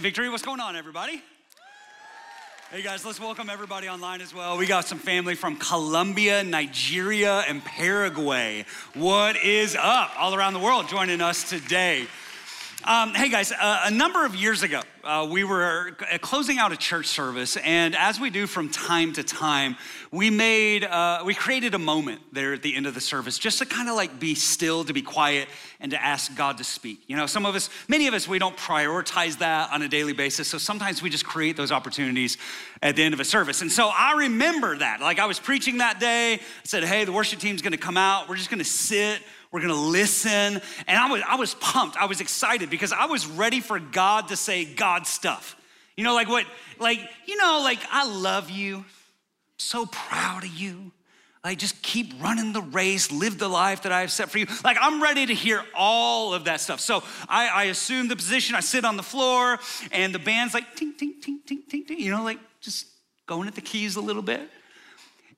Victory, 0.00 0.30
what's 0.30 0.42
going 0.42 0.60
on, 0.60 0.76
everybody? 0.76 1.22
Hey 2.70 2.80
guys, 2.80 3.04
let's 3.04 3.20
welcome 3.20 3.50
everybody 3.50 3.86
online 3.86 4.22
as 4.22 4.32
well. 4.32 4.56
We 4.56 4.64
got 4.66 4.86
some 4.86 4.98
family 4.98 5.34
from 5.34 5.56
Colombia, 5.56 6.42
Nigeria, 6.42 7.40
and 7.40 7.62
Paraguay. 7.62 8.64
What 8.94 9.36
is 9.36 9.76
up? 9.78 10.12
All 10.18 10.34
around 10.34 10.54
the 10.54 10.58
world 10.58 10.88
joining 10.88 11.20
us 11.20 11.50
today. 11.50 12.06
Um, 12.82 13.12
hey 13.12 13.28
guys, 13.28 13.52
uh, 13.52 13.82
a 13.84 13.90
number 13.90 14.24
of 14.24 14.34
years 14.34 14.62
ago, 14.62 14.80
uh, 15.04 15.28
we 15.30 15.44
were 15.44 15.90
closing 16.22 16.56
out 16.56 16.72
a 16.72 16.78
church 16.78 17.08
service, 17.08 17.58
and 17.58 17.94
as 17.94 18.18
we 18.18 18.30
do 18.30 18.46
from 18.46 18.70
time 18.70 19.12
to 19.12 19.22
time, 19.22 19.76
we 20.10 20.30
made, 20.30 20.84
uh, 20.84 21.22
we 21.26 21.34
created 21.34 21.74
a 21.74 21.78
moment 21.78 22.22
there 22.32 22.54
at 22.54 22.62
the 22.62 22.74
end 22.74 22.86
of 22.86 22.94
the 22.94 23.00
service 23.00 23.38
just 23.38 23.58
to 23.58 23.66
kind 23.66 23.90
of 23.90 23.96
like 23.96 24.18
be 24.18 24.34
still, 24.34 24.82
to 24.84 24.94
be 24.94 25.02
quiet, 25.02 25.46
and 25.78 25.90
to 25.90 26.02
ask 26.02 26.34
God 26.34 26.56
to 26.56 26.64
speak. 26.64 27.02
You 27.06 27.16
know, 27.16 27.26
some 27.26 27.44
of 27.44 27.54
us, 27.54 27.68
many 27.86 28.06
of 28.06 28.14
us, 28.14 28.26
we 28.26 28.38
don't 28.38 28.56
prioritize 28.56 29.38
that 29.40 29.70
on 29.72 29.82
a 29.82 29.88
daily 29.88 30.14
basis, 30.14 30.48
so 30.48 30.56
sometimes 30.56 31.02
we 31.02 31.10
just 31.10 31.26
create 31.26 31.58
those 31.58 31.72
opportunities 31.72 32.38
at 32.80 32.96
the 32.96 33.02
end 33.02 33.12
of 33.12 33.20
a 33.20 33.26
service. 33.26 33.60
And 33.60 33.70
so 33.70 33.90
I 33.94 34.14
remember 34.16 34.78
that. 34.78 35.02
Like 35.02 35.18
I 35.18 35.26
was 35.26 35.38
preaching 35.38 35.78
that 35.78 36.00
day, 36.00 36.34
I 36.34 36.40
said, 36.64 36.84
hey, 36.84 37.04
the 37.04 37.12
worship 37.12 37.40
team's 37.40 37.60
gonna 37.60 37.76
come 37.76 37.98
out, 37.98 38.26
we're 38.26 38.36
just 38.36 38.50
gonna 38.50 38.64
sit 38.64 39.20
we're 39.52 39.60
gonna 39.60 39.74
listen. 39.74 40.60
And 40.86 40.98
I 40.98 41.10
was, 41.10 41.22
I 41.26 41.36
was 41.36 41.54
pumped. 41.54 41.96
I 41.96 42.06
was 42.06 42.20
excited 42.20 42.70
because 42.70 42.92
I 42.92 43.06
was 43.06 43.26
ready 43.26 43.60
for 43.60 43.78
God 43.78 44.28
to 44.28 44.36
say 44.36 44.64
God 44.64 45.06
stuff. 45.06 45.56
You 45.96 46.04
know, 46.04 46.14
like 46.14 46.28
what, 46.28 46.46
like, 46.78 47.00
you 47.26 47.36
know, 47.36 47.60
like, 47.62 47.78
I 47.90 48.06
love 48.06 48.48
you, 48.48 48.84
so 49.58 49.86
proud 49.86 50.44
of 50.44 50.50
you. 50.50 50.92
Like, 51.44 51.58
just 51.58 51.82
keep 51.82 52.22
running 52.22 52.52
the 52.52 52.60
race, 52.60 53.10
live 53.10 53.38
the 53.38 53.48
life 53.48 53.82
that 53.82 53.92
I 53.92 54.02
have 54.02 54.12
set 54.12 54.30
for 54.30 54.38
you. 54.38 54.46
Like, 54.62 54.76
I'm 54.80 55.02
ready 55.02 55.24
to 55.26 55.34
hear 55.34 55.64
all 55.74 56.34
of 56.34 56.44
that 56.44 56.60
stuff. 56.60 56.80
So 56.80 57.02
I, 57.28 57.48
I 57.48 57.64
assume 57.64 58.08
the 58.08 58.16
position, 58.16 58.54
I 58.54 58.60
sit 58.60 58.84
on 58.84 58.98
the 58.98 59.02
floor, 59.02 59.58
and 59.90 60.14
the 60.14 60.18
band's 60.18 60.52
like, 60.52 60.76
ting, 60.76 60.94
ting, 60.98 61.14
ting, 61.20 61.40
ting, 61.46 61.62
ting, 61.68 61.84
ting, 61.86 61.98
you 61.98 62.10
know, 62.10 62.22
like 62.22 62.38
just 62.60 62.86
going 63.26 63.48
at 63.48 63.54
the 63.54 63.62
keys 63.62 63.96
a 63.96 64.02
little 64.02 64.22
bit. 64.22 64.42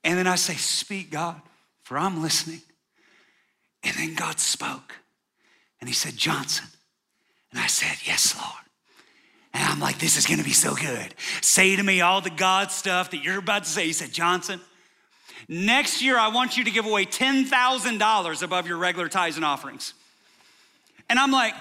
And 0.03 0.17
then 0.17 0.27
I 0.27 0.35
say, 0.35 0.55
Speak, 0.55 1.09
God, 1.09 1.41
for 1.83 1.97
I'm 1.97 2.21
listening. 2.21 2.61
And 3.83 3.95
then 3.95 4.15
God 4.15 4.39
spoke 4.39 4.95
and 5.79 5.89
he 5.89 5.93
said, 5.93 6.15
Johnson. 6.15 6.67
And 7.51 7.59
I 7.59 7.67
said, 7.67 7.97
Yes, 8.05 8.35
Lord. 8.35 8.49
And 9.53 9.63
I'm 9.63 9.79
like, 9.79 9.99
This 9.99 10.17
is 10.17 10.25
gonna 10.25 10.43
be 10.43 10.53
so 10.53 10.75
good. 10.75 11.13
Say 11.41 11.75
to 11.75 11.83
me 11.83 12.01
all 12.01 12.21
the 12.21 12.29
God 12.29 12.71
stuff 12.71 13.11
that 13.11 13.23
you're 13.23 13.39
about 13.39 13.65
to 13.65 13.69
say. 13.69 13.85
He 13.85 13.93
said, 13.93 14.11
Johnson, 14.11 14.59
next 15.47 16.01
year 16.01 16.17
I 16.17 16.29
want 16.29 16.57
you 16.57 16.63
to 16.63 16.71
give 16.71 16.85
away 16.85 17.05
$10,000 17.05 18.43
above 18.43 18.67
your 18.67 18.77
regular 18.77 19.09
tithes 19.09 19.35
and 19.35 19.45
offerings. 19.45 19.93
And 21.09 21.19
I'm 21.19 21.31
like, 21.31 21.53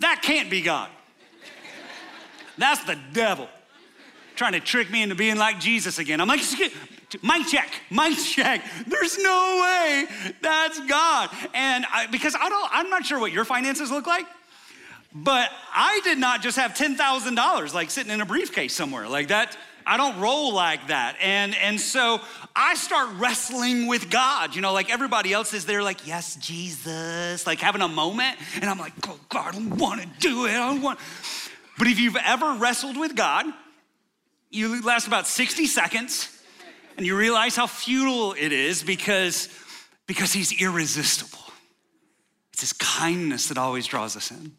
That 0.00 0.20
can't 0.22 0.50
be 0.50 0.62
God. 0.62 0.90
That's 2.58 2.82
the 2.84 2.98
devil 3.12 3.48
trying 4.34 4.52
to 4.52 4.60
trick 4.60 4.90
me 4.90 5.02
into 5.02 5.14
being 5.14 5.36
like 5.36 5.58
Jesus 5.60 5.98
again. 5.98 6.20
I'm 6.20 6.28
like, 6.28 6.40
mic 7.22 7.46
check, 7.46 7.70
mic 7.90 8.18
check. 8.18 8.64
There's 8.86 9.18
no 9.18 9.60
way 9.62 10.06
that's 10.42 10.80
God. 10.86 11.30
And 11.54 11.84
I, 11.92 12.06
because 12.06 12.34
I 12.34 12.48
don't, 12.48 12.68
I'm 12.72 12.90
not 12.90 13.06
sure 13.06 13.18
what 13.18 13.32
your 13.32 13.44
finances 13.44 13.90
look 13.90 14.06
like, 14.06 14.26
but 15.14 15.50
I 15.74 16.00
did 16.04 16.18
not 16.18 16.42
just 16.42 16.58
have 16.58 16.74
$10,000 16.74 17.74
like 17.74 17.90
sitting 17.90 18.12
in 18.12 18.20
a 18.20 18.26
briefcase 18.26 18.74
somewhere 18.74 19.08
like 19.08 19.28
that. 19.28 19.56
I 19.88 19.96
don't 19.96 20.18
roll 20.18 20.52
like 20.52 20.88
that. 20.88 21.16
And, 21.22 21.54
and 21.54 21.80
so 21.80 22.20
I 22.56 22.74
start 22.74 23.10
wrestling 23.18 23.86
with 23.86 24.10
God. 24.10 24.56
You 24.56 24.60
know, 24.60 24.72
like 24.72 24.90
everybody 24.90 25.32
else 25.32 25.54
is 25.54 25.64
there, 25.64 25.82
like, 25.82 26.06
yes, 26.06 26.34
Jesus, 26.36 27.46
like 27.46 27.60
having 27.60 27.82
a 27.82 27.88
moment. 27.88 28.36
And 28.56 28.64
I'm 28.64 28.78
like, 28.80 28.94
oh, 29.08 29.18
God, 29.28 29.54
I 29.54 29.58
don't 29.58 29.76
want 29.76 30.02
to 30.02 30.08
do 30.18 30.46
it. 30.46 30.50
I 30.50 30.72
don't 30.72 30.82
want. 30.82 30.98
But 31.78 31.86
if 31.86 32.00
you've 32.00 32.16
ever 32.16 32.54
wrestled 32.54 32.96
with 32.96 33.14
God, 33.14 33.46
you 34.50 34.82
last 34.82 35.06
about 35.06 35.28
60 35.28 35.66
seconds 35.66 36.35
and 36.96 37.06
you 37.06 37.16
realize 37.16 37.56
how 37.56 37.66
futile 37.66 38.32
it 38.32 38.52
is 38.52 38.82
because, 38.82 39.48
because 40.06 40.32
he's 40.32 40.60
irresistible. 40.60 41.38
It's 42.52 42.62
his 42.62 42.72
kindness 42.72 43.48
that 43.48 43.58
always 43.58 43.86
draws 43.86 44.16
us 44.16 44.30
in. 44.30 44.52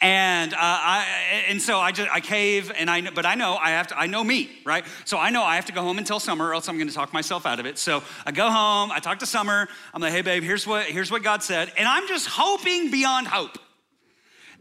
And 0.00 0.52
uh, 0.52 0.56
I, 0.60 1.44
and 1.48 1.60
so 1.60 1.78
I 1.78 1.92
just 1.92 2.10
I 2.10 2.20
cave, 2.20 2.72
and 2.76 2.90
I 2.90 3.02
but 3.10 3.24
I 3.24 3.34
know 3.36 3.56
I 3.56 3.70
have 3.70 3.88
to 3.88 3.98
I 3.98 4.06
know 4.06 4.24
me 4.24 4.50
right. 4.64 4.84
So 5.04 5.18
I 5.18 5.30
know 5.30 5.42
I 5.42 5.56
have 5.56 5.66
to 5.66 5.72
go 5.72 5.82
home 5.82 5.98
until 5.98 6.18
summer, 6.18 6.48
or 6.48 6.54
else 6.54 6.68
I'm 6.68 6.76
going 6.76 6.88
to 6.88 6.94
talk 6.94 7.12
myself 7.12 7.46
out 7.46 7.60
of 7.60 7.66
it. 7.66 7.78
So 7.78 8.02
I 8.26 8.32
go 8.32 8.50
home, 8.50 8.90
I 8.90 8.98
talk 8.98 9.20
to 9.20 9.26
Summer. 9.26 9.68
I'm 9.94 10.00
like, 10.00 10.12
hey 10.12 10.22
babe, 10.22 10.42
here's 10.42 10.66
what 10.66 10.86
here's 10.86 11.10
what 11.10 11.22
God 11.22 11.42
said, 11.42 11.72
and 11.76 11.86
I'm 11.86 12.08
just 12.08 12.26
hoping 12.26 12.90
beyond 12.90 13.28
hope 13.28 13.58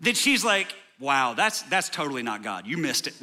that 0.02 0.16
she's 0.16 0.44
like, 0.44 0.74
wow, 1.00 1.34
that's 1.34 1.64
that's 1.64 1.90
totally 1.90 2.22
not 2.22 2.44
God. 2.44 2.68
You 2.68 2.78
missed 2.78 3.08
it. 3.08 3.16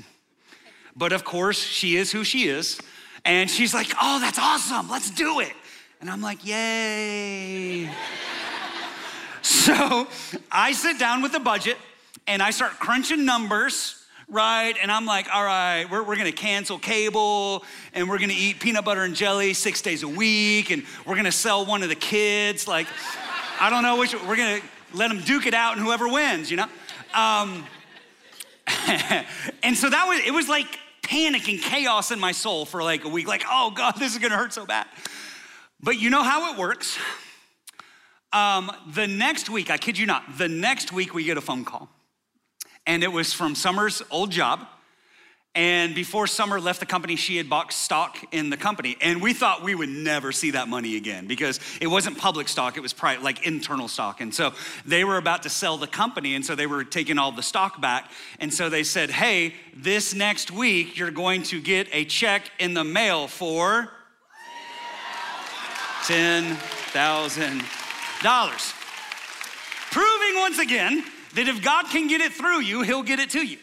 But 0.96 1.12
of 1.12 1.24
course, 1.24 1.62
she 1.62 1.96
is 1.96 2.10
who 2.10 2.24
she 2.24 2.48
is. 2.48 2.80
And 3.28 3.50
she's 3.50 3.74
like, 3.74 3.92
oh, 4.00 4.18
that's 4.20 4.38
awesome, 4.38 4.88
let's 4.88 5.10
do 5.10 5.40
it. 5.40 5.52
And 6.00 6.08
I'm 6.08 6.22
like, 6.22 6.46
yay. 6.46 7.90
so 9.42 10.08
I 10.50 10.72
sit 10.72 10.98
down 10.98 11.20
with 11.20 11.32
the 11.32 11.38
budget 11.38 11.76
and 12.26 12.42
I 12.42 12.50
start 12.50 12.72
crunching 12.80 13.24
numbers 13.24 13.94
right? 14.30 14.76
And 14.82 14.92
I'm 14.92 15.06
like, 15.06 15.26
all 15.34 15.42
right, 15.42 15.86
we're, 15.90 16.02
we're 16.02 16.16
gonna 16.16 16.32
cancel 16.32 16.78
cable 16.78 17.64
and 17.94 18.10
we're 18.10 18.18
gonna 18.18 18.34
eat 18.36 18.60
peanut 18.60 18.84
butter 18.84 19.04
and 19.04 19.14
jelly 19.14 19.54
six 19.54 19.80
days 19.80 20.02
a 20.02 20.08
week 20.08 20.70
and 20.70 20.82
we're 21.06 21.16
gonna 21.16 21.32
sell 21.32 21.64
one 21.64 21.82
of 21.82 21.88
the 21.88 21.94
kids. 21.94 22.68
Like, 22.68 22.86
I 23.58 23.70
don't 23.70 23.82
know 23.82 23.96
which, 23.96 24.12
we're 24.26 24.36
gonna 24.36 24.60
let 24.92 25.08
them 25.08 25.22
duke 25.22 25.46
it 25.46 25.54
out 25.54 25.78
and 25.78 25.86
whoever 25.86 26.06
wins, 26.08 26.50
you 26.50 26.58
know? 26.58 26.66
Um, 27.14 27.64
and 29.62 29.74
so 29.74 29.88
that 29.88 30.06
was, 30.06 30.20
it 30.26 30.32
was 30.32 30.46
like 30.46 30.78
panic 31.08 31.48
and 31.48 31.60
chaos 31.60 32.10
in 32.10 32.20
my 32.20 32.32
soul 32.32 32.66
for 32.66 32.82
like 32.82 33.04
a 33.04 33.08
week, 33.08 33.26
like, 33.26 33.44
oh 33.50 33.70
God, 33.70 33.94
this 33.98 34.12
is 34.12 34.18
gonna 34.18 34.36
hurt 34.36 34.52
so 34.52 34.66
bad. 34.66 34.86
But 35.80 35.98
you 35.98 36.10
know 36.10 36.22
how 36.22 36.52
it 36.52 36.58
works. 36.58 36.98
Um, 38.30 38.70
the 38.92 39.06
next 39.06 39.48
week, 39.48 39.70
I 39.70 39.78
kid 39.78 39.96
you 39.96 40.04
not, 40.04 40.36
the 40.36 40.48
next 40.48 40.92
week 40.92 41.14
we 41.14 41.24
get 41.24 41.38
a 41.38 41.40
phone 41.40 41.64
call. 41.64 41.88
And 42.86 43.02
it 43.02 43.10
was 43.10 43.32
from 43.32 43.54
Summer's 43.54 44.02
old 44.10 44.30
job. 44.30 44.66
And 45.54 45.94
before 45.94 46.28
Summer 46.28 46.60
left 46.60 46.78
the 46.78 46.86
company, 46.86 47.16
she 47.16 47.36
had 47.36 47.50
bought 47.50 47.72
stock 47.72 48.16
in 48.32 48.48
the 48.48 48.56
company. 48.56 48.96
And 49.00 49.20
we 49.20 49.32
thought 49.32 49.64
we 49.64 49.74
would 49.74 49.88
never 49.88 50.30
see 50.30 50.52
that 50.52 50.68
money 50.68 50.96
again 50.96 51.26
because 51.26 51.58
it 51.80 51.88
wasn't 51.88 52.16
public 52.16 52.48
stock, 52.48 52.76
it 52.76 52.80
was 52.80 52.92
private, 52.92 53.24
like 53.24 53.44
internal 53.44 53.88
stock. 53.88 54.20
And 54.20 54.32
so 54.32 54.52
they 54.86 55.04
were 55.04 55.16
about 55.16 55.42
to 55.44 55.48
sell 55.48 55.76
the 55.76 55.88
company. 55.88 56.36
And 56.36 56.46
so 56.46 56.54
they 56.54 56.66
were 56.66 56.84
taking 56.84 57.18
all 57.18 57.32
the 57.32 57.42
stock 57.42 57.80
back. 57.80 58.08
And 58.38 58.54
so 58.54 58.68
they 58.68 58.84
said, 58.84 59.10
hey, 59.10 59.54
this 59.74 60.14
next 60.14 60.52
week, 60.52 60.96
you're 60.96 61.10
going 61.10 61.42
to 61.44 61.60
get 61.60 61.88
a 61.92 62.04
check 62.04 62.52
in 62.60 62.74
the 62.74 62.84
mail 62.84 63.26
for 63.26 63.90
$10,000. 66.04 68.74
Proving 69.90 70.36
once 70.36 70.58
again 70.58 71.02
that 71.34 71.48
if 71.48 71.62
God 71.62 71.86
can 71.86 72.06
get 72.06 72.20
it 72.20 72.32
through 72.32 72.60
you, 72.60 72.82
He'll 72.82 73.02
get 73.02 73.18
it 73.18 73.30
to 73.30 73.44
you. 73.44 73.58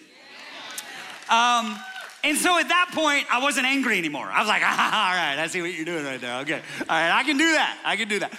Um, 1.30 1.80
and 2.24 2.38
so 2.38 2.60
at 2.60 2.70
that 2.70 2.90
point, 2.92 3.28
I 3.32 3.40
wasn't 3.40 3.68
angry 3.68 4.00
anymore. 4.00 4.26
I 4.26 4.40
was 4.40 4.48
like, 4.48 4.62
ah, 4.66 5.10
all 5.10 5.16
right, 5.16 5.38
I 5.42 5.48
see 5.48 5.62
what 5.62 5.74
you're 5.74 5.86
doing 5.86 6.06
right 6.06 6.20
there. 6.20 6.42
Okay, 6.42 6.62
all 6.82 6.86
right, 6.88 7.12
I 7.12 7.24
can 7.24 7.38
do 7.38 7.52
that. 7.52 7.80
I 7.86 7.96
can 7.96 8.08
do 8.08 8.20
that. 8.20 8.34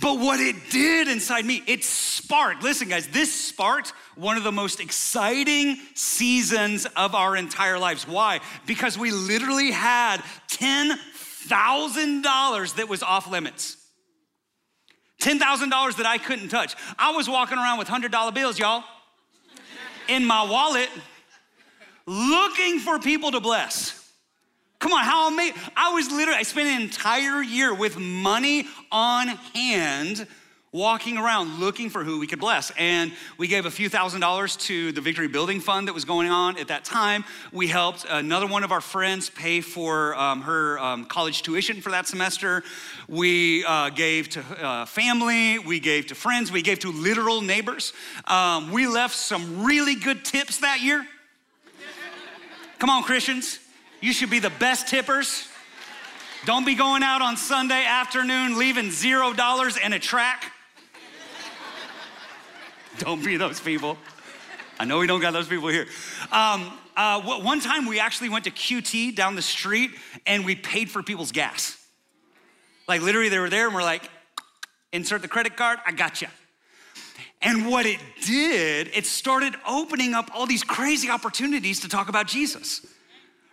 But 0.00 0.18
what 0.18 0.40
it 0.40 0.56
did 0.70 1.06
inside 1.08 1.44
me, 1.44 1.62
it 1.66 1.84
sparked. 1.84 2.62
Listen, 2.64 2.88
guys, 2.88 3.06
this 3.08 3.32
sparked 3.32 3.92
one 4.16 4.36
of 4.36 4.42
the 4.42 4.50
most 4.50 4.80
exciting 4.80 5.78
seasons 5.94 6.84
of 6.96 7.14
our 7.14 7.36
entire 7.36 7.78
lives. 7.78 8.08
Why? 8.08 8.40
Because 8.66 8.98
we 8.98 9.12
literally 9.12 9.70
had 9.70 10.16
$10,000 10.48 12.74
that 12.74 12.88
was 12.88 13.04
off 13.04 13.30
limits. 13.30 13.76
$10,000 15.20 15.96
that 15.96 16.06
I 16.06 16.18
couldn't 16.18 16.48
touch. 16.48 16.74
I 16.98 17.12
was 17.12 17.28
walking 17.28 17.58
around 17.58 17.78
with 17.78 17.86
$100 17.88 18.34
bills, 18.34 18.58
y'all, 18.58 18.82
in 20.08 20.24
my 20.24 20.42
wallet 20.42 20.88
looking 22.06 22.78
for 22.78 22.98
people 22.98 23.30
to 23.32 23.40
bless. 23.40 24.00
Come 24.78 24.92
on, 24.92 25.04
how 25.04 25.32
amazing. 25.32 25.60
I 25.76 25.94
was 25.94 26.10
literally, 26.10 26.38
I 26.38 26.42
spent 26.42 26.68
an 26.68 26.82
entire 26.82 27.42
year 27.42 27.72
with 27.74 27.98
money 27.98 28.66
on 28.92 29.28
hand 29.28 30.26
walking 30.74 31.16
around 31.16 31.60
looking 31.60 31.88
for 31.88 32.02
who 32.02 32.18
we 32.18 32.26
could 32.26 32.40
bless. 32.40 32.72
And 32.76 33.12
we 33.38 33.46
gave 33.46 33.64
a 33.64 33.70
few 33.70 33.88
thousand 33.88 34.20
dollars 34.20 34.56
to 34.56 34.90
the 34.90 35.00
Victory 35.00 35.28
Building 35.28 35.60
Fund 35.60 35.86
that 35.86 35.92
was 35.92 36.04
going 36.04 36.28
on 36.28 36.58
at 36.58 36.66
that 36.66 36.84
time. 36.84 37.24
We 37.52 37.68
helped 37.68 38.04
another 38.10 38.48
one 38.48 38.64
of 38.64 38.72
our 38.72 38.80
friends 38.80 39.30
pay 39.30 39.60
for 39.60 40.16
um, 40.16 40.42
her 40.42 40.78
um, 40.80 41.04
college 41.04 41.42
tuition 41.42 41.80
for 41.80 41.90
that 41.90 42.08
semester. 42.08 42.64
We 43.08 43.64
uh, 43.64 43.90
gave 43.90 44.30
to 44.30 44.40
uh, 44.40 44.84
family, 44.84 45.60
we 45.60 45.78
gave 45.78 46.08
to 46.08 46.16
friends, 46.16 46.50
we 46.50 46.60
gave 46.60 46.80
to 46.80 46.90
literal 46.90 47.40
neighbors. 47.40 47.92
Um, 48.26 48.72
we 48.72 48.88
left 48.88 49.14
some 49.14 49.64
really 49.64 49.94
good 49.94 50.24
tips 50.24 50.58
that 50.58 50.80
year. 50.82 51.06
Come 52.78 52.90
on, 52.90 53.02
Christians. 53.02 53.58
You 54.00 54.12
should 54.12 54.30
be 54.30 54.38
the 54.38 54.50
best 54.50 54.88
tippers. 54.88 55.48
Don't 56.44 56.66
be 56.66 56.74
going 56.74 57.02
out 57.02 57.22
on 57.22 57.36
Sunday 57.36 57.84
afternoon 57.86 58.58
leaving 58.58 58.90
zero 58.90 59.32
dollars 59.32 59.78
in 59.78 59.92
a 59.94 59.98
tract. 59.98 60.46
Don't 62.98 63.24
be 63.24 63.36
those 63.38 63.60
people. 63.60 63.96
I 64.78 64.84
know 64.84 64.98
we 64.98 65.06
don't 65.06 65.20
got 65.20 65.32
those 65.32 65.48
people 65.48 65.68
here. 65.68 65.86
Um, 66.32 66.76
uh, 66.96 67.20
one 67.22 67.60
time 67.60 67.86
we 67.86 68.00
actually 68.00 68.28
went 68.28 68.44
to 68.44 68.50
QT 68.50 69.14
down 69.14 69.36
the 69.36 69.42
street 69.42 69.92
and 70.26 70.44
we 70.44 70.56
paid 70.56 70.90
for 70.90 71.02
people's 71.02 71.32
gas. 71.32 71.78
Like 72.88 73.00
literally, 73.00 73.28
they 73.28 73.38
were 73.38 73.48
there 73.48 73.66
and 73.66 73.74
we're 73.74 73.82
like, 73.82 74.10
insert 74.92 75.22
the 75.22 75.28
credit 75.28 75.56
card, 75.56 75.78
I 75.86 75.92
got 75.92 76.20
you. 76.20 76.28
And 77.44 77.68
what 77.68 77.86
it 77.86 77.98
did, 78.24 78.90
it 78.94 79.06
started 79.06 79.54
opening 79.68 80.14
up 80.14 80.30
all 80.34 80.46
these 80.46 80.64
crazy 80.64 81.10
opportunities 81.10 81.80
to 81.80 81.88
talk 81.88 82.08
about 82.08 82.26
Jesus 82.26 82.84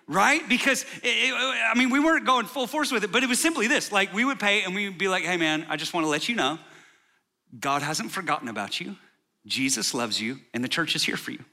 right? 0.08 0.48
Because, 0.50 0.84
it, 1.04 1.08
it, 1.08 1.34
I 1.34 1.74
mean, 1.78 1.90
we 1.90 2.00
weren't 2.00 2.26
going 2.26 2.46
full 2.46 2.68
force 2.68 2.92
with 2.92 3.04
it, 3.06 3.12
but 3.12 3.24
it 3.24 3.30
was 3.30 3.40
simply 3.40 3.68
this 3.68 3.92
like, 3.92 4.14
we 4.14 4.26
would 4.26 4.40
pay 4.40 4.64
and 4.64 4.76
we'd 4.76 4.98
be 4.98 5.08
like, 5.08 5.24
hey, 5.24 5.38
man, 5.38 5.66
I 5.70 5.78
just 5.78 5.94
want 5.94 6.06
to 6.06 6.10
let 6.10 6.28
you 6.28 6.36
know 6.36 6.60
God 7.58 7.82
hasn't 7.82 8.12
forgotten 8.12 8.48
about 8.48 8.80
you. 8.80 8.96
Jesus 9.46 9.94
loves 9.94 10.22
you, 10.22 10.40
and 10.54 10.64
the 10.64 10.68
church 10.68 10.96
is 10.96 11.04
here 11.04 11.18
for 11.18 11.32
you. 11.32 11.44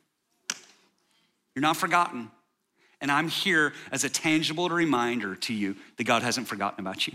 You're 1.54 1.62
not 1.62 1.76
forgotten. 1.76 2.30
And 3.00 3.10
I'm 3.10 3.28
here 3.28 3.72
as 3.90 4.04
a 4.04 4.10
tangible 4.10 4.68
reminder 4.68 5.36
to 5.36 5.54
you 5.54 5.76
that 5.96 6.04
God 6.04 6.22
hasn't 6.22 6.48
forgotten 6.48 6.80
about 6.80 7.06
you. 7.06 7.14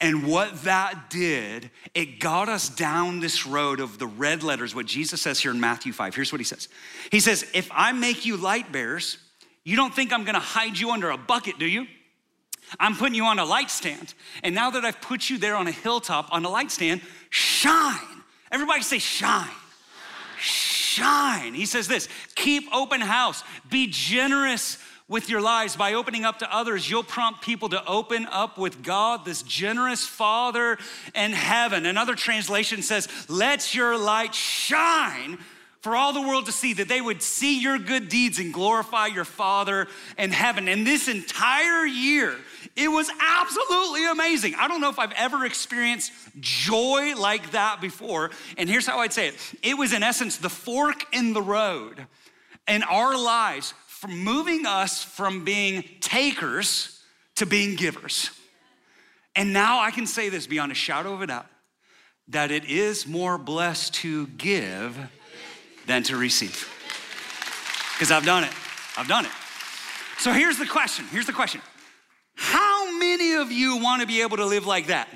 And 0.00 0.26
what 0.26 0.62
that 0.62 1.10
did, 1.10 1.70
it 1.94 2.20
got 2.20 2.48
us 2.48 2.68
down 2.68 3.20
this 3.20 3.46
road 3.46 3.80
of 3.80 3.98
the 3.98 4.06
red 4.06 4.42
letters, 4.42 4.74
what 4.74 4.86
Jesus 4.86 5.20
says 5.20 5.40
here 5.40 5.50
in 5.50 5.60
Matthew 5.60 5.92
5. 5.92 6.14
Here's 6.14 6.32
what 6.32 6.40
he 6.40 6.44
says 6.44 6.68
He 7.10 7.20
says, 7.20 7.44
If 7.54 7.68
I 7.72 7.92
make 7.92 8.24
you 8.24 8.36
light 8.36 8.72
bearers, 8.72 9.18
you 9.64 9.76
don't 9.76 9.94
think 9.94 10.12
I'm 10.12 10.24
gonna 10.24 10.40
hide 10.40 10.78
you 10.78 10.90
under 10.90 11.10
a 11.10 11.18
bucket, 11.18 11.58
do 11.58 11.66
you? 11.66 11.86
I'm 12.80 12.96
putting 12.96 13.14
you 13.14 13.24
on 13.24 13.38
a 13.38 13.44
light 13.44 13.70
stand. 13.70 14.14
And 14.42 14.54
now 14.54 14.70
that 14.70 14.84
I've 14.84 15.00
put 15.00 15.28
you 15.28 15.38
there 15.38 15.56
on 15.56 15.66
a 15.66 15.72
hilltop 15.72 16.32
on 16.32 16.44
a 16.44 16.48
light 16.48 16.70
stand, 16.70 17.02
shine. 17.30 17.98
Everybody 18.50 18.82
say, 18.82 18.98
shine. 18.98 19.48
Shine. 20.38 21.54
He 21.54 21.66
says 21.66 21.88
this 21.88 22.08
keep 22.34 22.64
open 22.74 23.00
house, 23.00 23.44
be 23.70 23.88
generous 23.88 24.78
with 25.12 25.28
your 25.28 25.42
lives 25.42 25.76
by 25.76 25.92
opening 25.92 26.24
up 26.24 26.38
to 26.38 26.52
others. 26.52 26.90
You'll 26.90 27.04
prompt 27.04 27.42
people 27.42 27.68
to 27.68 27.84
open 27.86 28.26
up 28.30 28.56
with 28.56 28.82
God, 28.82 29.24
this 29.24 29.42
generous 29.42 30.06
Father 30.06 30.78
in 31.14 31.32
heaven. 31.32 31.84
Another 31.84 32.14
translation 32.14 32.82
says, 32.82 33.08
let 33.28 33.74
your 33.74 33.98
light 33.98 34.34
shine 34.34 35.38
for 35.82 35.96
all 35.96 36.12
the 36.12 36.22
world 36.22 36.46
to 36.46 36.52
see, 36.52 36.72
that 36.74 36.88
they 36.88 37.00
would 37.00 37.20
see 37.20 37.60
your 37.60 37.76
good 37.76 38.08
deeds 38.08 38.38
and 38.38 38.54
glorify 38.54 39.06
your 39.08 39.24
Father 39.24 39.88
in 40.16 40.30
heaven. 40.30 40.68
And 40.68 40.86
this 40.86 41.08
entire 41.08 41.84
year, 41.84 42.36
it 42.76 42.88
was 42.88 43.10
absolutely 43.20 44.06
amazing. 44.06 44.54
I 44.54 44.68
don't 44.68 44.80
know 44.80 44.90
if 44.90 45.00
I've 45.00 45.12
ever 45.12 45.44
experienced 45.44 46.12
joy 46.38 47.14
like 47.16 47.50
that 47.50 47.80
before. 47.80 48.30
And 48.56 48.68
here's 48.68 48.86
how 48.86 49.00
I'd 49.00 49.12
say 49.12 49.28
it 49.28 49.54
it 49.62 49.76
was, 49.76 49.92
in 49.92 50.04
essence, 50.04 50.36
the 50.38 50.48
fork 50.48 51.04
in 51.12 51.32
the 51.32 51.42
road 51.42 52.06
in 52.68 52.84
our 52.84 53.18
lives 53.18 53.74
from 54.02 54.18
moving 54.18 54.66
us 54.66 55.00
from 55.00 55.44
being 55.44 55.84
takers 56.00 57.00
to 57.36 57.46
being 57.46 57.76
givers. 57.76 58.30
And 59.36 59.52
now 59.52 59.78
I 59.78 59.92
can 59.92 60.08
say 60.08 60.28
this 60.28 60.48
beyond 60.48 60.72
a 60.72 60.74
shadow 60.74 61.12
of 61.12 61.22
a 61.22 61.28
doubt 61.28 61.46
that 62.26 62.50
it 62.50 62.64
is 62.64 63.06
more 63.06 63.38
blessed 63.38 63.94
to 63.94 64.26
give 64.26 64.98
than 65.86 66.02
to 66.02 66.16
receive. 66.16 66.68
Because 67.94 68.10
I've 68.10 68.24
done 68.24 68.42
it. 68.42 68.50
I've 68.96 69.06
done 69.06 69.24
it. 69.24 69.30
So 70.18 70.32
here's 70.32 70.58
the 70.58 70.66
question. 70.66 71.04
Here's 71.12 71.26
the 71.26 71.32
question. 71.32 71.60
How 72.34 72.98
many 72.98 73.34
of 73.34 73.52
you 73.52 73.76
want 73.76 74.00
to 74.00 74.08
be 74.08 74.22
able 74.22 74.38
to 74.38 74.46
live 74.46 74.66
like 74.66 74.88
that? 74.88 75.06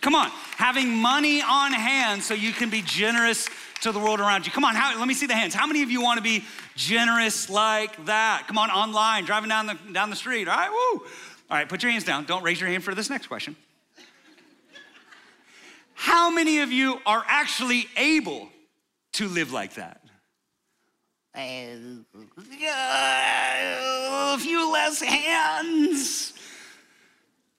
Come 0.00 0.16
on, 0.16 0.30
having 0.56 0.92
money 0.92 1.42
on 1.42 1.72
hand 1.72 2.24
so 2.24 2.34
you 2.34 2.52
can 2.52 2.70
be 2.70 2.82
generous 2.82 3.48
to 3.82 3.92
the 3.92 3.98
world 3.98 4.20
around 4.20 4.46
you. 4.46 4.52
Come 4.52 4.64
on, 4.64 4.74
how, 4.74 4.98
let 4.98 5.06
me 5.06 5.14
see 5.14 5.26
the 5.26 5.34
hands. 5.34 5.54
How 5.54 5.66
many 5.66 5.82
of 5.82 5.90
you 5.90 6.00
want 6.00 6.18
to 6.18 6.22
be 6.22 6.44
generous 6.76 7.50
like 7.50 8.06
that? 8.06 8.44
Come 8.46 8.58
on, 8.58 8.70
online, 8.70 9.24
driving 9.24 9.48
down 9.48 9.66
the, 9.66 9.78
down 9.92 10.10
the 10.10 10.16
street. 10.16 10.48
All 10.48 10.56
right, 10.56 10.70
woo. 10.70 11.06
All 11.50 11.56
right, 11.58 11.68
put 11.68 11.82
your 11.82 11.92
hands 11.92 12.04
down. 12.04 12.24
Don't 12.24 12.42
raise 12.42 12.60
your 12.60 12.70
hand 12.70 12.82
for 12.82 12.94
this 12.94 13.10
next 13.10 13.26
question. 13.26 13.56
How 15.94 16.30
many 16.30 16.60
of 16.60 16.72
you 16.72 17.00
are 17.06 17.24
actually 17.26 17.86
able 17.96 18.48
to 19.12 19.28
live 19.28 19.52
like 19.52 19.74
that? 19.74 20.00
A 21.36 22.04
few 24.38 24.72
less 24.72 25.00
hands. 25.00 26.32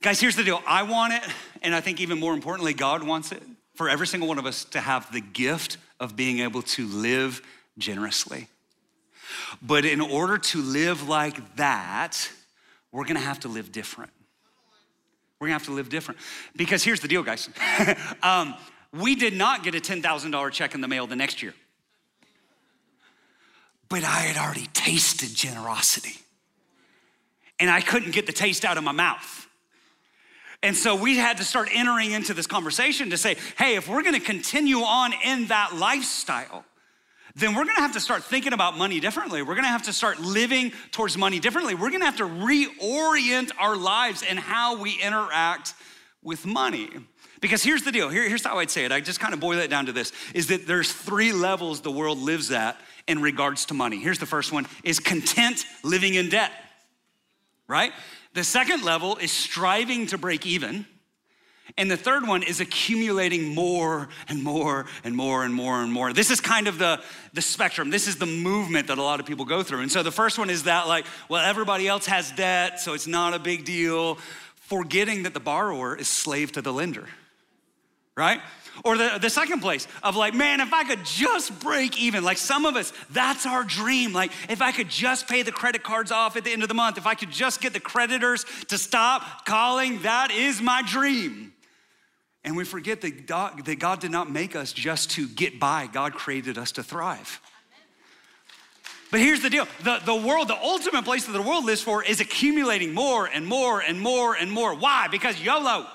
Guys, 0.02 0.20
here's 0.20 0.36
the 0.36 0.44
deal. 0.44 0.62
I 0.68 0.84
want 0.84 1.14
it, 1.14 1.24
and 1.62 1.74
I 1.74 1.82
think 1.82 2.00
even 2.00 2.20
more 2.20 2.34
importantly, 2.34 2.74
God 2.74 3.04
wants 3.04 3.32
it 3.32 3.42
for 3.76 3.90
every 3.90 4.08
single 4.08 4.30
one 4.30 4.38
of 4.38 4.46
us 4.46 4.64
to 4.66 4.80
have 4.80 5.12
the 5.12 5.22
gift 5.22 5.78
of 6.00 6.16
being 6.16 6.40
able 6.40 6.62
to 6.62 6.86
live 6.88 7.42
generously. 7.78 8.48
But 9.62 9.86
in 9.86 10.02
order 10.02 10.38
to 10.38 10.62
live 10.62 11.08
like 11.08 11.56
that, 11.58 12.30
we're 12.92 13.06
gonna 13.06 13.20
have 13.20 13.42
to 13.42 13.48
live 13.48 13.72
different. 13.72 14.12
We're 15.40 15.48
gonna 15.48 15.60
have 15.60 15.66
to 15.66 15.74
live 15.74 15.90
different. 15.90 16.20
Because 16.56 16.84
here's 16.84 17.00
the 17.00 17.08
deal, 17.08 17.24
guys. 17.24 17.50
um, 18.24 18.56
we 18.94 19.16
did 19.16 19.34
not 19.34 19.64
get 19.64 19.76
a 19.76 19.80
$10,000 19.80 20.52
check 20.52 20.76
in 20.76 20.82
the 20.82 20.88
mail 20.88 21.08
the 21.08 21.16
next 21.16 21.44
year. 21.44 21.54
But 23.90 24.04
I 24.04 24.22
had 24.22 24.38
already 24.38 24.68
tasted 24.74 25.36
generosity. 25.36 26.18
And 27.60 27.70
I 27.70 27.82
couldn't 27.82 28.12
get 28.12 28.26
the 28.26 28.34
taste 28.34 28.66
out 28.66 28.78
of 28.78 28.84
my 28.84 28.92
mouth. 28.92 29.48
And 30.64 30.76
so 30.76 30.96
we 30.96 31.18
had 31.18 31.38
to 31.38 31.44
start 31.44 31.70
entering 31.72 32.12
into 32.12 32.34
this 32.34 32.48
conversation 32.48 33.10
to 33.12 33.18
say, 33.18 33.36
hey, 33.58 33.76
if 33.76 33.88
we're 33.88 34.04
gonna 34.04 34.20
continue 34.20 34.80
on 34.80 35.14
in 35.24 35.48
that 35.48 35.76
lifestyle, 35.76 36.66
then 37.36 37.54
we're 37.54 37.66
gonna 37.66 37.82
have 37.82 37.94
to 37.94 38.00
start 38.00 38.24
thinking 38.24 38.54
about 38.54 38.78
money 38.78 39.00
differently. 39.00 39.42
We're 39.42 39.56
gonna 39.56 39.68
have 39.68 39.84
to 39.84 39.94
start 39.94 40.20
living 40.20 40.72
towards 40.92 41.18
money 41.18 41.40
differently. 41.40 41.76
We're 41.76 41.92
gonna 41.92 42.06
have 42.06 42.18
to 42.18 42.24
reorient 42.24 43.52
our 43.60 43.76
lives 43.76 44.24
and 44.28 44.40
how 44.40 44.82
we 44.82 45.00
interact 45.02 45.74
with 46.24 46.46
money. 46.46 46.90
Because 47.42 47.62
here's 47.62 47.84
the 47.84 47.92
deal. 47.92 48.10
Here, 48.10 48.28
here's 48.28 48.44
how 48.44 48.60
I'd 48.60 48.72
say 48.72 48.86
it. 48.86 48.92
I 48.92 49.02
just 49.02 49.20
kind 49.20 49.34
of 49.34 49.40
boil 49.40 49.60
it 49.60 49.70
down 49.70 49.86
to 49.88 49.92
this 49.92 50.14
is 50.34 50.48
that 50.48 50.66
there's 50.66 50.92
three 50.92 51.32
levels 51.32 51.82
the 51.82 51.92
world 51.92 52.18
lives 52.18 52.52
at 52.52 52.80
in 53.08 53.22
regards 53.22 53.66
to 53.66 53.74
money. 53.74 54.00
Here's 54.00 54.20
the 54.20 54.26
first 54.26 54.52
one 54.52 54.66
is 54.84 55.00
content 55.00 55.66
living 55.84 56.16
in 56.16 56.30
debt. 56.30 56.52
Right? 57.68 57.92
The 58.36 58.44
second 58.44 58.84
level 58.84 59.16
is 59.18 59.32
striving 59.32 60.08
to 60.08 60.18
break 60.18 60.46
even. 60.46 60.86
And 61.78 61.90
the 61.90 61.98
third 61.98 62.28
one 62.28 62.44
is 62.44 62.60
accumulating 62.60 63.56
more 63.56 64.10
and 64.30 64.44
more 64.44 64.86
and 65.04 65.16
more 65.16 65.44
and 65.44 65.54
more 65.54 65.82
and 65.82 65.92
more. 65.92 66.14
This 66.14 66.30
is 66.30 66.40
kind 66.40 66.68
of 66.68 66.78
the, 66.78 67.02
the 67.34 67.42
spectrum. 67.42 67.90
This 67.90 68.08
is 68.08 68.18
the 68.18 68.28
movement 68.28 68.88
that 68.88 68.98
a 68.98 69.02
lot 69.02 69.20
of 69.20 69.26
people 69.26 69.46
go 69.46 69.64
through. 69.64 69.80
And 69.80 69.92
so 69.92 70.04
the 70.04 70.12
first 70.12 70.38
one 70.38 70.50
is 70.50 70.64
that, 70.64 70.88
like, 70.88 71.06
well, 71.28 71.44
everybody 71.44 71.88
else 71.88 72.06
has 72.06 72.32
debt, 72.34 72.80
so 72.80 72.94
it's 72.94 73.08
not 73.08 73.34
a 73.34 73.40
big 73.40 73.66
deal, 73.66 74.20
forgetting 74.56 75.24
that 75.24 75.34
the 75.34 75.40
borrower 75.40 75.96
is 75.96 76.08
slave 76.08 76.52
to 76.52 76.62
the 76.62 76.72
lender 76.72 77.08
right? 78.16 78.40
Or 78.84 78.98
the, 78.98 79.18
the 79.22 79.30
second 79.30 79.62
place 79.62 79.88
of 80.04 80.16
like, 80.16 80.34
man, 80.34 80.60
if 80.60 80.74
I 80.74 80.84
could 80.84 81.06
just 81.06 81.60
break 81.60 82.00
even, 82.00 82.24
like 82.24 82.38
some 82.38 82.66
of 82.66 82.76
us, 82.76 82.92
that's 83.10 83.46
our 83.46 83.64
dream. 83.64 84.14
Like, 84.14 84.32
if 84.50 84.62
I 84.62 84.72
could 84.72 84.90
just 84.90 85.28
pay 85.28 85.42
the 85.42 85.52
credit 85.52 85.84
cards 85.84 86.12
off 86.12 86.36
at 86.36 86.44
the 86.44 86.52
end 86.52 86.62
of 86.62 86.68
the 86.68 86.76
month, 86.76 86.98
if 86.98 87.08
I 87.08 87.16
could 87.16 87.32
just 87.32 87.62
get 87.62 87.74
the 87.74 87.80
creditors 87.80 88.46
to 88.68 88.78
stop 88.78 89.46
calling, 89.46 90.02
that 90.02 90.32
is 90.32 90.62
my 90.62 90.84
dream. 90.86 91.54
And 92.44 92.56
we 92.56 92.64
forget 92.64 93.02
that 93.02 93.26
God, 93.26 93.66
that 93.66 93.80
God 93.80 94.00
did 94.00 94.12
not 94.12 94.30
make 94.30 94.56
us 94.56 94.72
just 94.72 95.12
to 95.12 95.28
get 95.28 95.60
by, 95.60 95.88
God 95.88 96.14
created 96.14 96.58
us 96.58 96.74
to 96.74 96.84
thrive. 96.84 97.42
But 99.12 99.20
here's 99.20 99.42
the 99.42 99.50
deal 99.50 99.68
the, 99.84 100.00
the 100.06 100.16
world, 100.16 100.50
the 100.50 100.62
ultimate 100.62 101.06
place 101.06 101.26
that 101.26 101.32
the 101.32 101.42
world 101.42 101.66
lives 101.66 101.82
for 101.82 102.04
is 102.04 102.20
accumulating 102.20 102.94
more 102.94 103.26
and 103.26 103.48
more 103.48 103.80
and 103.80 104.00
more 104.00 104.36
and 104.36 104.52
more. 104.52 104.76
Why? 104.76 105.08
Because 105.08 105.40
YOLO. 105.42 105.88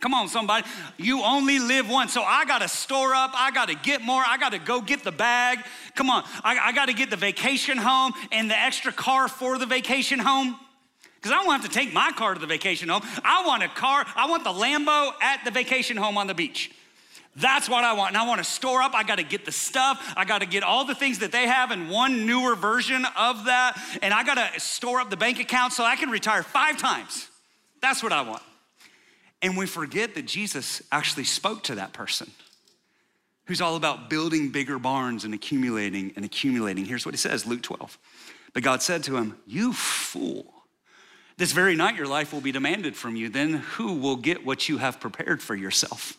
Come 0.00 0.14
on, 0.14 0.28
somebody. 0.28 0.66
You 0.96 1.22
only 1.22 1.58
live 1.58 1.88
once. 1.88 2.14
So 2.14 2.22
I 2.22 2.46
got 2.46 2.62
to 2.62 2.68
store 2.68 3.14
up. 3.14 3.32
I 3.34 3.50
got 3.50 3.68
to 3.68 3.74
get 3.74 4.00
more. 4.00 4.22
I 4.26 4.38
got 4.38 4.52
to 4.52 4.58
go 4.58 4.80
get 4.80 5.04
the 5.04 5.12
bag. 5.12 5.58
Come 5.94 6.08
on. 6.08 6.24
I, 6.42 6.58
I 6.58 6.72
got 6.72 6.86
to 6.86 6.94
get 6.94 7.10
the 7.10 7.16
vacation 7.16 7.76
home 7.76 8.14
and 8.32 8.50
the 8.50 8.58
extra 8.58 8.92
car 8.92 9.28
for 9.28 9.58
the 9.58 9.66
vacation 9.66 10.18
home. 10.18 10.56
Because 11.16 11.32
I 11.32 11.42
don't 11.42 11.52
have 11.52 11.64
to 11.64 11.68
take 11.68 11.92
my 11.92 12.12
car 12.12 12.32
to 12.32 12.40
the 12.40 12.46
vacation 12.46 12.88
home. 12.88 13.02
I 13.22 13.46
want 13.46 13.62
a 13.62 13.68
car. 13.68 14.06
I 14.16 14.26
want 14.30 14.42
the 14.42 14.50
Lambo 14.50 15.12
at 15.20 15.44
the 15.44 15.50
vacation 15.50 15.98
home 15.98 16.16
on 16.16 16.26
the 16.26 16.34
beach. 16.34 16.70
That's 17.36 17.68
what 17.68 17.84
I 17.84 17.92
want. 17.92 18.10
And 18.10 18.16
I 18.16 18.26
want 18.26 18.38
to 18.38 18.44
store 18.44 18.80
up. 18.80 18.94
I 18.94 19.02
got 19.02 19.16
to 19.16 19.22
get 19.22 19.44
the 19.44 19.52
stuff. 19.52 20.14
I 20.16 20.24
got 20.24 20.40
to 20.40 20.46
get 20.46 20.62
all 20.62 20.86
the 20.86 20.94
things 20.94 21.18
that 21.18 21.30
they 21.30 21.46
have 21.46 21.72
in 21.72 21.88
one 21.88 22.24
newer 22.24 22.54
version 22.54 23.04
of 23.18 23.44
that. 23.44 23.78
And 24.00 24.14
I 24.14 24.24
got 24.24 24.54
to 24.54 24.60
store 24.60 24.98
up 24.98 25.10
the 25.10 25.16
bank 25.18 25.38
account 25.40 25.74
so 25.74 25.84
I 25.84 25.96
can 25.96 26.08
retire 26.08 26.42
five 26.42 26.78
times. 26.78 27.28
That's 27.82 28.02
what 28.02 28.12
I 28.12 28.22
want. 28.22 28.42
And 29.42 29.56
we 29.56 29.66
forget 29.66 30.14
that 30.14 30.26
Jesus 30.26 30.82
actually 30.92 31.24
spoke 31.24 31.62
to 31.64 31.76
that 31.76 31.92
person 31.92 32.30
who's 33.46 33.60
all 33.60 33.76
about 33.76 34.10
building 34.10 34.50
bigger 34.50 34.78
barns 34.78 35.24
and 35.24 35.34
accumulating 35.34 36.12
and 36.14 36.24
accumulating. 36.24 36.84
Here's 36.84 37.04
what 37.04 37.14
he 37.14 37.18
says 37.18 37.46
Luke 37.46 37.62
12. 37.62 37.98
But 38.52 38.62
God 38.62 38.82
said 38.82 39.04
to 39.04 39.16
him, 39.16 39.36
You 39.46 39.72
fool. 39.72 40.52
This 41.36 41.52
very 41.52 41.74
night 41.74 41.96
your 41.96 42.06
life 42.06 42.32
will 42.32 42.42
be 42.42 42.52
demanded 42.52 42.94
from 42.94 43.16
you. 43.16 43.30
Then 43.30 43.54
who 43.54 43.94
will 43.94 44.16
get 44.16 44.44
what 44.44 44.68
you 44.68 44.78
have 44.78 45.00
prepared 45.00 45.42
for 45.42 45.54
yourself? 45.54 46.18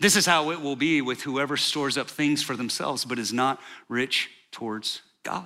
This 0.00 0.16
is 0.16 0.26
how 0.26 0.50
it 0.50 0.60
will 0.60 0.76
be 0.76 1.02
with 1.02 1.22
whoever 1.22 1.56
stores 1.56 1.96
up 1.96 2.08
things 2.08 2.42
for 2.42 2.56
themselves 2.56 3.04
but 3.04 3.18
is 3.18 3.32
not 3.32 3.60
rich 3.88 4.30
towards 4.50 5.02
God. 5.22 5.44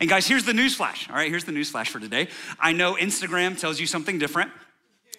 And 0.00 0.08
guys, 0.08 0.26
here's 0.26 0.44
the 0.44 0.52
news 0.54 0.74
flash. 0.74 1.08
All 1.08 1.16
right, 1.16 1.30
here's 1.30 1.44
the 1.44 1.52
news 1.52 1.70
flash 1.70 1.90
for 1.90 1.98
today. 1.98 2.28
I 2.60 2.72
know 2.72 2.94
Instagram 2.94 3.58
tells 3.58 3.80
you 3.80 3.86
something 3.86 4.18
different. 4.18 4.52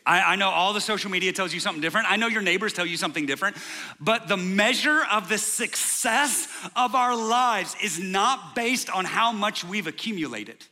I, 0.10 0.34
I, 0.34 0.36
know 0.38 0.50
all 0.50 0.74
the 0.74 0.82
social 0.82 1.12
media 1.12 1.32
tells 1.32 1.54
you 1.54 1.60
something 1.60 1.82
different. 1.82 2.12
I 2.12 2.16
know 2.16 2.26
your 2.26 2.42
neighbors 2.42 2.74
tell 2.74 2.86
you 2.86 2.98
something 2.98 3.28
different. 3.28 3.58
But 4.00 4.28
the 4.28 4.38
measure 4.38 5.04
of 5.12 5.30
the 5.30 5.38
success 5.38 6.48
of 6.76 6.96
our 6.96 7.16
lives 7.16 7.76
is 7.84 8.00
not 8.00 8.56
based 8.56 8.90
on 8.90 9.06
how 9.06 9.32
much 9.32 9.64
we've 9.64 9.86
accumulated. 9.86 10.66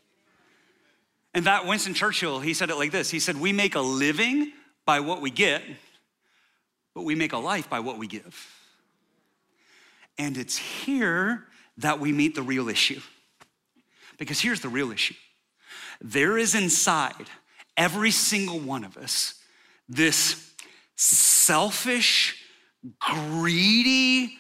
And 1.35 1.45
that 1.45 1.67
Winston 1.67 1.93
Churchill, 1.93 2.39
he 2.39 2.55
said 2.55 2.71
it 2.71 2.77
like 2.77 2.91
this 2.91 3.11
He 3.11 3.19
said, 3.19 3.39
We 3.39 3.53
make 3.53 3.75
a 3.75 3.79
living 3.79 4.53
by 4.85 5.01
what 5.01 5.21
we 5.21 5.29
get, 5.29 5.61
but 6.95 7.03
we 7.03 7.13
make 7.13 7.33
a 7.33 7.37
life 7.37 7.69
by 7.69 7.79
what 7.79 7.99
we 7.99 8.07
give. 8.07 8.51
And 10.17 10.35
it's 10.35 10.57
here 10.57 11.45
that 11.77 11.99
we 11.99 12.11
meet 12.11 12.33
the 12.33 12.41
real 12.41 12.69
issue. 12.69 13.01
Because 14.17 14.39
here's 14.39 14.61
the 14.61 14.69
real 14.69 14.91
issue 14.91 15.13
there 16.01 16.39
is 16.39 16.55
inside 16.55 17.27
every 17.77 18.11
single 18.11 18.59
one 18.59 18.83
of 18.83 18.97
us 18.97 19.35
this 19.89 20.53
selfish, 20.97 22.43
greedy, 22.99 24.37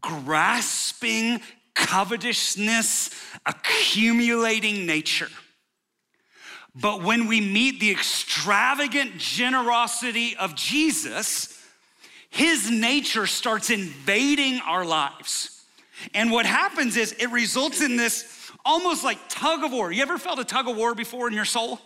grasping, 0.00 1.40
covetousness, 1.74 3.10
accumulating 3.44 4.86
nature. 4.86 5.28
But 6.74 7.02
when 7.02 7.26
we 7.26 7.40
meet 7.40 7.80
the 7.80 7.90
extravagant 7.90 9.18
generosity 9.18 10.36
of 10.36 10.54
Jesus, 10.54 11.62
his 12.30 12.70
nature 12.70 13.26
starts 13.26 13.70
invading 13.70 14.60
our 14.60 14.84
lives. 14.84 15.64
And 16.12 16.30
what 16.30 16.44
happens 16.44 16.96
is 16.96 17.12
it 17.12 17.30
results 17.30 17.80
in 17.80 17.96
this 17.96 18.50
almost 18.64 19.04
like 19.04 19.18
tug 19.28 19.64
of 19.64 19.72
war. 19.72 19.90
You 19.90 20.02
ever 20.02 20.18
felt 20.18 20.38
a 20.38 20.44
tug 20.44 20.68
of 20.68 20.76
war 20.76 20.94
before 20.94 21.28
in 21.28 21.34
your 21.34 21.44
soul? 21.46 21.80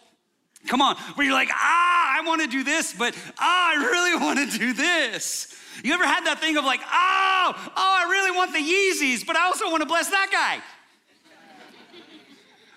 Come 0.67 0.83
on, 0.83 0.97
where 1.15 1.27
you're 1.27 1.35
like, 1.35 1.51
ah, 1.53 2.19
I 2.19 2.27
wanna 2.27 2.47
do 2.47 2.63
this, 2.63 2.93
but 2.93 3.17
ah, 3.39 3.71
I 3.73 3.77
really 3.77 4.15
wanna 4.25 4.47
do 4.47 4.73
this. 4.73 5.55
You 5.83 5.95
ever 5.95 6.07
had 6.07 6.27
that 6.27 6.41
thing 6.41 6.57
of 6.57 6.65
like, 6.65 6.81
oh, 6.81 7.53
oh, 7.57 7.73
I 7.77 8.07
really 8.11 8.31
want 8.37 8.53
the 8.53 8.59
Yeezys, 8.59 9.27
but 9.27 9.37
I 9.37 9.47
also 9.47 9.71
wanna 9.71 9.87
bless 9.87 10.11
that 10.11 10.29
guy? 10.31 10.63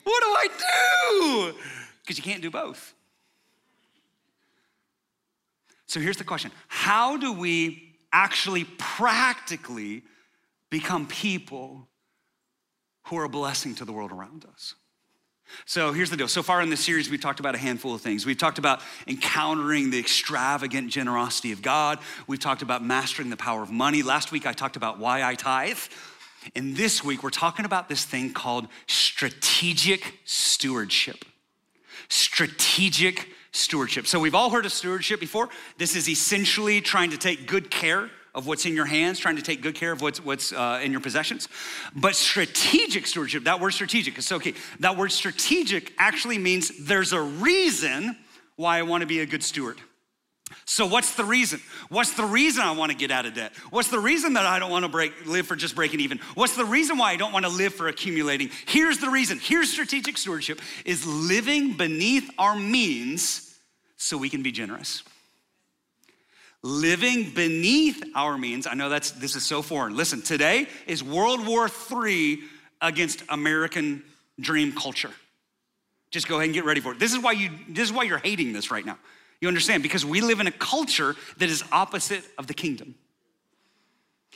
what 0.03 0.23
do 0.23 0.29
I 0.29 0.47
do? 1.51 1.57
Because 2.01 2.17
you 2.17 2.23
can't 2.23 2.41
do 2.41 2.51
both. 2.51 2.93
So 5.87 5.99
here's 5.99 6.17
the 6.17 6.23
question 6.23 6.51
How 6.67 7.17
do 7.17 7.31
we 7.33 7.95
actually 8.11 8.65
practically 8.77 10.03
become 10.69 11.07
people 11.07 11.87
who 13.07 13.17
are 13.17 13.25
a 13.25 13.29
blessing 13.29 13.75
to 13.75 13.85
the 13.85 13.91
world 13.91 14.11
around 14.11 14.45
us? 14.45 14.75
So 15.65 15.93
here's 15.93 16.09
the 16.09 16.17
deal. 16.17 16.27
So 16.27 16.43
far 16.43 16.61
in 16.61 16.69
this 16.69 16.79
series, 16.81 17.09
we've 17.09 17.21
talked 17.21 17.39
about 17.39 17.55
a 17.55 17.57
handful 17.57 17.93
of 17.95 18.01
things. 18.01 18.25
We've 18.25 18.37
talked 18.37 18.57
about 18.57 18.81
encountering 19.07 19.89
the 19.89 19.99
extravagant 19.99 20.89
generosity 20.89 21.51
of 21.51 21.61
God. 21.61 21.99
We've 22.27 22.39
talked 22.39 22.61
about 22.61 22.83
mastering 22.83 23.29
the 23.29 23.37
power 23.37 23.63
of 23.63 23.71
money. 23.71 24.03
Last 24.03 24.31
week, 24.31 24.45
I 24.45 24.53
talked 24.53 24.75
about 24.75 24.99
why 24.99 25.23
I 25.23 25.35
tithe. 25.35 25.77
And 26.55 26.75
this 26.75 27.03
week, 27.03 27.23
we're 27.23 27.29
talking 27.29 27.65
about 27.65 27.87
this 27.87 28.03
thing 28.05 28.33
called 28.33 28.67
strategic 28.87 30.19
stewardship. 30.25 31.25
Strategic 32.09 33.29
stewardship. 33.51 34.07
So 34.07 34.19
we've 34.19 34.35
all 34.35 34.49
heard 34.49 34.65
of 34.65 34.73
stewardship 34.73 35.19
before. 35.19 35.49
This 35.77 35.95
is 35.95 36.09
essentially 36.09 36.81
trying 36.81 37.11
to 37.11 37.17
take 37.17 37.47
good 37.47 37.71
care 37.71 38.09
of 38.35 38.47
what's 38.47 38.65
in 38.65 38.75
your 38.75 38.85
hands, 38.85 39.19
trying 39.19 39.35
to 39.35 39.41
take 39.41 39.61
good 39.61 39.75
care 39.75 39.91
of 39.91 40.01
what's, 40.01 40.23
what's 40.23 40.51
uh, 40.51 40.79
in 40.83 40.91
your 40.91 41.01
possessions. 41.01 41.47
But 41.95 42.15
strategic 42.15 43.05
stewardship, 43.07 43.43
that 43.43 43.59
word 43.59 43.71
strategic 43.71 44.17
is 44.17 44.25
so 44.25 44.39
key. 44.39 44.55
That 44.79 44.97
word 44.97 45.11
strategic 45.11 45.93
actually 45.97 46.37
means 46.37 46.85
there's 46.85 47.13
a 47.13 47.21
reason 47.21 48.17
why 48.55 48.79
I 48.79 48.81
wanna 48.83 49.05
be 49.05 49.19
a 49.19 49.25
good 49.25 49.43
steward. 49.43 49.79
So 50.65 50.85
what's 50.85 51.15
the 51.15 51.23
reason? 51.23 51.59
What's 51.89 52.13
the 52.13 52.25
reason 52.25 52.63
I 52.63 52.71
want 52.71 52.91
to 52.91 52.97
get 52.97 53.11
out 53.11 53.25
of 53.25 53.33
debt? 53.33 53.53
What's 53.69 53.89
the 53.89 53.99
reason 53.99 54.33
that 54.33 54.45
I 54.45 54.59
don't 54.59 54.69
want 54.69 54.85
to 54.85 54.89
break 54.89 55.25
live 55.25 55.47
for 55.47 55.55
just 55.55 55.75
breaking 55.75 55.99
even? 55.99 56.19
What's 56.35 56.55
the 56.55 56.65
reason 56.65 56.97
why 56.97 57.11
I 57.11 57.15
don't 57.15 57.33
want 57.33 57.45
to 57.45 57.51
live 57.51 57.73
for 57.73 57.87
accumulating? 57.87 58.49
Here's 58.67 58.99
the 58.99 59.09
reason. 59.09 59.39
Here's 59.39 59.71
strategic 59.71 60.17
stewardship 60.17 60.61
is 60.85 61.05
living 61.05 61.75
beneath 61.75 62.29
our 62.37 62.55
means 62.55 63.57
so 63.97 64.17
we 64.17 64.29
can 64.29 64.43
be 64.43 64.51
generous 64.51 65.03
living 66.63 67.29
beneath 67.31 68.03
our 68.15 68.37
means. 68.37 68.65
I 68.65 68.73
know 68.73 68.89
that's 68.89 69.11
this 69.11 69.35
is 69.35 69.45
so 69.45 69.61
foreign. 69.61 69.95
Listen, 69.95 70.21
today 70.21 70.67
is 70.87 71.03
World 71.03 71.45
War 71.45 71.69
III 71.91 72.39
against 72.81 73.23
American 73.29 74.03
dream 74.39 74.71
culture. 74.71 75.11
Just 76.09 76.27
go 76.27 76.35
ahead 76.35 76.45
and 76.45 76.53
get 76.53 76.65
ready 76.65 76.79
for 76.79 76.93
it. 76.93 76.99
This 76.99 77.13
is 77.13 77.19
why 77.19 77.33
you 77.33 77.49
this 77.69 77.83
is 77.83 77.93
why 77.93 78.03
you're 78.03 78.17
hating 78.17 78.53
this 78.53 78.71
right 78.71 78.85
now. 78.85 78.97
You 79.41 79.47
understand? 79.49 79.83
Because 79.83 80.05
we 80.05 80.21
live 80.21 80.39
in 80.39 80.47
a 80.47 80.51
culture 80.51 81.15
that 81.37 81.49
is 81.49 81.63
opposite 81.71 82.23
of 82.37 82.47
the 82.47 82.53
kingdom. 82.53 82.95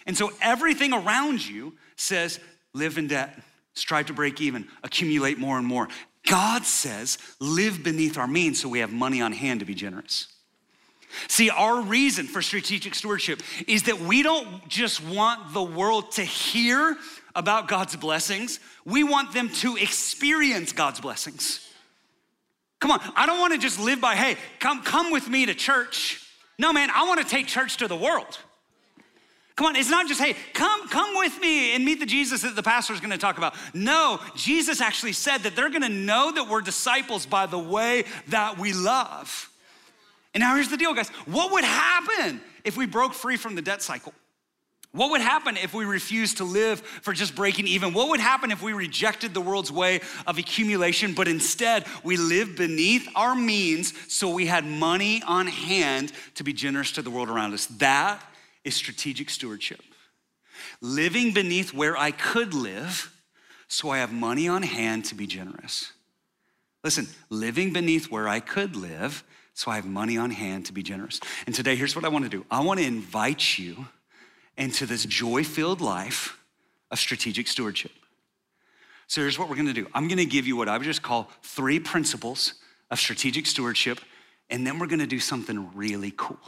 And 0.05 0.17
so 0.17 0.31
everything 0.41 0.93
around 0.93 1.47
you 1.47 1.75
says 1.95 2.39
live 2.73 2.97
in 2.97 3.07
debt, 3.07 3.39
strive 3.73 4.07
to 4.07 4.13
break 4.13 4.41
even, 4.41 4.67
accumulate 4.83 5.37
more 5.37 5.57
and 5.57 5.65
more. 5.65 5.87
God 6.25 6.65
says 6.65 7.17
live 7.39 7.83
beneath 7.83 8.17
our 8.17 8.27
means 8.27 8.61
so 8.61 8.67
we 8.67 8.79
have 8.79 8.91
money 8.91 9.21
on 9.21 9.31
hand 9.31 9.61
to 9.61 9.65
be 9.65 9.75
generous. 9.75 10.27
See, 11.27 11.49
our 11.49 11.81
reason 11.81 12.27
for 12.27 12.41
strategic 12.41 12.95
stewardship 12.95 13.41
is 13.67 13.83
that 13.83 13.99
we 13.99 14.23
don't 14.23 14.67
just 14.67 15.03
want 15.03 15.53
the 15.53 15.63
world 15.63 16.11
to 16.13 16.23
hear 16.23 16.97
about 17.35 17.67
God's 17.67 17.95
blessings, 17.95 18.59
we 18.83 19.03
want 19.03 19.31
them 19.31 19.49
to 19.49 19.77
experience 19.77 20.73
God's 20.73 20.99
blessings. 20.99 21.63
Come 22.79 22.91
on, 22.91 22.99
I 23.15 23.25
don't 23.25 23.39
want 23.39 23.53
to 23.53 23.59
just 23.59 23.79
live 23.79 24.01
by, 24.01 24.15
hey, 24.15 24.37
come, 24.59 24.81
come 24.81 25.11
with 25.11 25.29
me 25.29 25.45
to 25.45 25.53
church. 25.53 26.23
No, 26.59 26.73
man, 26.73 26.89
I 26.89 27.07
want 27.07 27.21
to 27.21 27.27
take 27.27 27.47
church 27.47 27.77
to 27.77 27.87
the 27.87 27.95
world. 27.95 28.39
Come 29.55 29.67
on, 29.67 29.75
it's 29.75 29.89
not 29.89 30.07
just, 30.07 30.21
hey, 30.21 30.35
come, 30.53 30.87
come 30.87 31.17
with 31.17 31.39
me 31.41 31.73
and 31.75 31.83
meet 31.83 31.99
the 31.99 32.05
Jesus 32.05 32.43
that 32.43 32.55
the 32.55 32.61
pastor 32.61 32.93
is 32.93 32.99
gonna 32.99 33.17
talk 33.17 33.39
about. 33.39 33.55
No, 33.73 34.19
Jesus 34.35 34.81
actually 34.81 35.13
said 35.13 35.39
that 35.39 35.55
they're 35.55 35.71
gonna 35.71 35.89
know 35.89 36.31
that 36.31 36.47
we're 36.47 36.61
disciples 36.61 37.25
by 37.25 37.47
the 37.47 37.57
way 37.57 38.03
that 38.27 38.59
we 38.59 38.73
love. 38.73 39.49
And 40.33 40.41
now 40.41 40.55
here's 40.55 40.69
the 40.69 40.77
deal, 40.77 40.93
guys. 40.93 41.09
What 41.25 41.51
would 41.51 41.63
happen 41.63 42.41
if 42.63 42.77
we 42.77 42.85
broke 42.85 43.13
free 43.13 43.37
from 43.37 43.55
the 43.55 43.61
debt 43.61 43.81
cycle? 43.81 44.13
What 44.91 45.11
would 45.11 45.21
happen 45.21 45.57
if 45.57 45.73
we 45.73 45.85
refused 45.85 46.37
to 46.37 46.43
live 46.43 46.79
for 46.79 47.13
just 47.13 47.35
breaking 47.35 47.67
even? 47.67 47.93
What 47.93 48.09
would 48.09 48.19
happen 48.19 48.51
if 48.51 48.63
we 48.63 48.73
rejected 48.73 49.33
the 49.33 49.41
world's 49.41 49.71
way 49.71 50.01
of 50.25 50.37
accumulation, 50.37 51.13
but 51.13 51.27
instead 51.27 51.85
we 52.03 52.17
lived 52.17 52.57
beneath 52.57 53.07
our 53.15 53.35
means 53.35 53.93
so 54.11 54.29
we 54.29 54.47
had 54.47 54.65
money 54.65 55.21
on 55.27 55.47
hand 55.47 56.13
to 56.35 56.43
be 56.43 56.53
generous 56.53 56.93
to 56.93 57.01
the 57.01 57.11
world 57.11 57.29
around 57.29 57.53
us? 57.53 57.65
That 57.65 58.23
is 58.63 58.75
strategic 58.75 59.29
stewardship. 59.29 59.81
Living 60.81 61.33
beneath 61.33 61.73
where 61.73 61.97
I 61.97 62.11
could 62.11 62.53
live 62.53 63.13
so 63.67 63.89
I 63.89 63.97
have 63.97 64.13
money 64.13 64.47
on 64.47 64.63
hand 64.63 65.05
to 65.05 65.15
be 65.15 65.27
generous. 65.27 65.91
Listen, 66.83 67.07
living 67.29 67.73
beneath 67.73 68.09
where 68.09 68.27
I 68.27 68.39
could 68.39 68.75
live 68.75 69.23
so 69.57 69.71
I 69.71 69.75
have 69.75 69.87
money 69.87 70.17
on 70.17 70.29
hand 70.29 70.67
to 70.67 70.73
be 70.73 70.83
generous. 70.83 71.19
And 71.47 71.55
today, 71.55 71.75
here's 71.75 71.95
what 71.95 72.05
I 72.05 72.09
want 72.09 72.25
to 72.25 72.29
do 72.29 72.45
I 72.51 72.61
want 72.61 72.79
to 72.79 72.85
invite 72.85 73.57
you 73.57 73.87
into 74.55 74.85
this 74.85 75.03
joy 75.03 75.43
filled 75.43 75.81
life 75.81 76.37
of 76.91 76.99
strategic 76.99 77.47
stewardship. 77.47 77.91
So 79.07 79.21
here's 79.21 79.39
what 79.39 79.49
we're 79.49 79.55
gonna 79.55 79.73
do 79.73 79.87
I'm 79.95 80.07
gonna 80.07 80.25
give 80.25 80.45
you 80.45 80.55
what 80.55 80.69
I 80.69 80.77
would 80.77 80.85
just 80.85 81.01
call 81.01 81.31
three 81.41 81.79
principles 81.79 82.53
of 82.91 82.99
strategic 82.99 83.47
stewardship, 83.47 83.99
and 84.51 84.65
then 84.65 84.77
we're 84.77 84.85
gonna 84.85 85.07
do 85.07 85.19
something 85.19 85.75
really 85.75 86.13
cool. 86.15 86.39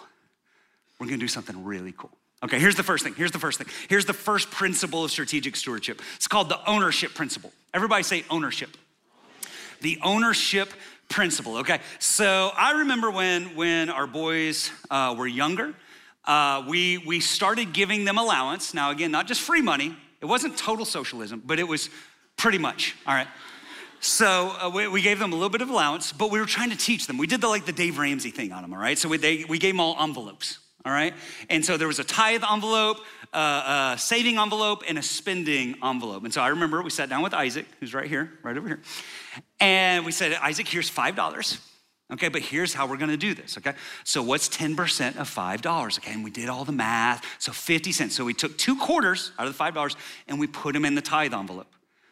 We're 1.00 1.08
gonna 1.08 1.18
do 1.18 1.28
something 1.28 1.66
really 1.66 1.96
cool. 1.98 2.12
Okay, 2.44 2.60
here's 2.60 2.76
the 2.76 2.84
first 2.84 3.04
thing. 3.04 3.16
Here's 3.16 3.32
the 3.32 3.40
first 3.40 3.58
thing. 3.58 3.68
Here's 3.90 4.06
the 4.06 4.14
first 4.14 4.52
principle 4.52 5.04
of 5.04 5.10
strategic 5.10 5.56
stewardship. 5.56 6.00
It's 6.16 6.28
called 6.28 6.48
the 6.48 6.64
ownership 6.70 7.16
principle. 7.16 7.52
Everybody 7.74 8.04
say 8.04 8.24
ownership. 8.30 8.78
The 9.82 9.98
ownership 10.04 10.74
principle, 11.10 11.58
okay? 11.58 11.80
So 12.00 12.52
I 12.56 12.80
remember 12.80 13.12
when, 13.12 13.56
when 13.56 13.90
our 13.90 14.08
boys 14.08 14.72
uh, 14.90 15.16
were 15.18 15.28
younger, 15.28 15.74
uh, 16.26 16.64
we, 16.68 17.00
we 17.00 17.20
started 17.20 17.74
giving 17.74 18.06
them 18.06 18.18
allowance. 18.18 18.74
Now, 18.74 18.92
again, 18.92 19.12
not 19.12 19.28
just 19.28 19.42
free 19.42 19.62
money, 19.62 19.96
it 20.22 20.26
wasn't 20.26 20.58
total 20.58 20.86
socialism, 20.86 21.42
but 21.46 21.60
it 21.60 21.68
was 21.68 21.90
pretty 22.38 22.58
much, 22.58 22.96
all 23.06 23.14
right? 23.14 23.28
So 24.00 24.56
uh, 24.62 24.70
we, 24.74 24.88
we, 24.88 25.02
gave 25.02 25.20
them 25.20 25.34
a 25.34 25.36
little 25.36 25.50
bit 25.50 25.62
of 25.62 25.70
allowance, 25.70 26.14
but 26.14 26.32
we 26.32 26.40
were 26.40 26.46
trying 26.46 26.70
to 26.70 26.78
teach 26.78 27.06
them. 27.08 27.18
We 27.18 27.28
did 27.28 27.42
the 27.42 27.50
like 27.50 27.66
the 27.66 27.74
Dave 27.74 27.98
Ramsey 27.98 28.32
thing 28.32 28.54
on 28.54 28.62
them, 28.62 28.74
all 28.74 28.80
right? 28.80 28.98
So 28.98 29.10
we, 29.10 29.18
they, 29.18 29.44
we 29.44 29.58
gave 29.58 29.74
them 29.74 29.82
all 29.82 30.02
envelopes, 30.02 30.60
all 30.86 30.92
right? 30.92 31.14
And 31.50 31.66
so 31.66 31.78
there 31.78 31.88
was 31.88 32.00
a 32.00 32.04
tithe 32.04 32.44
envelope, 32.50 32.98
uh, 33.34 33.94
a 33.96 33.98
saving 33.98 34.38
envelope, 34.38 34.84
and 34.88 34.98
a 34.98 35.04
spending 35.04 35.76
envelope. 35.84 36.24
And 36.24 36.34
so 36.34 36.42
I 36.42 36.50
remember 36.50 36.82
we 36.82 36.90
sat 36.90 37.10
down 37.10 37.22
with 37.22 37.34
Isaac, 37.34 37.66
who's 37.80 37.94
right 37.94 38.08
here, 38.08 38.32
right 38.44 38.58
over 38.58 38.68
here. 38.68 38.82
And 39.60 40.06
we 40.06 40.12
said, 40.12 40.34
Isaac, 40.42 40.68
here's 40.68 40.90
$5. 40.90 41.60
Okay, 42.12 42.30
but 42.30 42.42
here's 42.42 42.74
how 42.74 42.88
we're 42.88 42.98
gonna 42.98 43.18
do 43.18 43.36
this, 43.36 43.58
okay? 43.60 43.74
So 44.04 44.24
what's 44.24 44.50
10% 44.50 45.18
of 45.18 45.30
$5? 45.30 46.00
Okay, 46.00 46.12
and 46.12 46.24
we 46.24 46.32
did 46.32 46.50
all 46.50 46.66
the 46.66 46.72
math. 46.72 47.24
So 47.38 47.52
50 47.52 47.92
cents. 47.92 48.16
So 48.16 48.26
we 48.26 48.34
took 48.34 48.58
two 48.58 48.76
quarters 48.78 49.32
out 49.38 49.48
of 49.48 49.56
the 49.56 49.64
$5 49.64 49.96
and 50.28 50.40
we 50.40 50.48
put 50.48 50.74
them 50.74 50.86
in 50.86 50.96
the 50.96 51.02
tithe 51.02 51.34
envelope. 51.34 51.68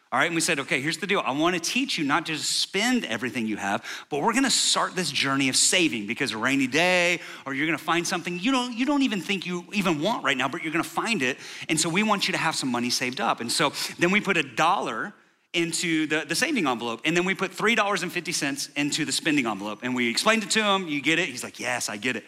All 0.09 0.19
right, 0.19 0.27
and 0.27 0.35
we 0.35 0.41
said, 0.41 0.59
okay, 0.61 0.79
here's 0.79 0.97
the 0.97 1.07
deal. 1.07 1.21
I 1.25 1.31
want 1.31 1.55
to 1.55 1.59
teach 1.59 1.97
you 1.97 2.05
not 2.05 2.25
just 2.25 2.61
spend 2.61 3.03
everything 3.03 3.45
you 3.45 3.57
have, 3.57 3.83
but 4.09 4.21
we're 4.21 4.31
going 4.31 4.45
to 4.45 4.49
start 4.49 4.95
this 4.95 5.11
journey 5.11 5.49
of 5.49 5.57
saving 5.57 6.07
because 6.07 6.31
a 6.31 6.37
rainy 6.37 6.65
day, 6.65 7.19
or 7.45 7.53
you're 7.53 7.67
going 7.67 7.77
to 7.77 7.83
find 7.83 8.07
something 8.07 8.39
you 8.39 8.53
don't 8.53 8.77
you 8.77 8.85
don't 8.85 9.01
even 9.01 9.19
think 9.19 9.45
you 9.45 9.65
even 9.73 10.01
want 10.01 10.23
right 10.23 10.37
now, 10.37 10.47
but 10.47 10.63
you're 10.63 10.71
going 10.71 10.83
to 10.83 10.89
find 10.89 11.21
it. 11.21 11.37
And 11.67 11.77
so 11.77 11.89
we 11.89 12.03
want 12.03 12.27
you 12.27 12.31
to 12.31 12.37
have 12.37 12.55
some 12.55 12.71
money 12.71 12.89
saved 12.89 13.19
up. 13.19 13.41
And 13.41 13.51
so 13.51 13.73
then 13.99 14.11
we 14.11 14.21
put 14.21 14.37
a 14.37 14.43
dollar 14.43 15.13
into 15.51 16.07
the, 16.07 16.23
the 16.25 16.35
saving 16.35 16.67
envelope. 16.67 17.01
And 17.03 17.15
then 17.15 17.25
we 17.25 17.33
put 17.33 17.51
$3.50 17.51 18.77
into 18.77 19.05
the 19.05 19.11
spending 19.11 19.45
envelope. 19.45 19.79
And 19.83 19.93
we 19.93 20.09
explained 20.09 20.43
it 20.43 20.51
to 20.51 20.63
him. 20.63 20.87
You 20.87 21.01
get 21.01 21.19
it? 21.19 21.27
He's 21.27 21.43
like, 21.43 21.59
Yes, 21.59 21.89
I 21.89 21.97
get 21.97 22.15
it. 22.15 22.23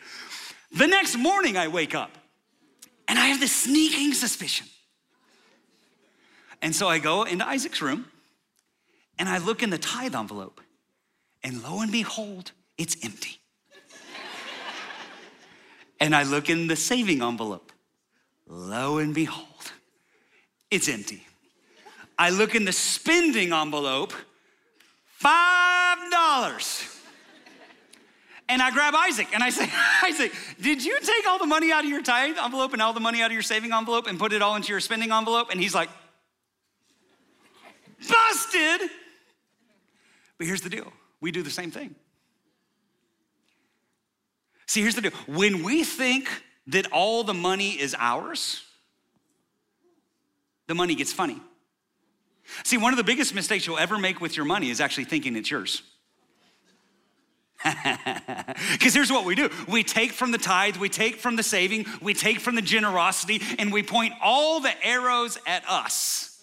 The 0.71 0.88
next 0.88 1.15
morning, 1.15 1.55
I 1.55 1.69
wake 1.69 1.95
up 1.95 2.12
and 3.07 3.17
I 3.17 3.27
have 3.27 3.39
this 3.39 3.55
sneaking 3.55 4.13
suspicion 4.13 4.67
and 6.62 6.75
so 6.75 6.88
I 6.88 7.00
go 7.00 7.24
into 7.24 7.48
Isaac's 7.48 7.82
room 7.82 8.06
and 9.18 9.28
I 9.28 9.38
look 9.38 9.62
in 9.63 9.70
the 9.70 9.78
tithe 9.78 10.16
envelope, 10.16 10.62
and 11.44 11.62
lo 11.62 11.82
and 11.82 11.92
behold, 11.92 12.54
it's 12.78 12.96
empty. 13.04 13.39
and 16.00 16.16
I 16.16 16.24
look 16.24 16.50
in 16.50 16.68
the 16.68 16.78
saving 16.78 17.22
envelope, 17.22 17.72
lo 18.48 18.98
and 18.98 19.13
behold, 19.13 19.72
it's 20.72 20.88
empty. 20.88 21.25
I 22.18 22.30
look 22.30 22.56
in 22.56 22.66
the 22.66 22.72
spending 22.72 23.54
envelope, 23.54 24.13
$5. 25.24 26.96
And 28.50 28.62
I 28.62 28.72
grab 28.72 28.96
Isaac 28.96 29.28
and 29.34 29.44
I 29.44 29.51
say, 29.51 29.70
Isaac, 30.04 30.34
did 30.60 30.84
you 30.84 30.98
take 31.01 31.28
all 31.28 31.38
the 31.38 31.46
money 31.46 31.72
out 31.72 31.84
of 31.84 31.89
your 31.89 32.01
tithe 32.01 32.38
envelope 32.38 32.74
and 32.74 32.82
all 32.82 32.94
the 32.94 33.00
money 33.00 33.22
out 33.22 33.28
of 33.28 33.34
your 33.34 33.42
saving 33.42 33.72
envelope 33.72 34.08
and 34.08 34.18
put 34.18 34.34
it 34.34 34.42
all 34.42 34.56
into 34.56 34.70
your 34.70 34.80
spending 34.80 35.12
envelope? 35.12 35.50
And 35.51 35.62
he's 35.62 35.75
like, 35.75 35.89
busted. 38.08 38.89
But 40.38 40.48
here's 40.48 40.62
the 40.62 40.70
deal 40.70 40.91
we 41.22 41.32
do 41.32 41.44
the 41.44 41.50
same 41.50 41.72
thing. 41.72 41.96
See, 44.68 44.82
here's 44.82 44.96
the 44.96 45.01
deal 45.01 45.12
when 45.27 45.63
we 45.63 45.84
think 45.84 46.29
that 46.68 46.91
all 46.91 47.24
the 47.24 47.34
money 47.34 47.72
is 47.72 47.96
ours, 47.98 48.63
the 50.68 50.75
money 50.75 50.96
gets 50.96 51.12
funny. 51.12 51.41
See, 52.63 52.77
one 52.77 52.94
of 52.94 52.98
the 52.98 53.03
biggest 53.03 53.36
mistakes 53.36 53.68
you'll 53.68 53.77
ever 53.77 53.98
make 53.98 54.22
with 54.22 54.36
your 54.36 54.46
money 54.46 54.70
is 54.70 54.82
actually 54.82 55.06
thinking 55.06 55.36
it's 55.36 55.51
yours. 55.51 55.84
Because 58.72 58.94
here's 58.94 59.12
what 59.12 59.25
we 59.25 59.36
do 59.36 59.50
we 59.68 59.84
take 59.84 60.12
from 60.12 60.32
the 60.32 60.38
tithe, 60.38 60.77
we 60.77 60.88
take 60.88 61.18
from 61.18 61.36
the 61.36 61.44
saving, 61.44 61.86
we 62.01 62.13
take 62.13 62.39
from 62.39 62.56
the 62.56 62.62
generosity, 62.62 63.41
and 63.58 63.74
we 63.74 63.84
point 63.84 64.13
all 64.22 64.60
the 64.60 64.72
arrows 64.86 65.38
at 65.46 65.63
us 65.68 66.38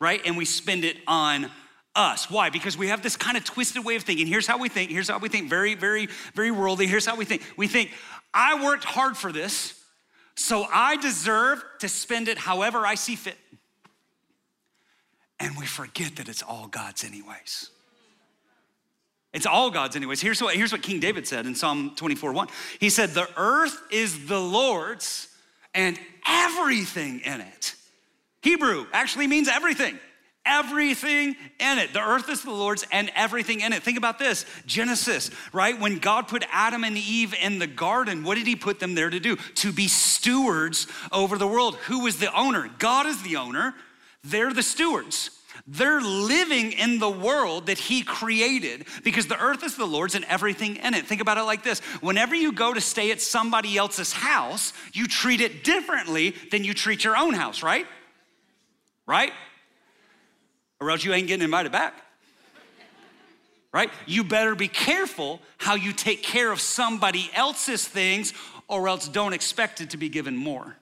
right? 0.00 0.20
And 0.24 0.36
we 0.36 0.44
spend 0.44 0.84
it 0.84 0.96
on 1.06 1.50
us. 1.94 2.30
Why? 2.30 2.50
Because 2.50 2.76
we 2.76 2.88
have 2.88 3.02
this 3.02 3.16
kind 3.16 3.36
of 3.36 3.44
twisted 3.44 3.84
way 3.84 3.96
of 3.96 4.02
thinking. 4.02 4.26
Here's 4.26 4.46
how 4.46 4.58
we 4.58 4.68
think. 4.68 4.90
Here's 4.90 5.08
how 5.08 5.18
we 5.18 5.28
think. 5.28 5.48
Very, 5.48 5.74
very, 5.74 6.08
very 6.34 6.50
worldly. 6.50 6.86
Here's 6.86 7.06
how 7.06 7.16
we 7.16 7.24
think. 7.24 7.42
We 7.56 7.66
think, 7.66 7.90
I 8.32 8.64
worked 8.64 8.84
hard 8.84 9.16
for 9.16 9.32
this, 9.32 9.74
so 10.36 10.66
I 10.72 10.96
deserve 10.96 11.62
to 11.80 11.88
spend 11.88 12.28
it 12.28 12.38
however 12.38 12.86
I 12.86 12.94
see 12.94 13.16
fit. 13.16 13.36
And 15.38 15.56
we 15.56 15.66
forget 15.66 16.16
that 16.16 16.28
it's 16.28 16.42
all 16.42 16.66
God's, 16.66 17.02
anyways. 17.02 17.70
It's 19.32 19.46
all 19.46 19.70
God's, 19.70 19.96
anyways. 19.96 20.20
Here's 20.20 20.42
what, 20.42 20.54
here's 20.54 20.72
what 20.72 20.82
King 20.82 21.00
David 21.00 21.26
said 21.26 21.46
in 21.46 21.54
Psalm 21.54 21.94
24 21.96 22.32
1. 22.32 22.48
He 22.78 22.90
said, 22.90 23.10
The 23.10 23.28
earth 23.36 23.80
is 23.90 24.26
the 24.26 24.40
Lord's 24.40 25.28
and 25.74 25.98
everything 26.26 27.20
in 27.20 27.40
it 27.40 27.74
Hebrew 28.42 28.86
actually 28.92 29.26
means 29.26 29.48
everything. 29.48 29.98
Everything 30.46 31.36
in 31.58 31.78
it. 31.78 31.92
The 31.92 32.00
earth 32.00 32.30
is 32.30 32.42
the 32.42 32.50
Lord's 32.50 32.86
and 32.90 33.10
everything 33.14 33.60
in 33.60 33.74
it. 33.74 33.82
Think 33.82 33.98
about 33.98 34.18
this 34.18 34.46
Genesis, 34.64 35.30
right? 35.52 35.78
When 35.78 35.98
God 35.98 36.28
put 36.28 36.44
Adam 36.50 36.82
and 36.82 36.96
Eve 36.96 37.34
in 37.34 37.58
the 37.58 37.66
garden, 37.66 38.24
what 38.24 38.36
did 38.36 38.46
He 38.46 38.56
put 38.56 38.80
them 38.80 38.94
there 38.94 39.10
to 39.10 39.20
do? 39.20 39.36
To 39.36 39.72
be 39.72 39.86
stewards 39.86 40.86
over 41.12 41.36
the 41.36 41.46
world. 41.46 41.76
Who 41.86 42.00
was 42.00 42.16
the 42.16 42.34
owner? 42.34 42.70
God 42.78 43.06
is 43.06 43.22
the 43.22 43.36
owner. 43.36 43.74
They're 44.24 44.52
the 44.52 44.62
stewards. 44.62 45.30
They're 45.66 46.00
living 46.00 46.72
in 46.72 46.98
the 46.98 47.10
world 47.10 47.66
that 47.66 47.78
He 47.78 48.02
created 48.02 48.86
because 49.04 49.26
the 49.26 49.38
earth 49.38 49.62
is 49.62 49.76
the 49.76 49.86
Lord's 49.86 50.14
and 50.14 50.24
everything 50.24 50.76
in 50.76 50.94
it. 50.94 51.06
Think 51.06 51.20
about 51.20 51.36
it 51.36 51.42
like 51.42 51.62
this 51.62 51.80
whenever 52.00 52.34
you 52.34 52.52
go 52.52 52.72
to 52.72 52.80
stay 52.80 53.10
at 53.10 53.20
somebody 53.20 53.76
else's 53.76 54.12
house, 54.12 54.72
you 54.94 55.06
treat 55.06 55.42
it 55.42 55.64
differently 55.64 56.34
than 56.50 56.64
you 56.64 56.72
treat 56.72 57.04
your 57.04 57.16
own 57.16 57.34
house, 57.34 57.62
right? 57.62 57.86
Right? 59.10 59.32
Or 60.80 60.90
else 60.90 61.04
you 61.04 61.12
ain't 61.12 61.26
getting 61.26 61.44
invited 61.44 61.72
back. 61.72 61.94
Right? 63.72 63.90
You 64.06 64.24
better 64.24 64.54
be 64.54 64.68
careful 64.68 65.40
how 65.58 65.74
you 65.74 65.92
take 65.92 66.22
care 66.22 66.50
of 66.52 66.60
somebody 66.60 67.28
else's 67.34 67.86
things, 67.86 68.32
or 68.68 68.88
else 68.88 69.08
don't 69.08 69.32
expect 69.32 69.80
it 69.80 69.90
to 69.90 69.96
be 69.96 70.08
given 70.08 70.36
more. 70.36 70.76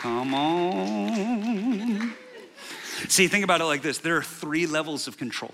Come 0.00 0.34
on. 0.34 2.14
See, 3.08 3.26
think 3.26 3.44
about 3.44 3.60
it 3.60 3.64
like 3.64 3.82
this 3.82 3.98
there 3.98 4.16
are 4.16 4.22
three 4.22 4.66
levels 4.66 5.08
of 5.08 5.16
control. 5.16 5.52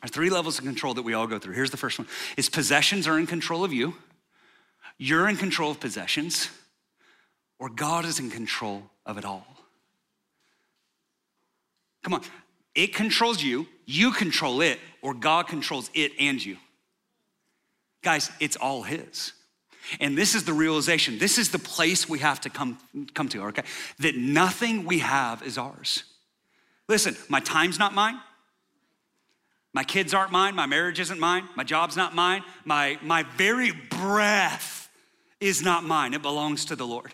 There 0.00 0.06
are 0.06 0.08
three 0.08 0.30
levels 0.30 0.58
of 0.58 0.64
control 0.64 0.94
that 0.94 1.02
we 1.02 1.14
all 1.14 1.26
go 1.26 1.38
through. 1.38 1.54
Here's 1.54 1.70
the 1.70 1.76
first 1.76 1.98
one 1.98 2.08
is 2.36 2.48
possessions 2.48 3.08
are 3.08 3.18
in 3.18 3.26
control 3.26 3.64
of 3.64 3.72
you. 3.72 3.94
You're 4.98 5.28
in 5.28 5.36
control 5.36 5.72
of 5.72 5.80
possessions 5.80 6.50
or 7.58 7.68
God 7.68 8.04
is 8.04 8.18
in 8.18 8.30
control 8.30 8.82
of 9.04 9.18
it 9.18 9.24
all. 9.24 9.46
Come 12.02 12.14
on, 12.14 12.22
it 12.74 12.94
controls 12.94 13.42
you, 13.42 13.66
you 13.84 14.12
control 14.12 14.60
it, 14.60 14.78
or 15.02 15.14
God 15.14 15.48
controls 15.48 15.90
it 15.94 16.12
and 16.20 16.44
you. 16.44 16.56
Guys, 18.02 18.30
it's 18.38 18.56
all 18.56 18.82
His. 18.82 19.32
And 20.00 20.16
this 20.16 20.34
is 20.34 20.44
the 20.44 20.52
realization, 20.52 21.18
this 21.18 21.38
is 21.38 21.50
the 21.50 21.58
place 21.58 22.08
we 22.08 22.18
have 22.18 22.40
to 22.42 22.50
come, 22.50 22.78
come 23.14 23.28
to, 23.30 23.42
okay? 23.44 23.62
That 24.00 24.16
nothing 24.16 24.84
we 24.84 24.98
have 24.98 25.42
is 25.42 25.58
ours. 25.58 26.04
Listen, 26.88 27.16
my 27.28 27.40
time's 27.40 27.78
not 27.78 27.94
mine. 27.94 28.20
My 29.72 29.84
kids 29.84 30.14
aren't 30.14 30.32
mine. 30.32 30.54
My 30.54 30.66
marriage 30.66 31.00
isn't 31.00 31.20
mine. 31.20 31.48
My 31.54 31.64
job's 31.64 31.96
not 31.96 32.14
mine. 32.14 32.42
My, 32.64 32.98
my 33.02 33.24
very 33.24 33.72
breath 33.72 34.88
is 35.40 35.62
not 35.62 35.84
mine. 35.84 36.14
It 36.14 36.22
belongs 36.22 36.64
to 36.66 36.76
the 36.76 36.86
Lord. 36.86 37.12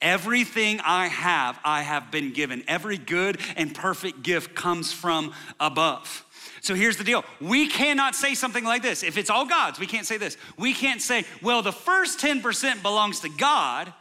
Everything 0.00 0.80
I 0.84 1.06
have, 1.08 1.58
I 1.64 1.82
have 1.82 2.10
been 2.10 2.32
given. 2.32 2.62
Every 2.68 2.98
good 2.98 3.38
and 3.56 3.74
perfect 3.74 4.22
gift 4.22 4.54
comes 4.54 4.92
from 4.92 5.32
above. 5.58 6.24
So 6.60 6.74
here's 6.74 6.96
the 6.96 7.04
deal. 7.04 7.24
We 7.40 7.68
cannot 7.68 8.14
say 8.14 8.34
something 8.34 8.64
like 8.64 8.82
this. 8.82 9.02
If 9.02 9.18
it's 9.18 9.30
all 9.30 9.46
God's, 9.46 9.78
we 9.78 9.86
can't 9.86 10.06
say 10.06 10.16
this. 10.16 10.36
We 10.58 10.72
can't 10.72 11.02
say, 11.02 11.24
well, 11.42 11.60
the 11.60 11.72
first 11.72 12.18
10% 12.18 12.82
belongs 12.82 13.20
to 13.20 13.28
God, 13.28 13.92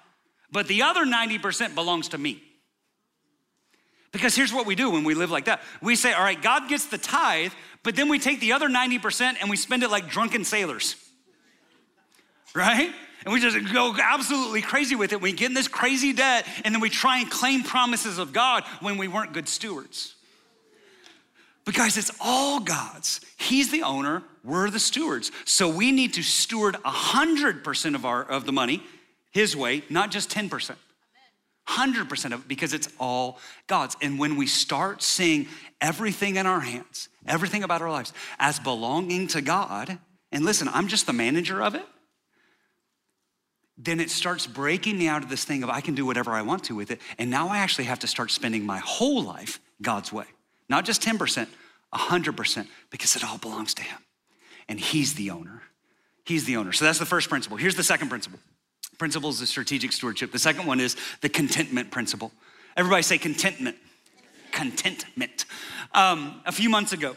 but 0.51 0.67
the 0.67 0.83
other 0.83 1.05
90% 1.05 1.75
belongs 1.75 2.09
to 2.09 2.17
me. 2.17 2.41
Because 4.13 4.35
here's 4.35 4.53
what 4.53 4.65
we 4.65 4.75
do 4.75 4.91
when 4.91 5.03
we 5.03 5.15
live 5.15 5.31
like 5.31 5.45
that 5.45 5.61
we 5.81 5.95
say, 5.95 6.13
all 6.13 6.23
right, 6.23 6.41
God 6.41 6.69
gets 6.69 6.85
the 6.85 6.97
tithe, 6.99 7.51
but 7.81 7.95
then 7.95 8.07
we 8.07 8.19
take 8.19 8.39
the 8.39 8.53
other 8.53 8.69
90% 8.69 9.35
and 9.41 9.49
we 9.49 9.57
spend 9.57 9.83
it 9.83 9.89
like 9.89 10.07
drunken 10.07 10.45
sailors, 10.45 10.95
right? 12.53 12.93
And 13.25 13.33
we 13.33 13.39
just 13.39 13.73
go 13.73 13.95
absolutely 14.01 14.61
crazy 14.61 14.95
with 14.95 15.13
it. 15.13 15.21
We 15.21 15.31
get 15.31 15.49
in 15.49 15.53
this 15.53 15.67
crazy 15.67 16.13
debt, 16.13 16.47
and 16.63 16.73
then 16.73 16.81
we 16.81 16.89
try 16.89 17.19
and 17.19 17.29
claim 17.29 17.63
promises 17.63 18.17
of 18.17 18.33
God 18.33 18.63
when 18.81 18.97
we 18.97 19.07
weren't 19.07 19.33
good 19.33 19.47
stewards. 19.47 20.15
But 21.65 21.75
guys, 21.75 21.97
it's 21.97 22.11
all 22.19 22.59
God's. 22.59 23.21
He's 23.37 23.71
the 23.71 23.83
owner, 23.83 24.23
we're 24.43 24.69
the 24.69 24.79
stewards. 24.79 25.31
So 25.45 25.69
we 25.69 25.91
need 25.91 26.13
to 26.15 26.23
steward 26.23 26.75
100% 26.75 27.95
of, 27.95 28.05
our, 28.05 28.23
of 28.23 28.45
the 28.45 28.51
money 28.51 28.83
His 29.31 29.55
way, 29.55 29.83
not 29.89 30.11
just 30.11 30.29
10%. 30.29 30.75
100% 31.67 32.25
of 32.33 32.41
it 32.41 32.47
because 32.47 32.73
it's 32.73 32.89
all 32.99 33.39
God's. 33.67 33.95
And 34.01 34.19
when 34.19 34.35
we 34.35 34.47
start 34.47 35.01
seeing 35.01 35.47
everything 35.79 36.35
in 36.35 36.45
our 36.45 36.59
hands, 36.59 37.07
everything 37.25 37.63
about 37.63 37.81
our 37.81 37.89
lives 37.89 38.11
as 38.37 38.59
belonging 38.59 39.27
to 39.29 39.41
God, 39.41 39.97
and 40.31 40.43
listen, 40.43 40.67
I'm 40.67 40.89
just 40.89 41.05
the 41.05 41.13
manager 41.13 41.61
of 41.61 41.75
it, 41.75 41.85
then 43.77 43.99
it 43.99 44.09
starts 44.11 44.45
breaking 44.45 44.97
me 44.97 45.07
out 45.07 45.23
of 45.23 45.29
this 45.29 45.45
thing 45.45 45.63
of 45.63 45.69
I 45.69 45.81
can 45.81 45.95
do 45.95 46.05
whatever 46.05 46.31
I 46.31 46.41
want 46.41 46.63
to 46.65 46.75
with 46.75 46.91
it. 46.91 47.01
And 47.17 47.29
now 47.29 47.49
I 47.49 47.57
actually 47.57 47.85
have 47.85 47.99
to 47.99 48.07
start 48.07 48.31
spending 48.31 48.65
my 48.65 48.77
whole 48.79 49.23
life 49.23 49.59
God's 49.81 50.13
way. 50.13 50.25
Not 50.69 50.85
just 50.85 51.01
10%, 51.01 51.47
100%, 51.93 52.67
because 52.89 53.15
it 53.15 53.23
all 53.23 53.37
belongs 53.37 53.73
to 53.75 53.83
Him. 53.83 53.99
And 54.69 54.79
He's 54.79 55.15
the 55.15 55.31
owner. 55.31 55.63
He's 56.23 56.45
the 56.45 56.57
owner. 56.57 56.71
So 56.71 56.85
that's 56.85 56.99
the 56.99 57.05
first 57.05 57.29
principle. 57.29 57.57
Here's 57.57 57.75
the 57.75 57.83
second 57.83 58.09
principle 58.09 58.39
principle 58.99 59.29
is 59.29 59.39
the 59.39 59.47
strategic 59.47 59.91
stewardship. 59.91 60.31
The 60.31 60.39
second 60.39 60.65
one 60.65 60.79
is 60.79 60.95
the 61.21 61.27
contentment 61.27 61.91
principle. 61.91 62.31
Everybody 62.77 63.01
say 63.03 63.17
contentment. 63.17 63.75
contentment. 64.51 65.45
Um, 65.93 66.41
a 66.45 66.51
few 66.51 66.69
months 66.69 66.93
ago, 66.93 67.15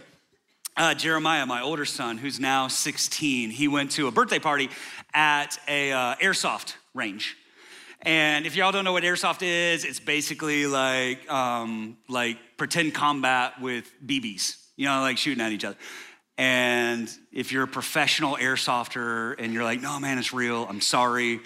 uh, 0.76 0.94
Jeremiah, 0.94 1.46
my 1.46 1.62
older 1.62 1.84
son, 1.84 2.18
who's 2.18 2.38
now 2.38 2.68
16, 2.68 3.50
he 3.50 3.68
went 3.68 3.92
to 3.92 4.08
a 4.08 4.10
birthday 4.10 4.38
party 4.38 4.68
at 5.14 5.58
a 5.68 5.92
uh, 5.92 6.14
airsoft 6.16 6.74
range. 6.94 7.36
And 8.02 8.46
if 8.46 8.56
y'all 8.56 8.72
don't 8.72 8.84
know 8.84 8.92
what 8.92 9.02
airsoft 9.02 9.42
is, 9.42 9.84
it's 9.84 10.00
basically 10.00 10.66
like 10.66 11.28
um, 11.30 11.96
like 12.08 12.38
pretend 12.56 12.94
combat 12.94 13.60
with 13.60 13.90
BBs. 14.04 14.56
You 14.76 14.86
know, 14.86 15.00
like 15.00 15.16
shooting 15.16 15.42
at 15.42 15.52
each 15.52 15.64
other. 15.64 15.76
And 16.38 17.10
if 17.32 17.50
you're 17.50 17.64
a 17.64 17.68
professional 17.68 18.36
airsofter 18.36 19.34
and 19.38 19.54
you're 19.54 19.64
like, 19.64 19.80
no, 19.80 19.98
man, 19.98 20.18
it's 20.18 20.34
real, 20.34 20.66
I'm 20.68 20.82
sorry. 20.82 21.40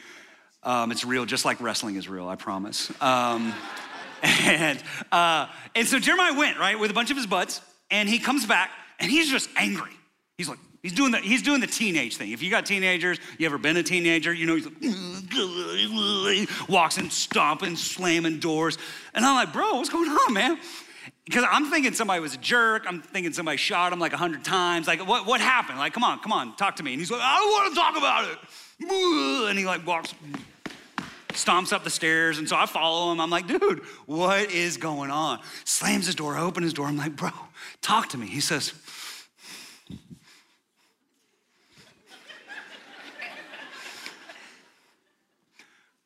Um, 0.64 0.90
it's 0.90 1.05
real, 1.05 1.25
just 1.25 1.45
like 1.45 1.61
wrestling 1.61 1.95
is 1.95 2.09
real, 2.09 2.29
I 2.29 2.35
promise. 2.35 2.90
Um, 3.01 3.55
and, 4.23 4.83
uh, 5.12 5.47
and 5.77 5.87
so 5.87 6.01
Jeremiah 6.01 6.35
went, 6.35 6.59
right, 6.59 6.79
with 6.79 6.90
a 6.90 6.95
bunch 6.95 7.12
of 7.12 7.16
his 7.16 7.27
buds, 7.27 7.61
and 7.90 8.09
he 8.09 8.19
comes 8.19 8.45
back 8.47 8.71
and 9.01 9.11
he's 9.11 9.31
just 9.31 9.51
angry. 9.57 9.93
He's 10.37 10.49
like, 10.49 10.59
he's 10.83 10.93
doing 10.93 11.13
the, 11.13 11.19
he's 11.19 11.43
doing 11.43 11.61
the 11.61 11.67
teenage 11.67 12.17
thing. 12.17 12.33
If 12.33 12.43
you 12.43 12.51
got 12.51 12.67
teenagers, 12.67 13.19
you 13.39 13.47
ever 13.47 13.59
been 13.59 13.77
a 13.77 13.83
teenager, 13.83 14.33
you 14.33 14.47
know, 14.47 14.55
he's 14.55 14.67
like, 14.67 16.49
walks 16.69 16.99
in 16.99 17.11
stomping, 17.11 17.77
slamming 17.77 18.39
doors. 18.39 18.79
And 19.15 19.25
I'm 19.25 19.35
like, 19.35 19.53
bro, 19.53 19.75
what's 19.75 19.91
going 19.91 20.09
on, 20.09 20.33
man? 20.33 20.59
Because 21.25 21.45
I'm 21.51 21.71
thinking 21.71 21.93
somebody 21.93 22.21
was 22.21 22.35
a 22.35 22.39
jerk. 22.39 22.85
I'm 22.87 23.03
thinking 23.03 23.33
somebody 23.33 23.57
shot 23.57 23.93
him 23.93 23.99
like 23.99 24.13
a 24.13 24.17
hundred 24.17 24.45
times. 24.45 24.87
Like, 24.87 25.07
what, 25.07 25.27
what 25.27 25.41
happened? 25.41 25.79
Like, 25.79 25.93
come 25.93 26.05
on, 26.05 26.19
come 26.21 26.33
on, 26.33 26.57
talk 26.57 26.77
to 26.77 26.83
me. 26.83 26.93
And 26.93 27.01
he's 27.01 27.11
like, 27.11 27.21
I 27.23 27.37
don't 27.37 27.51
want 27.51 27.75
to 27.75 27.81
talk 27.81 27.97
about 27.97 28.25
it. 28.31 28.39
And 29.51 29.59
he 29.59 29.67
like 29.67 29.87
walks, 29.87 30.15
stomps 31.33 31.73
up 31.73 31.85
the 31.85 31.91
stairs. 31.91 32.39
And 32.39 32.49
so 32.49 32.57
I 32.57 32.67
follow 32.67 33.13
him. 33.13 33.21
I'm 33.21 33.31
like, 33.31 33.47
dude, 33.47 33.81
what 34.07 34.51
is 34.51 34.77
going 34.77 35.11
on? 35.11 35.41
Slams 35.65 36.07
his 36.07 36.15
door, 36.15 36.37
open 36.39 36.63
his 36.63 36.73
door. 36.73 36.87
I'm 36.87 36.97
like, 36.97 37.15
bro, 37.15 37.31
talk 37.83 38.09
to 38.11 38.19
me. 38.19 38.27
He 38.27 38.41
says, 38.41 38.73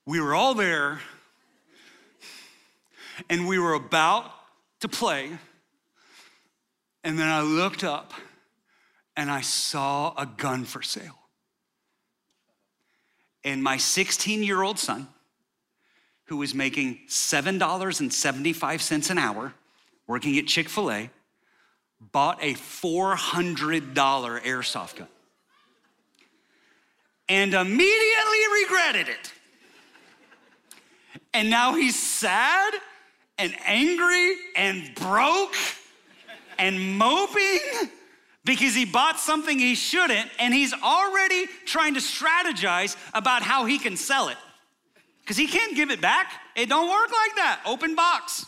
we 0.06 0.20
were 0.20 0.34
all 0.34 0.54
there 0.54 1.00
and 3.30 3.48
we 3.48 3.58
were 3.58 3.74
about 3.74 4.30
to 4.80 4.88
play. 4.88 5.30
And 7.02 7.18
then 7.18 7.28
I 7.28 7.42
looked 7.42 7.84
up 7.84 8.12
and 9.16 9.30
I 9.30 9.42
saw 9.42 10.14
a 10.16 10.26
gun 10.26 10.64
for 10.64 10.82
sale. 10.82 11.18
And 13.44 13.62
my 13.62 13.76
16 13.76 14.42
year 14.42 14.62
old 14.62 14.78
son, 14.78 15.08
who 16.26 16.38
was 16.38 16.54
making 16.54 17.00
$7.75 17.08 19.10
an 19.10 19.18
hour 19.18 19.52
working 20.06 20.38
at 20.38 20.46
Chick 20.46 20.68
fil 20.68 20.90
A, 20.90 21.10
bought 22.12 22.38
a 22.42 22.54
$400 22.54 23.94
airsoft 23.94 24.96
gun 24.96 25.08
and 27.28 27.54
immediately 27.54 28.38
regretted 28.62 29.08
it. 29.08 29.32
And 31.34 31.50
now 31.50 31.74
he's 31.74 32.00
sad 32.00 32.74
and 33.38 33.54
angry 33.66 34.36
and 34.54 34.94
broke 34.94 35.56
and 36.58 36.96
moping 36.96 37.90
because 38.44 38.74
he 38.74 38.84
bought 38.84 39.18
something 39.18 39.58
he 39.58 39.74
shouldn't 39.74 40.30
and 40.38 40.54
he's 40.54 40.72
already 40.72 41.46
trying 41.66 41.94
to 41.94 42.00
strategize 42.00 42.96
about 43.12 43.42
how 43.42 43.64
he 43.64 43.80
can 43.80 43.96
sell 43.96 44.28
it. 44.28 44.36
Because 45.22 45.36
he 45.36 45.48
can't 45.48 45.74
give 45.74 45.90
it 45.90 46.00
back. 46.00 46.32
It 46.54 46.68
don't 46.68 46.88
work 46.88 47.10
like 47.10 47.36
that. 47.36 47.60
Open 47.66 47.96
box. 47.96 48.46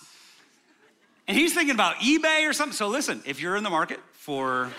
And 1.27 1.37
he's 1.37 1.55
thinking 1.55 1.75
about 1.75 1.97
ebay 1.97 2.49
or 2.49 2.53
something. 2.53 2.77
So 2.77 2.87
listen 2.87 3.21
if 3.27 3.41
you're 3.41 3.57
in 3.57 3.65
the 3.65 3.71
market 3.71 3.99
for 4.13 4.71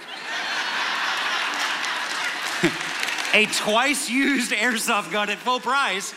a 3.34 3.46
twice 3.48 4.10
used 4.10 4.54
airsoft 4.54 5.12
gun 5.12 5.30
at 5.30 5.40
full 5.40 5.60
price 5.60 6.14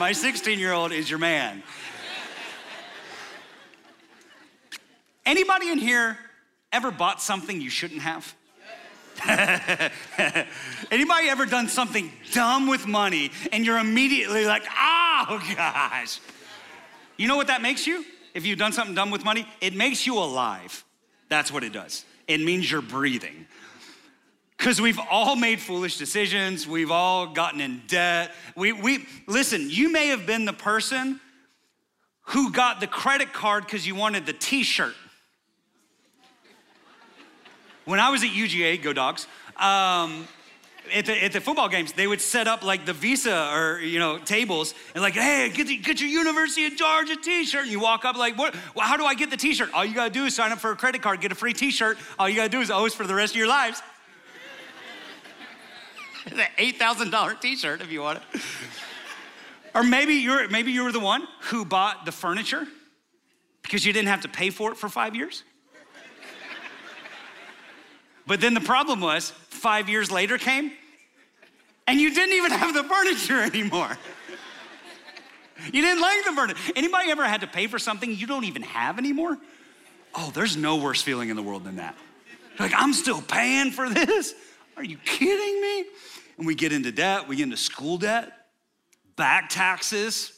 my 0.00 0.12
16 0.12 0.58
year 0.58 0.72
old 0.72 0.92
is 0.92 1.10
your 1.10 1.18
man 1.18 1.62
Anybody 5.26 5.68
in 5.68 5.78
here 5.78 6.16
ever 6.72 6.90
bought 6.90 7.20
something 7.20 7.60
you 7.60 7.70
shouldn't 7.70 8.00
have? 8.00 8.34
Anybody 10.90 11.28
ever 11.28 11.44
done 11.44 11.68
something 11.68 12.10
dumb 12.32 12.66
with 12.66 12.86
money 12.86 13.30
and 13.52 13.64
you're 13.64 13.78
immediately 13.78 14.46
like, 14.46 14.64
oh 14.76 15.40
gosh? 15.54 16.18
You 17.18 17.28
know 17.28 17.36
what 17.36 17.48
that 17.48 17.60
makes 17.60 17.86
you? 17.86 18.04
If 18.34 18.46
you've 18.46 18.58
done 18.58 18.72
something 18.72 18.94
dumb 18.94 19.10
with 19.10 19.24
money, 19.24 19.46
it 19.60 19.74
makes 19.74 20.06
you 20.06 20.18
alive. 20.18 20.82
That's 21.28 21.52
what 21.52 21.62
it 21.62 21.72
does. 21.72 22.04
It 22.26 22.40
means 22.40 22.68
you're 22.68 22.82
breathing. 22.82 23.46
Because 24.60 24.78
we've 24.78 25.00
all 25.10 25.36
made 25.36 25.58
foolish 25.58 25.96
decisions, 25.96 26.68
we've 26.68 26.90
all 26.90 27.28
gotten 27.28 27.62
in 27.62 27.80
debt. 27.86 28.34
We, 28.54 28.74
we 28.74 29.06
listen, 29.26 29.70
you 29.70 29.90
may 29.90 30.08
have 30.08 30.26
been 30.26 30.44
the 30.44 30.52
person 30.52 31.18
who 32.24 32.52
got 32.52 32.78
the 32.78 32.86
credit 32.86 33.32
card 33.32 33.64
because 33.64 33.86
you 33.86 33.94
wanted 33.94 34.26
the 34.26 34.34
t-shirt. 34.34 34.92
When 37.86 38.00
I 38.00 38.10
was 38.10 38.22
at 38.22 38.28
UGA, 38.28 38.82
go 38.82 38.92
dogs, 38.92 39.26
um, 39.56 40.28
at, 40.92 41.06
the, 41.06 41.24
at 41.24 41.32
the 41.32 41.40
football 41.40 41.70
games, 41.70 41.92
they 41.92 42.06
would 42.06 42.20
set 42.20 42.46
up 42.46 42.62
like 42.62 42.84
the 42.84 42.92
Visa 42.92 43.50
or, 43.54 43.80
you 43.80 43.98
know, 43.98 44.18
tables 44.18 44.74
and 44.94 45.00
like, 45.00 45.14
hey, 45.14 45.50
get, 45.54 45.68
the, 45.68 45.78
get 45.78 46.02
your 46.02 46.10
University 46.10 46.66
of 46.66 46.76
Georgia 46.76 47.16
t-shirt. 47.16 47.62
And 47.62 47.70
you 47.70 47.80
walk 47.80 48.04
up 48.04 48.14
like, 48.14 48.36
what, 48.36 48.54
well, 48.74 48.86
how 48.86 48.98
do 48.98 49.06
I 49.06 49.14
get 49.14 49.30
the 49.30 49.38
t-shirt? 49.38 49.72
All 49.72 49.86
you 49.86 49.94
gotta 49.94 50.10
do 50.10 50.26
is 50.26 50.34
sign 50.34 50.52
up 50.52 50.58
for 50.58 50.70
a 50.70 50.76
credit 50.76 51.00
card, 51.00 51.22
get 51.22 51.32
a 51.32 51.34
free 51.34 51.54
t-shirt. 51.54 51.96
All 52.18 52.28
you 52.28 52.36
gotta 52.36 52.50
do 52.50 52.60
is 52.60 52.70
owe 52.70 52.84
us 52.84 52.92
for 52.92 53.06
the 53.06 53.14
rest 53.14 53.32
of 53.32 53.38
your 53.38 53.48
lives. 53.48 53.82
the 56.28 56.46
$8,000 56.58 57.40
t-shirt 57.40 57.80
if 57.80 57.90
you 57.90 58.02
want 58.02 58.18
it. 58.18 58.42
or 59.74 59.82
maybe 59.82 60.14
you're, 60.14 60.48
maybe 60.48 60.72
you 60.72 60.84
were 60.84 60.92
the 60.92 61.00
one 61.00 61.26
who 61.42 61.64
bought 61.64 62.04
the 62.04 62.12
furniture 62.12 62.66
because 63.62 63.84
you 63.84 63.92
didn't 63.92 64.08
have 64.08 64.22
to 64.22 64.28
pay 64.28 64.50
for 64.50 64.72
it 64.72 64.76
for 64.76 64.88
five 64.88 65.14
years. 65.14 65.44
But 68.26 68.40
then 68.40 68.54
the 68.54 68.60
problem 68.60 69.00
was, 69.00 69.30
five 69.48 69.88
years 69.88 70.08
later 70.08 70.38
came, 70.38 70.70
and 71.88 72.00
you 72.00 72.14
didn't 72.14 72.36
even 72.36 72.52
have 72.52 72.72
the 72.74 72.84
furniture 72.84 73.40
anymore. 73.42 73.98
You 75.64 75.82
didn't 75.82 76.00
like 76.00 76.24
the 76.24 76.32
furniture. 76.32 76.72
Anybody 76.76 77.10
ever 77.10 77.24
had 77.24 77.40
to 77.40 77.48
pay 77.48 77.66
for 77.66 77.78
something 77.78 78.14
you 78.14 78.28
don't 78.28 78.44
even 78.44 78.62
have 78.62 78.98
anymore? 78.98 79.36
Oh, 80.14 80.30
there's 80.32 80.56
no 80.56 80.76
worse 80.76 81.02
feeling 81.02 81.28
in 81.30 81.36
the 81.36 81.42
world 81.42 81.64
than 81.64 81.76
that. 81.76 81.96
like, 82.58 82.72
I'm 82.74 82.92
still 82.92 83.20
paying 83.20 83.72
for 83.72 83.90
this? 83.90 84.32
Are 84.80 84.84
you 84.84 84.96
kidding 85.04 85.60
me? 85.60 85.84
And 86.38 86.46
we 86.46 86.54
get 86.54 86.72
into 86.72 86.90
debt, 86.90 87.28
we 87.28 87.36
get 87.36 87.42
into 87.42 87.58
school 87.58 87.98
debt, 87.98 88.32
back 89.14 89.50
taxes. 89.50 90.32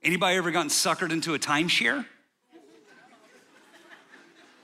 Anybody 0.00 0.36
ever 0.36 0.52
gotten 0.52 0.68
suckered 0.68 1.10
into 1.10 1.34
a 1.34 1.40
timeshare? 1.40 2.06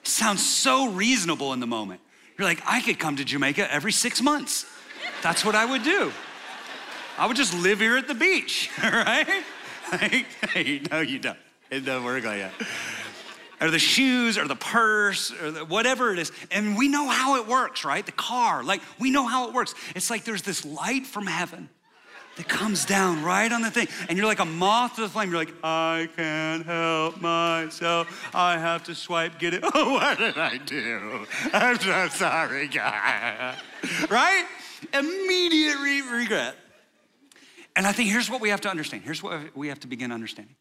Sounds 0.04 0.48
so 0.48 0.92
reasonable 0.92 1.52
in 1.52 1.58
the 1.58 1.66
moment. 1.66 2.00
You're 2.38 2.46
like, 2.46 2.62
I 2.64 2.80
could 2.82 3.00
come 3.00 3.16
to 3.16 3.24
Jamaica 3.24 3.72
every 3.72 3.90
six 3.90 4.22
months. 4.22 4.64
That's 5.24 5.44
what 5.44 5.56
I 5.56 5.64
would 5.64 5.82
do. 5.82 6.12
I 7.18 7.26
would 7.26 7.36
just 7.36 7.52
live 7.52 7.80
here 7.80 7.96
at 7.96 8.06
the 8.06 8.14
beach, 8.14 8.70
right? 8.80 9.42
no, 10.92 11.00
you 11.00 11.18
don't. 11.18 11.38
It 11.68 11.80
doesn't 11.80 12.04
work 12.04 12.22
like 12.22 12.38
that. 12.38 12.52
Or 13.60 13.70
the 13.70 13.78
shoes, 13.78 14.38
or 14.38 14.48
the 14.48 14.56
purse, 14.56 15.30
or 15.32 15.50
the, 15.50 15.64
whatever 15.64 16.12
it 16.12 16.18
is. 16.18 16.32
And 16.50 16.78
we 16.78 16.88
know 16.88 17.08
how 17.08 17.36
it 17.36 17.46
works, 17.46 17.84
right? 17.84 18.04
The 18.04 18.12
car, 18.12 18.64
like, 18.64 18.80
we 18.98 19.10
know 19.10 19.26
how 19.26 19.48
it 19.48 19.54
works. 19.54 19.74
It's 19.94 20.08
like 20.08 20.24
there's 20.24 20.42
this 20.42 20.64
light 20.64 21.06
from 21.06 21.26
heaven 21.26 21.68
that 22.36 22.48
comes 22.48 22.86
down 22.86 23.22
right 23.22 23.52
on 23.52 23.60
the 23.60 23.70
thing. 23.70 23.88
And 24.08 24.16
you're 24.16 24.26
like 24.26 24.38
a 24.38 24.46
moth 24.46 24.94
to 24.94 25.02
the 25.02 25.08
flame. 25.08 25.28
You're 25.28 25.38
like, 25.38 25.52
I 25.62 26.08
can't 26.16 26.64
help 26.64 27.20
myself. 27.20 28.30
I 28.34 28.56
have 28.56 28.84
to 28.84 28.94
swipe, 28.94 29.38
get 29.38 29.52
it. 29.54 29.62
Oh, 29.74 29.92
what 29.94 30.18
did 30.18 30.38
I 30.38 30.56
do? 30.56 31.26
I'm 31.52 31.78
so 31.78 32.08
sorry, 32.08 32.66
God. 32.68 33.56
right? 34.08 34.46
Immediate 34.94 35.78
re- 35.78 36.00
regret. 36.00 36.56
And 37.76 37.86
I 37.86 37.92
think 37.92 38.10
here's 38.10 38.28
what 38.30 38.40
we 38.40 38.48
have 38.48 38.62
to 38.62 38.68
understand. 38.68 39.04
Here's 39.04 39.22
what 39.22 39.54
we 39.56 39.68
have 39.68 39.80
to 39.80 39.86
begin 39.86 40.10
understanding. 40.10 40.56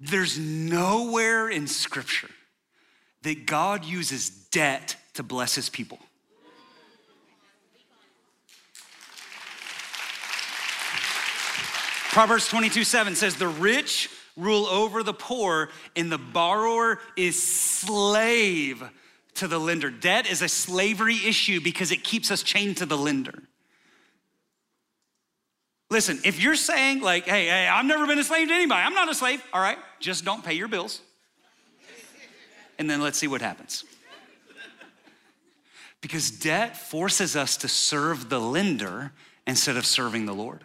There's 0.00 0.38
nowhere 0.38 1.48
in 1.48 1.66
Scripture 1.66 2.30
that 3.22 3.46
God 3.46 3.84
uses 3.84 4.30
debt 4.30 4.96
to 5.14 5.22
bless 5.22 5.54
his 5.54 5.68
people. 5.68 5.98
Proverbs 12.10 12.48
22 12.48 12.84
7 12.84 13.14
says, 13.14 13.36
The 13.36 13.48
rich 13.48 14.08
rule 14.36 14.66
over 14.66 15.02
the 15.02 15.12
poor, 15.12 15.68
and 15.94 16.10
the 16.10 16.18
borrower 16.18 17.00
is 17.16 17.42
slave 17.42 18.82
to 19.34 19.48
the 19.48 19.58
lender. 19.58 19.90
Debt 19.90 20.30
is 20.30 20.42
a 20.42 20.48
slavery 20.48 21.16
issue 21.26 21.60
because 21.60 21.92
it 21.92 22.02
keeps 22.04 22.30
us 22.30 22.42
chained 22.42 22.78
to 22.78 22.86
the 22.86 22.96
lender. 22.96 23.42
Listen, 25.90 26.18
if 26.24 26.42
you're 26.42 26.56
saying, 26.56 27.00
like, 27.00 27.24
hey, 27.24 27.46
hey, 27.46 27.66
I've 27.66 27.86
never 27.86 28.06
been 28.06 28.18
a 28.18 28.24
slave 28.24 28.48
to 28.48 28.54
anybody, 28.54 28.82
I'm 28.82 28.94
not 28.94 29.08
a 29.08 29.14
slave, 29.14 29.42
all 29.52 29.60
right, 29.60 29.78
just 30.00 30.24
don't 30.24 30.44
pay 30.44 30.54
your 30.54 30.68
bills. 30.68 31.00
and 32.78 32.88
then 32.88 33.00
let's 33.00 33.18
see 33.18 33.26
what 33.26 33.40
happens. 33.40 33.84
Because 36.00 36.30
debt 36.30 36.76
forces 36.76 37.34
us 37.34 37.56
to 37.58 37.68
serve 37.68 38.28
the 38.28 38.40
lender 38.40 39.12
instead 39.46 39.76
of 39.76 39.84
serving 39.84 40.26
the 40.26 40.34
Lord. 40.34 40.64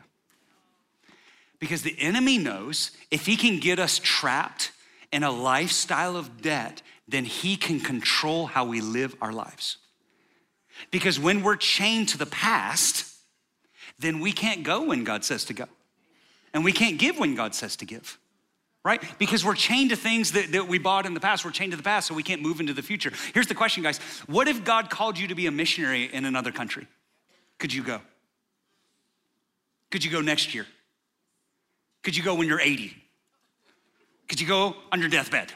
Because 1.60 1.82
the 1.82 2.00
enemy 2.00 2.38
knows 2.38 2.92
if 3.10 3.26
he 3.26 3.36
can 3.36 3.60
get 3.60 3.80
us 3.80 4.00
trapped 4.04 4.72
in 5.12 5.24
a 5.24 5.32
lifestyle 5.32 6.18
of 6.18 6.42
debt, 6.42 6.82
then 7.08 7.26
he 7.26 7.56
can 7.56 7.80
control 7.80 8.48
how 8.48 8.66
we 8.66 8.82
live 8.82 9.16
our 9.22 9.32
lives. 9.32 9.78
Because 10.92 11.20
when 11.20 11.42
we're 11.42 11.56
chained 11.56 12.10
to 12.10 12.18
the 12.18 12.26
past, 12.26 13.16
then 13.98 14.20
we 14.20 14.32
can't 14.32 14.64
go 14.64 14.84
when 14.84 15.04
God 15.04 15.24
says 15.24 15.46
to 15.46 15.54
go. 15.54 15.66
And 16.54 16.64
we 16.64 16.72
can't 16.72 17.00
give 17.00 17.18
when 17.18 17.36
God 17.36 17.56
says 17.56 17.76
to 17.78 17.86
give 17.86 18.20
right? 18.84 19.02
Because 19.18 19.46
we're 19.46 19.56
chained 19.56 19.92
to 19.92 19.96
things 19.96 20.34
that, 20.34 20.52
that 20.52 20.68
we 20.68 20.78
bought 20.78 21.06
in 21.06 21.14
the 21.14 21.20
past. 21.20 21.46
We're 21.46 21.52
chained 21.52 21.72
to 21.72 21.78
the 21.78 21.84
past, 21.84 22.08
so 22.08 22.14
we 22.14 22.24
can't 22.24 22.42
move 22.42 22.60
into 22.60 22.74
the 22.74 22.82
future. 22.82 23.12
Here's 23.34 23.48
the 23.48 23.56
question, 23.56 23.84
guys 23.84 24.00
What 24.28 24.48
if 24.48 24.64
God 24.64 24.90
called 24.90 25.18
you 25.18 25.28
to 25.28 25.36
be 25.36 25.48
a 25.48 25.52
missionary 25.52 26.06
in 26.06 26.26
another 26.26 26.52
country? 26.52 26.88
Could 27.60 27.74
you 27.74 27.84
go? 27.84 28.02
Could 29.92 30.04
you 30.04 30.12
go 30.12 30.22
next 30.22 30.54
year? 30.54 30.66
Could 32.02 32.18
you 32.18 32.24
go 32.24 32.36
when 32.36 32.48
you're 32.48 32.60
80? 32.60 32.94
Could 34.28 34.42
you 34.42 34.48
go 34.48 34.76
on 34.92 35.00
your 35.00 35.10
deathbed? 35.10 35.54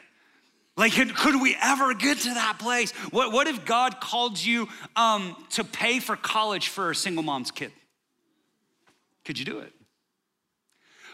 Like, 0.78 0.94
could, 0.94 1.42
we 1.42 1.58
ever 1.60 1.96
get 1.96 2.20
to 2.20 2.34
that 2.36 2.60
place? 2.60 2.92
What, 3.10 3.32
what 3.32 3.48
if 3.48 3.66
God 3.66 4.00
called 4.00 4.40
you 4.40 4.70
um, 4.96 5.36
to 5.52 5.64
pay 5.64 6.00
for 6.00 6.16
college 6.16 6.68
for 6.68 6.92
a 6.92 6.96
single 6.96 7.24
mom's 7.24 7.50
kid? 7.50 7.72
Could 9.26 9.40
you 9.40 9.46
do 9.46 9.60
it? 9.60 9.74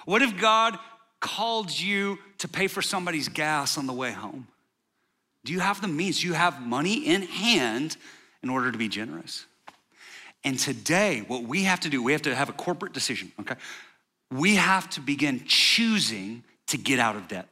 What 0.06 0.22
if 0.22 0.38
God 0.38 0.78
called 1.24 1.72
you 1.72 2.20
to 2.40 2.48
pay 2.50 2.68
for 2.68 2.82
somebody's 2.82 3.30
gas 3.30 3.78
on 3.78 3.88
the 3.88 3.94
way 3.94 4.12
home? 4.12 4.46
Do 5.46 5.54
you 5.54 5.62
have 5.62 5.82
the 5.82 5.88
means? 5.88 6.20
Do 6.20 6.28
you 6.28 6.34
have 6.34 6.62
money 6.62 7.08
in 7.08 7.22
hand 7.24 7.96
in 8.44 8.50
order 8.50 8.72
to 8.72 8.78
be 8.78 8.90
generous? 8.90 9.46
And 10.44 10.60
today, 10.60 11.24
what 11.28 11.44
we 11.44 11.64
have 11.64 11.80
to 11.80 11.90
do, 11.90 12.04
we 12.04 12.12
have 12.12 12.24
to 12.24 12.36
have 12.36 12.50
a 12.50 12.54
corporate 12.54 12.92
decision, 12.92 13.32
okay? 13.40 13.56
We 14.30 14.56
have 14.56 14.90
to 14.92 15.02
begin 15.02 15.44
choosing 15.48 16.44
to 16.68 16.78
get 16.78 17.00
out 17.00 17.16
of 17.16 17.30
debt. 17.30 17.48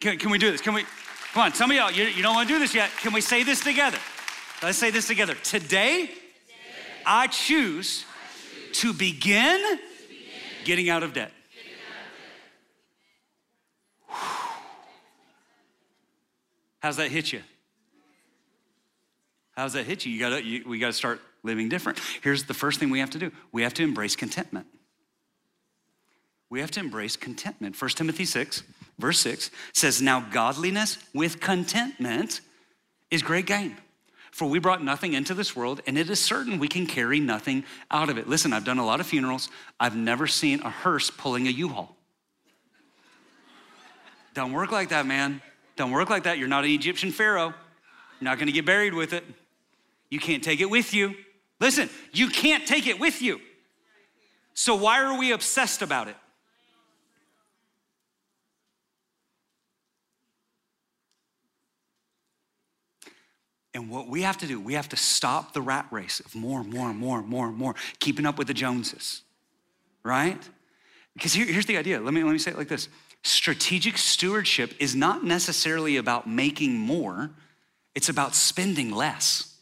Can, 0.00 0.18
can 0.18 0.30
we 0.30 0.38
do 0.38 0.50
this? 0.50 0.60
Can 0.60 0.74
we? 0.74 0.84
Come 1.32 1.44
on, 1.44 1.54
some 1.54 1.70
of 1.70 1.76
y'all, 1.76 1.92
you, 1.92 2.04
you 2.04 2.22
don't 2.22 2.34
want 2.34 2.48
to 2.48 2.54
do 2.54 2.58
this 2.58 2.74
yet. 2.74 2.90
Can 3.00 3.12
we 3.12 3.20
say 3.20 3.44
this 3.44 3.62
together? 3.62 3.98
Let's 4.60 4.78
say 4.78 4.90
this 4.90 5.06
together. 5.06 5.34
Today, 5.44 6.06
Today 6.06 6.12
I, 7.06 7.28
choose 7.28 8.04
I 8.04 8.72
choose 8.72 8.80
to 8.80 8.92
begin, 8.92 9.60
to 9.60 9.78
begin 10.08 10.64
getting 10.64 10.90
out 10.90 11.04
of 11.04 11.12
debt. 11.14 11.30
How's 16.82 16.96
that 16.96 17.12
hit 17.12 17.32
you? 17.32 17.40
How's 19.52 19.74
that 19.74 19.86
hit 19.86 20.04
you? 20.04 20.12
You 20.12 20.18
gotta, 20.18 20.44
you, 20.44 20.64
we 20.66 20.80
gotta 20.80 20.92
start 20.92 21.20
living 21.44 21.68
different. 21.68 22.00
Here's 22.22 22.42
the 22.44 22.54
first 22.54 22.80
thing 22.80 22.90
we 22.90 22.98
have 22.98 23.10
to 23.10 23.18
do 23.18 23.30
we 23.52 23.62
have 23.62 23.72
to 23.74 23.84
embrace 23.84 24.16
contentment. 24.16 24.66
We 26.50 26.60
have 26.60 26.72
to 26.72 26.80
embrace 26.80 27.16
contentment. 27.16 27.80
1 27.80 27.90
Timothy 27.90 28.24
6, 28.24 28.64
verse 28.98 29.20
6 29.20 29.50
says, 29.72 30.02
Now 30.02 30.20
godliness 30.20 30.98
with 31.14 31.40
contentment 31.40 32.40
is 33.10 33.22
great 33.22 33.46
gain. 33.46 33.76
For 34.32 34.48
we 34.48 34.58
brought 34.58 34.82
nothing 34.82 35.12
into 35.12 35.34
this 35.34 35.54
world, 35.54 35.82
and 35.86 35.96
it 35.96 36.10
is 36.10 36.18
certain 36.18 36.58
we 36.58 36.68
can 36.68 36.86
carry 36.86 37.20
nothing 37.20 37.64
out 37.90 38.10
of 38.10 38.18
it. 38.18 38.28
Listen, 38.28 38.52
I've 38.52 38.64
done 38.64 38.78
a 38.78 38.84
lot 38.84 38.98
of 38.98 39.06
funerals. 39.06 39.50
I've 39.78 39.96
never 39.96 40.26
seen 40.26 40.60
a 40.62 40.70
hearse 40.70 41.10
pulling 41.10 41.46
a 41.46 41.50
U-Haul. 41.50 41.96
Don't 44.34 44.52
work 44.52 44.72
like 44.72 44.88
that, 44.88 45.06
man. 45.06 45.40
Don't 45.76 45.90
work 45.90 46.10
like 46.10 46.24
that. 46.24 46.38
You're 46.38 46.48
not 46.48 46.64
an 46.64 46.70
Egyptian 46.70 47.10
pharaoh. 47.10 47.54
You're 48.20 48.30
not 48.30 48.38
gonna 48.38 48.52
get 48.52 48.66
buried 48.66 48.94
with 48.94 49.12
it. 49.12 49.24
You 50.10 50.18
can't 50.18 50.42
take 50.42 50.60
it 50.60 50.70
with 50.70 50.92
you. 50.92 51.14
Listen, 51.60 51.88
you 52.12 52.28
can't 52.28 52.66
take 52.66 52.86
it 52.86 53.00
with 53.00 53.22
you. 53.22 53.40
So 54.54 54.74
why 54.74 55.02
are 55.02 55.18
we 55.18 55.32
obsessed 55.32 55.80
about 55.80 56.08
it? 56.08 56.16
And 63.74 63.88
what 63.88 64.06
we 64.06 64.22
have 64.22 64.36
to 64.38 64.46
do, 64.46 64.60
we 64.60 64.74
have 64.74 64.88
to 64.90 64.96
stop 64.96 65.54
the 65.54 65.62
rat 65.62 65.86
race 65.90 66.20
of 66.20 66.34
more, 66.34 66.60
and 66.60 66.70
more, 66.70 66.90
and 66.90 66.98
more, 66.98 67.18
and 67.18 67.28
more, 67.28 67.46
and 67.46 67.56
more, 67.56 67.74
keeping 68.00 68.26
up 68.26 68.36
with 68.36 68.46
the 68.46 68.54
Joneses, 68.54 69.22
right? 70.02 70.38
Because 71.14 71.32
here, 71.32 71.46
here's 71.46 71.66
the 71.66 71.78
idea. 71.78 72.00
Let 72.00 72.12
me, 72.12 72.22
let 72.22 72.32
me 72.32 72.38
say 72.38 72.50
it 72.50 72.58
like 72.58 72.68
this 72.68 72.88
strategic 73.22 73.98
stewardship 73.98 74.74
is 74.78 74.94
not 74.94 75.24
necessarily 75.24 75.96
about 75.96 76.28
making 76.28 76.76
more, 76.76 77.30
it's 77.94 78.08
about 78.08 78.34
spending 78.34 78.90
less. 78.90 79.56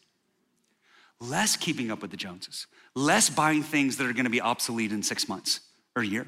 Less 1.21 1.57
keeping 1.57 1.91
up 1.91 2.01
with 2.01 2.11
the 2.11 2.17
Joneses, 2.17 2.67
less 2.95 3.29
buying 3.29 3.63
things 3.63 3.99
that 3.99 4.07
are 4.07 4.13
gonna 4.13 4.31
be 4.31 4.41
obsolete 4.41 4.93
in 4.93 5.03
six 5.03 5.29
months 5.29 5.61
or 5.95 6.03
a 6.03 6.07
year. 6.07 6.27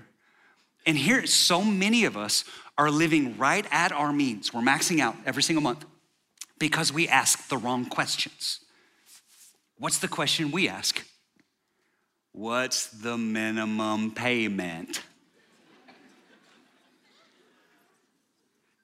And 0.86 0.98
here, 0.98 1.26
so 1.26 1.62
many 1.62 2.04
of 2.04 2.16
us 2.16 2.44
are 2.76 2.90
living 2.90 3.38
right 3.38 3.66
at 3.70 3.92
our 3.92 4.12
means. 4.12 4.52
We're 4.52 4.62
maxing 4.62 5.00
out 5.00 5.16
every 5.24 5.42
single 5.42 5.62
month 5.62 5.84
because 6.58 6.92
we 6.92 7.08
ask 7.08 7.48
the 7.48 7.56
wrong 7.56 7.86
questions. 7.86 8.60
What's 9.78 9.98
the 9.98 10.08
question 10.08 10.50
we 10.50 10.68
ask? 10.68 11.04
What's 12.32 12.86
the 12.86 13.16
minimum 13.18 14.12
payment? 14.12 15.00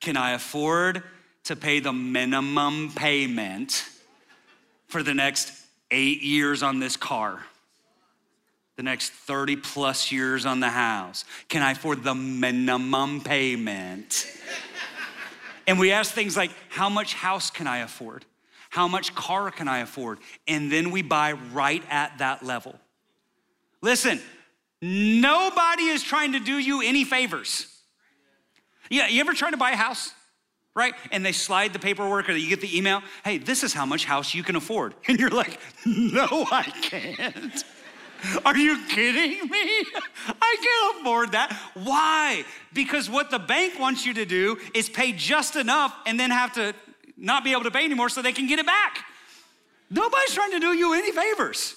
Can 0.00 0.16
I 0.16 0.32
afford 0.32 1.02
to 1.44 1.56
pay 1.56 1.80
the 1.80 1.92
minimum 1.92 2.92
payment 2.94 3.84
for 4.86 5.02
the 5.02 5.14
next 5.14 5.52
eight 5.90 6.22
years 6.22 6.62
on 6.62 6.78
this 6.78 6.96
car? 6.96 7.44
The 8.76 8.82
next 8.84 9.10
30 9.10 9.56
plus 9.56 10.12
years 10.12 10.46
on 10.46 10.60
the 10.60 10.68
house? 10.68 11.24
Can 11.48 11.62
I 11.62 11.72
afford 11.72 12.04
the 12.04 12.14
minimum 12.14 13.20
payment? 13.20 14.26
and 15.66 15.80
we 15.80 15.90
ask 15.90 16.12
things 16.12 16.36
like, 16.36 16.52
how 16.68 16.88
much 16.88 17.14
house 17.14 17.50
can 17.50 17.66
I 17.66 17.78
afford? 17.78 18.24
How 18.70 18.86
much 18.86 19.14
car 19.14 19.50
can 19.50 19.66
I 19.66 19.78
afford? 19.78 20.18
And 20.46 20.70
then 20.70 20.90
we 20.90 21.02
buy 21.02 21.32
right 21.32 21.82
at 21.90 22.18
that 22.18 22.44
level. 22.44 22.78
Listen, 23.80 24.20
nobody 24.82 25.84
is 25.84 26.02
trying 26.02 26.32
to 26.32 26.40
do 26.40 26.58
you 26.58 26.82
any 26.82 27.04
favors. 27.04 27.77
Yeah, 28.90 29.08
you 29.08 29.20
ever 29.20 29.34
try 29.34 29.50
to 29.50 29.56
buy 29.56 29.72
a 29.72 29.76
house? 29.76 30.12
Right? 30.74 30.94
And 31.10 31.24
they 31.24 31.32
slide 31.32 31.72
the 31.72 31.78
paperwork 31.78 32.28
or 32.28 32.32
you 32.32 32.48
get 32.48 32.60
the 32.60 32.76
email, 32.76 33.02
hey, 33.24 33.38
this 33.38 33.64
is 33.64 33.72
how 33.72 33.84
much 33.84 34.04
house 34.04 34.34
you 34.34 34.42
can 34.42 34.54
afford. 34.56 34.94
And 35.08 35.18
you're 35.18 35.30
like, 35.30 35.58
no, 35.84 36.46
I 36.52 36.62
can't. 36.82 37.64
Are 38.44 38.56
you 38.56 38.80
kidding 38.88 39.48
me? 39.48 39.84
I 40.42 40.56
can't 40.62 41.00
afford 41.00 41.32
that. 41.32 41.56
Why? 41.74 42.44
Because 42.72 43.08
what 43.08 43.30
the 43.30 43.38
bank 43.38 43.78
wants 43.78 44.04
you 44.04 44.14
to 44.14 44.24
do 44.24 44.58
is 44.74 44.88
pay 44.88 45.12
just 45.12 45.56
enough 45.56 45.94
and 46.06 46.18
then 46.18 46.30
have 46.30 46.52
to 46.54 46.74
not 47.16 47.44
be 47.44 47.52
able 47.52 47.64
to 47.64 47.70
pay 47.70 47.84
anymore 47.84 48.08
so 48.08 48.22
they 48.22 48.32
can 48.32 48.46
get 48.46 48.58
it 48.58 48.66
back. 48.66 49.04
Nobody's 49.90 50.34
trying 50.34 50.52
to 50.52 50.60
do 50.60 50.72
you 50.72 50.94
any 50.94 51.12
favors. 51.12 51.74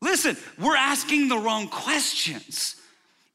Listen, 0.00 0.36
we're 0.58 0.76
asking 0.76 1.28
the 1.28 1.38
wrong 1.38 1.68
questions. 1.68 2.76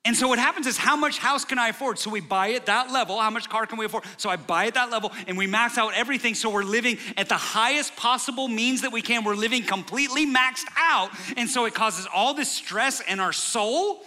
And 0.06 0.18
so 0.18 0.28
what 0.28 0.38
happens 0.38 0.68
is, 0.68 0.78
how 0.78 0.98
much 0.98 1.18
house 1.18 1.46
can 1.46 1.58
I 1.58 1.70
afford? 1.70 1.98
So 1.98 2.10
we 2.10 2.20
buy 2.20 2.48
it 2.48 2.66
that 2.66 2.92
level. 2.92 3.20
How 3.20 3.30
much 3.30 3.48
car 3.48 3.66
can 3.66 3.78
we 3.78 3.86
afford? 3.86 4.04
So 4.18 4.30
I 4.30 4.36
buy 4.36 4.66
it 4.66 4.74
that 4.74 4.92
level 4.92 5.14
and 5.28 5.38
we 5.38 5.48
max 5.48 5.78
out 5.78 5.94
everything. 5.94 6.36
So 6.36 6.50
we're 6.50 6.64
living 6.64 6.98
at 7.16 7.30
the 7.30 7.38
highest 7.38 7.96
possible 7.96 8.50
means 8.50 8.82
that 8.82 8.92
we 8.92 9.02
can. 9.02 9.24
We're 9.24 9.36
living 9.36 9.64
completely 9.64 10.28
maxed 10.28 10.66
out. 10.76 11.10
And 11.38 11.50
so 11.50 11.64
it 11.64 11.74
causes 11.74 12.06
all 12.14 12.34
this 12.34 12.52
stress 12.52 13.00
in 13.00 13.22
our 13.22 13.32
soul. 13.32 14.02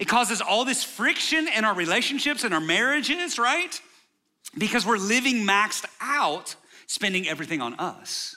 It 0.00 0.08
causes 0.08 0.40
all 0.40 0.64
this 0.64 0.82
friction 0.82 1.46
in 1.46 1.64
our 1.64 1.74
relationships 1.74 2.42
and 2.42 2.52
our 2.52 2.60
marriages, 2.60 3.38
right? 3.38 3.80
Because 4.56 4.84
we're 4.84 4.98
living 4.98 5.46
maxed 5.46 5.84
out, 6.00 6.56
spending 6.88 7.28
everything 7.28 7.60
on 7.60 7.74
us. 7.74 8.36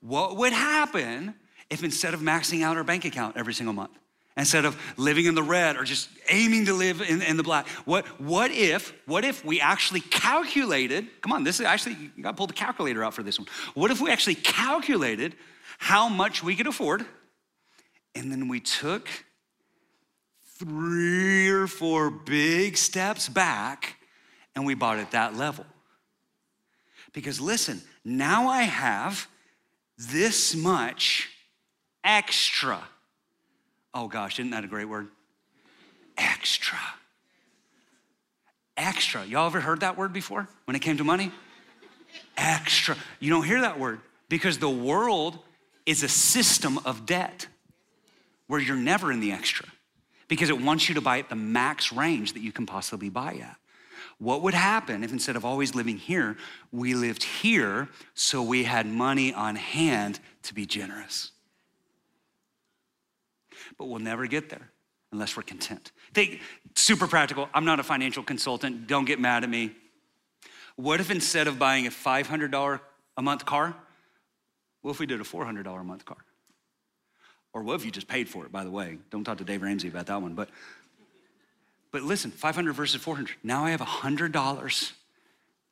What 0.00 0.36
would 0.36 0.54
happen 0.54 1.34
if 1.68 1.84
instead 1.84 2.14
of 2.14 2.20
maxing 2.20 2.62
out 2.62 2.78
our 2.78 2.84
bank 2.84 3.04
account 3.04 3.36
every 3.36 3.52
single 3.52 3.74
month, 3.74 3.98
instead 4.38 4.64
of 4.64 4.80
living 4.96 5.26
in 5.26 5.34
the 5.34 5.42
red 5.42 5.76
or 5.76 5.82
just 5.82 6.08
aiming 6.30 6.66
to 6.66 6.72
live 6.72 7.02
in, 7.02 7.20
in, 7.22 7.36
the 7.36 7.42
black. 7.42 7.66
What, 7.84 8.06
what 8.20 8.52
if, 8.52 8.94
what 9.04 9.24
if 9.24 9.44
we 9.44 9.60
actually 9.60 10.00
calculated, 10.00 11.08
come 11.20 11.32
on, 11.32 11.42
this 11.42 11.58
is 11.58 11.66
actually, 11.66 11.96
you 12.16 12.22
gotta 12.22 12.36
pull 12.36 12.46
the 12.46 12.52
calculator 12.52 13.02
out 13.02 13.14
for 13.14 13.24
this 13.24 13.38
one. 13.38 13.48
What 13.74 13.90
if 13.90 14.00
we 14.00 14.10
actually 14.10 14.36
calculated 14.36 15.34
how 15.78 16.08
much 16.08 16.42
we 16.42 16.54
could 16.54 16.68
afford 16.68 17.04
and 18.14 18.30
then 18.30 18.46
we 18.46 18.60
took 18.60 19.08
three 20.56 21.48
or 21.48 21.66
four 21.66 22.08
big 22.08 22.76
steps 22.76 23.28
back 23.28 23.96
and 24.54 24.64
we 24.64 24.74
bought 24.74 24.98
at 24.98 25.10
that 25.10 25.36
level? 25.36 25.66
Because 27.12 27.40
listen, 27.40 27.82
now 28.04 28.48
I 28.48 28.62
have 28.62 29.26
this 29.96 30.54
much 30.54 31.28
extra 32.04 32.80
Oh 33.98 34.06
gosh, 34.06 34.38
isn't 34.38 34.52
that 34.52 34.62
a 34.62 34.68
great 34.68 34.84
word? 34.84 35.08
Extra. 36.16 36.78
extra. 38.76 39.24
Y'all 39.26 39.46
ever 39.46 39.60
heard 39.60 39.80
that 39.80 39.98
word 39.98 40.12
before 40.12 40.48
when 40.66 40.76
it 40.76 40.82
came 40.82 40.98
to 40.98 41.04
money? 41.04 41.32
Extra. 42.36 42.96
You 43.18 43.30
don't 43.30 43.42
hear 43.42 43.60
that 43.62 43.80
word 43.80 43.98
because 44.28 44.58
the 44.58 44.70
world 44.70 45.40
is 45.84 46.04
a 46.04 46.08
system 46.08 46.78
of 46.84 47.06
debt 47.06 47.48
where 48.46 48.60
you're 48.60 48.76
never 48.76 49.10
in 49.10 49.18
the 49.18 49.32
extra 49.32 49.66
because 50.28 50.48
it 50.48 50.60
wants 50.60 50.88
you 50.88 50.94
to 50.94 51.00
buy 51.00 51.18
at 51.18 51.28
the 51.28 51.34
max 51.34 51.92
range 51.92 52.34
that 52.34 52.40
you 52.40 52.52
can 52.52 52.66
possibly 52.66 53.08
buy 53.08 53.34
at. 53.42 53.56
What 54.18 54.42
would 54.42 54.54
happen 54.54 55.02
if 55.02 55.10
instead 55.10 55.34
of 55.34 55.44
always 55.44 55.74
living 55.74 55.96
here, 55.96 56.36
we 56.70 56.94
lived 56.94 57.24
here 57.24 57.88
so 58.14 58.42
we 58.42 58.62
had 58.62 58.86
money 58.86 59.34
on 59.34 59.56
hand 59.56 60.20
to 60.44 60.54
be 60.54 60.66
generous? 60.66 61.32
But 63.76 63.86
we'll 63.86 64.00
never 64.00 64.26
get 64.26 64.48
there 64.48 64.70
unless 65.12 65.36
we're 65.36 65.42
content. 65.42 65.92
Think 66.12 66.40
super 66.74 67.06
practical. 67.06 67.48
I'm 67.54 67.64
not 67.64 67.80
a 67.80 67.82
financial 67.82 68.22
consultant. 68.22 68.86
Don't 68.86 69.04
get 69.04 69.18
mad 69.20 69.44
at 69.44 69.50
me. 69.50 69.72
What 70.76 71.00
if 71.00 71.10
instead 71.10 71.48
of 71.48 71.58
buying 71.58 71.86
a 71.86 71.90
$500 71.90 72.80
a 73.16 73.22
month 73.22 73.44
car, 73.44 73.74
what 74.82 74.92
if 74.92 75.00
we 75.00 75.06
did 75.06 75.20
a 75.20 75.24
$400 75.24 75.80
a 75.80 75.84
month 75.84 76.04
car? 76.04 76.18
Or 77.52 77.62
what 77.62 77.74
if 77.74 77.84
you 77.84 77.90
just 77.90 78.06
paid 78.06 78.28
for 78.28 78.44
it, 78.44 78.52
by 78.52 78.62
the 78.62 78.70
way? 78.70 78.98
Don't 79.10 79.24
talk 79.24 79.38
to 79.38 79.44
Dave 79.44 79.62
Ramsey 79.62 79.88
about 79.88 80.06
that 80.06 80.22
one. 80.22 80.34
But, 80.34 80.50
but 81.90 82.02
listen, 82.02 82.30
500 82.30 82.72
versus 82.72 83.00
400. 83.00 83.36
Now 83.42 83.64
I 83.64 83.70
have 83.70 83.80
$100 83.80 84.92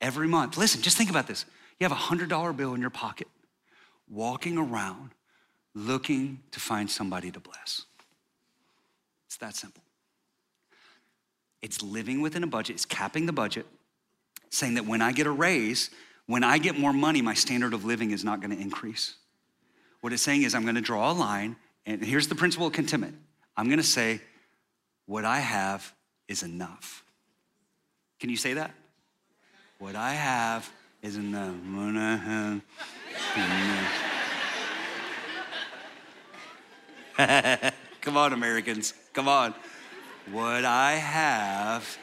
every 0.01 0.27
month. 0.27 0.57
Listen, 0.57 0.83
just 0.83 0.97
think 0.97 1.11
about 1.11 1.27
this. 1.27 1.45
You 1.79 1.87
have 1.87 1.93
a 1.93 2.01
$100 2.01 2.57
bill 2.57 2.75
in 2.75 2.81
your 2.81 2.91
pocket, 2.91 3.29
walking 4.09 4.59
around 4.59 5.11
looking 5.77 6.41
to 6.53 6.59
find 6.59 6.91
somebody 6.91 7.31
to 7.31 7.39
bless. 7.39 7.83
It's 9.27 9.37
that 9.37 9.55
simple. 9.55 9.83
It's 11.61 11.83
living 11.83 12.23
within 12.23 12.43
a 12.43 12.47
budget, 12.47 12.77
it's 12.77 12.87
capping 12.87 13.27
the 13.27 13.33
budget, 13.33 13.67
saying 14.49 14.75
that 14.75 14.87
when 14.87 15.03
I 15.03 15.13
get 15.13 15.27
a 15.27 15.31
raise, 15.31 15.91
when 16.27 16.43
I 16.43 16.59
get 16.59 16.79
more 16.79 16.95
money, 16.95 17.21
my 17.21 17.35
standard 17.35 17.75
of 17.75 17.85
living 17.85 18.11
is 18.11 18.25
not 18.25 18.41
gonna 18.41 18.57
increase. 18.57 19.17
What 20.01 20.13
it's 20.15 20.23
saying 20.23 20.45
is, 20.45 20.55
I'm 20.55 20.65
gonna 20.65 20.81
draw 20.81 21.13
a 21.13 21.15
line, 21.15 21.57
and 21.85 22.03
here's 22.03 22.29
the 22.29 22.35
principle 22.35 22.69
of 22.69 22.73
contentment 22.73 23.17
I'm 23.57 23.69
gonna 23.69 23.83
say, 23.83 24.21
what 25.05 25.25
I 25.25 25.41
have 25.41 25.93
is 26.27 26.43
enough. 26.43 27.05
Can 28.19 28.31
you 28.31 28.37
say 28.37 28.55
that? 28.55 28.73
What 29.79 29.95
I 29.95 30.15
have 30.15 30.71
is 31.03 31.17
enough. 31.17 31.55
What 31.75 31.97
I 31.97 32.17
have 32.17 32.63
enough. 33.37 34.17
Come 38.01 38.17
on, 38.17 38.33
Americans. 38.33 38.93
Come 39.13 39.29
on. 39.29 39.55
What 40.31 40.65
I 40.65 40.93
have 40.93 41.97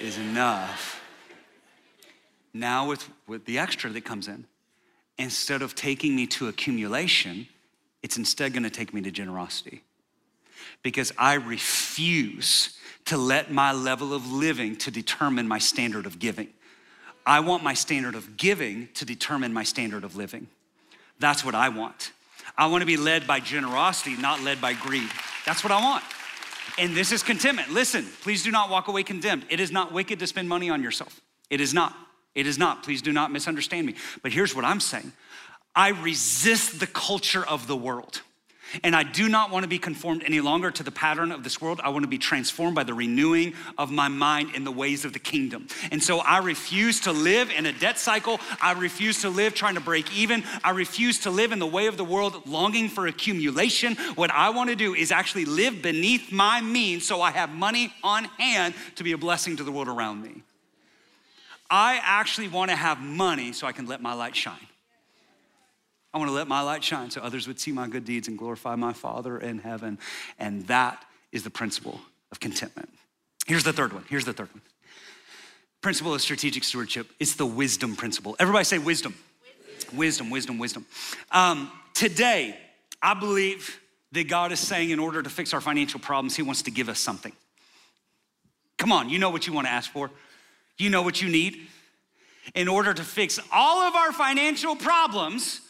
is 0.00 0.16
enough. 0.16 1.02
Now, 2.52 2.88
with, 2.88 3.08
with 3.26 3.44
the 3.44 3.58
extra 3.58 3.90
that 3.90 4.04
comes 4.04 4.28
in, 4.28 4.46
instead 5.18 5.60
of 5.60 5.74
taking 5.74 6.16
me 6.16 6.26
to 6.28 6.48
accumulation, 6.48 7.48
it's 8.02 8.16
instead 8.16 8.54
gonna 8.54 8.70
take 8.70 8.94
me 8.94 9.00
to 9.02 9.10
generosity. 9.10 9.82
Because 10.82 11.12
I 11.18 11.34
refuse 11.34 12.78
to 13.06 13.18
let 13.18 13.50
my 13.50 13.72
level 13.72 14.14
of 14.14 14.30
living 14.32 14.76
to 14.76 14.90
determine 14.90 15.46
my 15.46 15.58
standard 15.58 16.06
of 16.06 16.18
giving. 16.18 16.48
I 17.26 17.40
want 17.40 17.62
my 17.62 17.74
standard 17.74 18.14
of 18.14 18.36
giving 18.36 18.88
to 18.94 19.04
determine 19.04 19.52
my 19.52 19.64
standard 19.64 20.04
of 20.04 20.16
living. 20.16 20.46
That's 21.18 21.44
what 21.44 21.54
I 21.54 21.68
want. 21.68 22.12
I 22.56 22.66
want 22.66 22.82
to 22.82 22.86
be 22.86 22.96
led 22.96 23.26
by 23.26 23.40
generosity, 23.40 24.16
not 24.16 24.42
led 24.42 24.60
by 24.60 24.74
greed. 24.74 25.10
That's 25.44 25.64
what 25.64 25.72
I 25.72 25.80
want. 25.80 26.04
And 26.78 26.96
this 26.96 27.12
is 27.12 27.22
contentment. 27.22 27.70
Listen, 27.70 28.06
please 28.22 28.42
do 28.42 28.50
not 28.50 28.70
walk 28.70 28.88
away 28.88 29.02
condemned. 29.02 29.46
It 29.48 29.60
is 29.60 29.70
not 29.70 29.92
wicked 29.92 30.18
to 30.20 30.26
spend 30.26 30.48
money 30.48 30.70
on 30.70 30.82
yourself. 30.82 31.20
It 31.50 31.60
is 31.60 31.74
not. 31.74 31.94
It 32.34 32.46
is 32.46 32.58
not. 32.58 32.82
Please 32.82 33.02
do 33.02 33.12
not 33.12 33.30
misunderstand 33.30 33.86
me. 33.86 33.94
But 34.22 34.32
here's 34.32 34.54
what 34.54 34.64
I'm 34.64 34.80
saying 34.80 35.12
I 35.74 35.88
resist 35.88 36.80
the 36.80 36.86
culture 36.86 37.46
of 37.46 37.66
the 37.66 37.76
world. 37.76 38.22
And 38.82 38.96
I 38.96 39.02
do 39.02 39.28
not 39.28 39.50
want 39.50 39.64
to 39.64 39.68
be 39.68 39.78
conformed 39.78 40.22
any 40.24 40.40
longer 40.40 40.70
to 40.70 40.82
the 40.82 40.90
pattern 40.90 41.32
of 41.32 41.44
this 41.44 41.60
world. 41.60 41.80
I 41.82 41.90
want 41.90 42.02
to 42.02 42.08
be 42.08 42.18
transformed 42.18 42.74
by 42.74 42.84
the 42.84 42.94
renewing 42.94 43.54
of 43.78 43.90
my 43.90 44.08
mind 44.08 44.54
in 44.54 44.64
the 44.64 44.72
ways 44.72 45.04
of 45.04 45.12
the 45.12 45.18
kingdom. 45.18 45.68
And 45.90 46.02
so 46.02 46.18
I 46.18 46.38
refuse 46.38 47.00
to 47.00 47.12
live 47.12 47.50
in 47.50 47.66
a 47.66 47.72
debt 47.72 47.98
cycle. 47.98 48.40
I 48.60 48.72
refuse 48.72 49.22
to 49.22 49.28
live 49.28 49.54
trying 49.54 49.74
to 49.74 49.80
break 49.80 50.14
even. 50.16 50.42
I 50.62 50.70
refuse 50.70 51.20
to 51.20 51.30
live 51.30 51.52
in 51.52 51.58
the 51.58 51.66
way 51.66 51.86
of 51.86 51.96
the 51.96 52.04
world, 52.04 52.46
longing 52.46 52.88
for 52.88 53.06
accumulation. 53.06 53.96
What 54.14 54.30
I 54.30 54.50
want 54.50 54.70
to 54.70 54.76
do 54.76 54.94
is 54.94 55.12
actually 55.12 55.44
live 55.44 55.82
beneath 55.82 56.32
my 56.32 56.60
means 56.60 57.06
so 57.06 57.22
I 57.22 57.30
have 57.30 57.50
money 57.50 57.92
on 58.02 58.24
hand 58.24 58.74
to 58.96 59.04
be 59.04 59.12
a 59.12 59.18
blessing 59.18 59.56
to 59.56 59.64
the 59.64 59.72
world 59.72 59.88
around 59.88 60.22
me. 60.22 60.42
I 61.70 62.00
actually 62.02 62.48
want 62.48 62.70
to 62.70 62.76
have 62.76 63.00
money 63.00 63.52
so 63.52 63.66
I 63.66 63.72
can 63.72 63.86
let 63.86 64.00
my 64.00 64.14
light 64.14 64.36
shine. 64.36 64.66
I 66.14 66.18
want 66.18 66.28
to 66.28 66.34
let 66.34 66.46
my 66.46 66.60
light 66.60 66.84
shine 66.84 67.10
so 67.10 67.20
others 67.20 67.48
would 67.48 67.58
see 67.58 67.72
my 67.72 67.88
good 67.88 68.04
deeds 68.04 68.28
and 68.28 68.38
glorify 68.38 68.76
my 68.76 68.92
Father 68.92 69.36
in 69.36 69.58
heaven. 69.58 69.98
And 70.38 70.64
that 70.68 71.04
is 71.32 71.42
the 71.42 71.50
principle 71.50 72.00
of 72.30 72.38
contentment. 72.38 72.88
Here's 73.46 73.64
the 73.64 73.72
third 73.72 73.92
one. 73.92 74.04
Here's 74.08 74.24
the 74.24 74.32
third 74.32 74.52
one. 74.52 74.62
Principle 75.80 76.14
of 76.14 76.22
strategic 76.22 76.62
stewardship. 76.62 77.10
It's 77.18 77.34
the 77.34 77.44
wisdom 77.44 77.96
principle. 77.96 78.36
Everybody 78.38 78.64
say 78.64 78.78
wisdom. 78.78 79.16
Wisdom, 79.92 80.30
wisdom, 80.30 80.58
wisdom. 80.58 80.86
Um, 81.32 81.70
today, 81.94 82.56
I 83.02 83.14
believe 83.14 83.80
that 84.12 84.28
God 84.28 84.52
is 84.52 84.60
saying 84.60 84.90
in 84.90 85.00
order 85.00 85.20
to 85.20 85.28
fix 85.28 85.52
our 85.52 85.60
financial 85.60 85.98
problems, 85.98 86.36
He 86.36 86.42
wants 86.42 86.62
to 86.62 86.70
give 86.70 86.88
us 86.88 87.00
something. 87.00 87.32
Come 88.78 88.92
on, 88.92 89.10
you 89.10 89.18
know 89.18 89.30
what 89.30 89.48
you 89.48 89.52
want 89.52 89.66
to 89.66 89.72
ask 89.72 89.90
for. 89.90 90.10
You 90.78 90.90
know 90.90 91.02
what 91.02 91.20
you 91.20 91.28
need. 91.28 91.66
In 92.54 92.68
order 92.68 92.94
to 92.94 93.02
fix 93.02 93.40
all 93.52 93.82
of 93.82 93.94
our 93.94 94.12
financial 94.12 94.76
problems, 94.76 95.60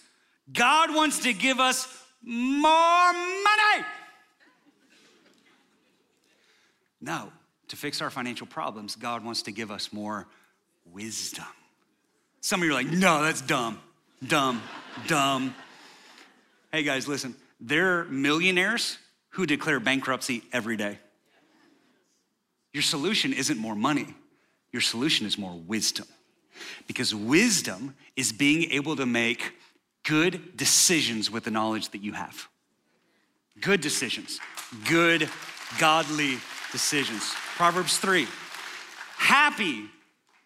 God 0.52 0.94
wants 0.94 1.20
to 1.20 1.33
give 1.33 1.61
us 1.61 1.88
more 2.22 3.12
money. 3.12 3.87
No, 7.00 7.33
to 7.68 7.76
fix 7.76 8.00
our 8.00 8.11
financial 8.11 8.46
problems, 8.46 8.96
God 8.96 9.24
wants 9.24 9.42
to 9.42 9.52
give 9.52 9.70
us 9.70 9.92
more 9.92 10.26
wisdom. 10.90 11.44
Some 12.40 12.61
of 12.61 12.66
you 12.66 12.72
are 12.72 12.74
like, 12.74 12.87
no, 12.87 13.22
that's 13.22 13.40
dumb, 13.40 13.78
dumb, 14.26 14.62
dumb. 15.07 15.54
Hey 16.72 16.83
guys, 16.83 17.09
listen, 17.09 17.35
there 17.61 18.00
are 18.00 18.04
millionaires 18.07 18.98
who 19.30 19.46
declare 19.46 19.80
bankruptcy 19.80 20.42
every 20.52 20.76
day. 20.76 20.98
Your 22.72 22.83
solution 22.83 23.33
isn't 23.33 23.59
more 23.59 23.74
money, 23.76 24.14
your 24.72 24.83
solution 24.83 25.26
is 25.26 25.38
more 25.38 25.54
wisdom. 25.54 26.07
Because 26.87 27.14
wisdom 27.14 27.94
is 28.16 28.33
being 28.33 28.70
able 28.70 28.96
to 28.96 29.07
make 29.07 29.52
good 30.05 30.57
decisions 30.57 31.31
with 31.31 31.45
the 31.45 31.51
knowledge 31.51 31.88
that 31.90 32.03
you 32.03 32.12
have. 32.12 32.49
Good 33.61 33.81
decisions, 33.81 34.40
good, 34.88 35.29
godly 35.79 36.38
decisions. 36.73 37.33
Proverbs 37.57 37.99
3 37.99 38.27
Happy 39.17 39.88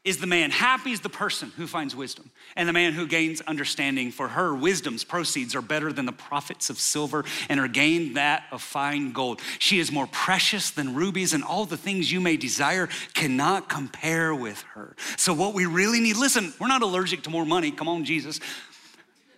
is 0.05 0.19
the 0.19 0.27
man, 0.27 0.51
happy 0.51 0.93
is 0.93 1.01
the 1.01 1.09
person 1.09 1.53
who 1.57 1.67
finds 1.67 1.95
wisdom, 1.95 2.31
and 2.57 2.69
the 2.69 2.73
man 2.73 2.93
who 2.93 3.07
gains 3.07 3.41
understanding. 3.43 4.11
For 4.11 4.29
her 4.29 4.55
wisdom's 4.55 5.05
proceeds 5.05 5.55
are 5.55 5.61
better 5.61 5.93
than 5.93 6.07
the 6.07 6.13
profits 6.13 6.71
of 6.71 6.79
silver, 6.79 7.25
and 7.49 7.59
her 7.59 7.69
gain 7.69 8.15
that 8.15 8.45
of 8.53 8.63
fine 8.63 9.13
gold. 9.13 9.41
She 9.59 9.81
is 9.81 9.91
more 9.91 10.07
precious 10.07 10.71
than 10.71 10.95
rubies, 10.95 11.35
and 11.35 11.43
all 11.43 11.67
the 11.67 11.77
things 11.77 12.11
you 12.11 12.21
may 12.21 12.37
desire 12.37 12.89
cannot 13.13 13.69
compare 13.69 14.35
with 14.35 14.63
her. 14.75 14.95
So, 15.17 15.35
what 15.35 15.53
we 15.53 15.67
really 15.67 16.01
need 16.01 16.17
listen, 16.17 16.55
we're 16.59 16.69
not 16.69 16.83
allergic 16.83 17.23
to 17.25 17.31
more 17.31 17.45
money. 17.45 17.71
Come 17.71 17.89
on, 17.89 18.05
Jesus. 18.05 18.41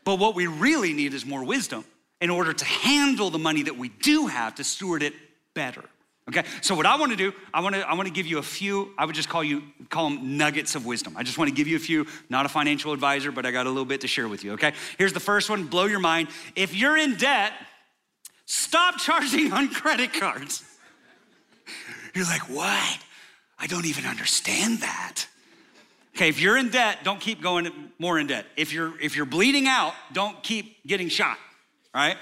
But 0.05 0.19
what 0.19 0.35
we 0.35 0.47
really 0.47 0.93
need 0.93 1.15
is 1.15 1.27
more 1.27 1.45
wisdom 1.45 1.85
in 2.21 2.31
order 2.31 2.53
to 2.53 2.65
handle 2.65 3.31
the 3.31 3.39
money 3.39 3.63
that 3.63 3.77
we 3.77 3.89
do 3.89 4.27
have 4.27 4.57
to 4.57 4.65
steward 4.65 5.03
it 5.03 5.15
better. 5.55 5.85
Okay, 6.29 6.45
so 6.61 6.77
what 6.77 6.87
I 6.87 6.97
want 6.97 7.11
to 7.11 7.17
do, 7.17 7.33
I 7.53 7.61
want 7.61 7.75
to, 7.75 7.81
I 7.81 7.95
want 7.95 8.07
to 8.07 8.13
give 8.13 8.27
you 8.27 8.39
a 8.39 8.43
few. 8.43 8.93
I 8.97 9.05
would 9.05 9.17
just 9.17 9.29
call 9.29 9.43
you 9.43 9.63
call 9.89 10.11
them 10.11 10.37
nuggets 10.37 10.77
of 10.77 10.87
wisdom. 10.87 11.17
I 11.17 11.25
just 11.25 11.39
want 11.39 11.49
to 11.49 11.55
give 11.55 11.67
you 11.67 11.77
a 11.77 11.81
few. 11.81 12.07
Not 12.29 12.47
a 12.47 12.49
financial 12.49 12.93
advisor, 12.93 13.33
but 13.33 13.47
I 13.47 13.51
got 13.51 13.67
a 13.67 13.69
little 13.69 13.85
bit 13.85 14.03
to 14.03 14.07
share 14.07 14.29
with 14.29 14.45
you. 14.45 14.53
Okay, 14.53 14.73
here's 14.97 15.13
the 15.13 15.21
first 15.21 15.51
one. 15.51 15.65
Blow 15.65 15.87
your 15.87 15.99
mind. 15.99 16.29
If 16.55 16.73
you're 16.73 16.97
in 16.97 17.17
debt, 17.17 17.53
stop 18.47 18.99
charging 18.99 19.53
on 19.53 19.71
credit 19.71 20.13
cards. 20.13 20.63
You're 22.15 22.25
like, 22.25 22.49
what? 22.51 22.99
I 23.59 23.69
don't 23.69 23.87
even 23.87 24.05
understand 24.05 24.81
that. 24.81 25.27
Okay, 26.21 26.29
if 26.29 26.39
you're 26.39 26.59
in 26.59 26.69
debt, 26.69 26.99
don't 27.03 27.19
keep 27.19 27.41
going 27.41 27.73
more 27.99 28.19
in 28.19 28.27
debt. 28.27 28.45
If 28.55 28.75
you're 28.75 28.93
if 29.01 29.17
you're 29.17 29.25
bleeding 29.25 29.67
out, 29.67 29.95
don't 30.13 30.43
keep 30.43 30.87
getting 30.87 31.09
shot. 31.09 31.39
Right? 31.95 32.19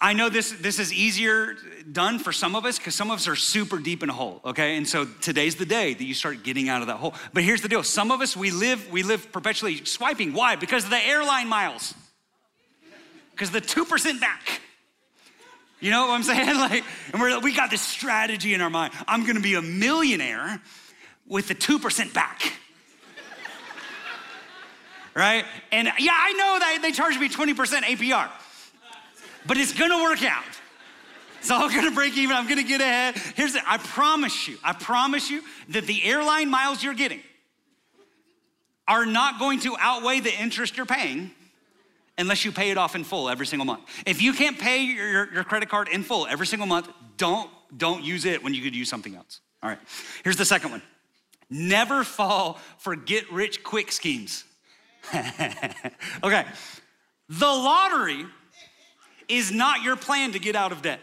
I 0.00 0.14
know 0.14 0.30
this 0.30 0.50
this 0.52 0.78
is 0.78 0.94
easier 0.94 1.56
done 1.92 2.18
for 2.18 2.32
some 2.32 2.56
of 2.56 2.64
us 2.64 2.78
because 2.78 2.94
some 2.94 3.10
of 3.10 3.18
us 3.18 3.28
are 3.28 3.36
super 3.36 3.80
deep 3.80 4.02
in 4.02 4.08
a 4.08 4.14
hole, 4.14 4.40
okay? 4.46 4.78
And 4.78 4.88
so 4.88 5.04
today's 5.20 5.56
the 5.56 5.66
day 5.66 5.92
that 5.92 6.04
you 6.04 6.14
start 6.14 6.42
getting 6.42 6.70
out 6.70 6.80
of 6.80 6.86
that 6.86 6.96
hole. 6.96 7.12
But 7.34 7.42
here's 7.42 7.60
the 7.60 7.68
deal. 7.68 7.82
Some 7.82 8.10
of 8.10 8.22
us 8.22 8.34
we 8.34 8.50
live 8.50 8.90
we 8.90 9.02
live 9.02 9.30
perpetually 9.30 9.84
swiping. 9.84 10.32
Why? 10.32 10.56
Because 10.56 10.84
of 10.84 10.90
the 10.90 11.04
airline 11.04 11.48
miles. 11.48 11.92
Because 13.32 13.50
the 13.50 13.60
2% 13.60 14.20
back. 14.22 14.62
You 15.80 15.90
know 15.90 16.06
what 16.06 16.14
I'm 16.14 16.22
saying? 16.22 16.46
Like, 16.56 16.82
and 17.12 17.20
we're, 17.20 17.40
we 17.40 17.54
got 17.54 17.70
this 17.70 17.82
strategy 17.82 18.54
in 18.54 18.62
our 18.62 18.70
mind. 18.70 18.94
I'm 19.06 19.26
gonna 19.26 19.40
be 19.40 19.52
a 19.52 19.60
millionaire 19.60 20.62
with 21.26 21.48
the 21.48 21.54
2% 21.54 22.14
back. 22.14 22.54
Right? 25.16 25.44
And 25.72 25.88
yeah, 25.98 26.12
I 26.14 26.32
know 26.34 26.58
that 26.58 26.78
they 26.82 26.92
charge 26.92 27.18
me 27.18 27.28
20% 27.28 27.54
APR, 27.54 28.30
but 29.46 29.56
it's 29.56 29.72
gonna 29.72 30.02
work 30.02 30.22
out. 30.22 30.44
It's 31.40 31.50
all 31.50 31.68
gonna 31.68 31.90
break 31.90 32.16
even. 32.16 32.36
I'm 32.36 32.48
gonna 32.48 32.62
get 32.62 32.80
ahead. 32.80 33.16
Here's 33.34 33.54
the, 33.54 33.62
I 33.66 33.78
promise 33.78 34.46
you, 34.46 34.58
I 34.62 34.74
promise 34.74 35.30
you 35.30 35.42
that 35.70 35.86
the 35.86 36.04
airline 36.04 36.50
miles 36.50 36.82
you're 36.82 36.94
getting 36.94 37.20
are 38.86 39.06
not 39.06 39.38
going 39.38 39.60
to 39.60 39.76
outweigh 39.80 40.20
the 40.20 40.32
interest 40.32 40.76
you're 40.76 40.86
paying 40.86 41.32
unless 42.18 42.44
you 42.44 42.52
pay 42.52 42.70
it 42.70 42.78
off 42.78 42.94
in 42.94 43.04
full 43.04 43.28
every 43.28 43.46
single 43.46 43.66
month. 43.66 43.82
If 44.06 44.22
you 44.22 44.32
can't 44.32 44.58
pay 44.58 44.84
your, 44.84 45.32
your 45.32 45.44
credit 45.44 45.68
card 45.68 45.88
in 45.88 46.02
full 46.02 46.26
every 46.26 46.46
single 46.46 46.66
month, 46.66 46.88
don't, 47.16 47.50
don't 47.76 48.04
use 48.04 48.24
it 48.24 48.42
when 48.42 48.54
you 48.54 48.62
could 48.62 48.74
use 48.74 48.88
something 48.88 49.14
else. 49.14 49.40
All 49.62 49.70
right, 49.70 49.78
here's 50.22 50.36
the 50.36 50.44
second 50.44 50.70
one. 50.70 50.82
Never 51.50 52.04
fall 52.04 52.58
for 52.78 52.96
get 52.96 53.30
rich 53.32 53.62
quick 53.62 53.92
schemes. 53.92 54.44
okay, 56.24 56.44
the 57.28 57.46
lottery 57.46 58.26
is 59.28 59.50
not 59.50 59.82
your 59.82 59.96
plan 59.96 60.32
to 60.32 60.38
get 60.38 60.56
out 60.56 60.72
of 60.72 60.82
debt. 60.82 61.00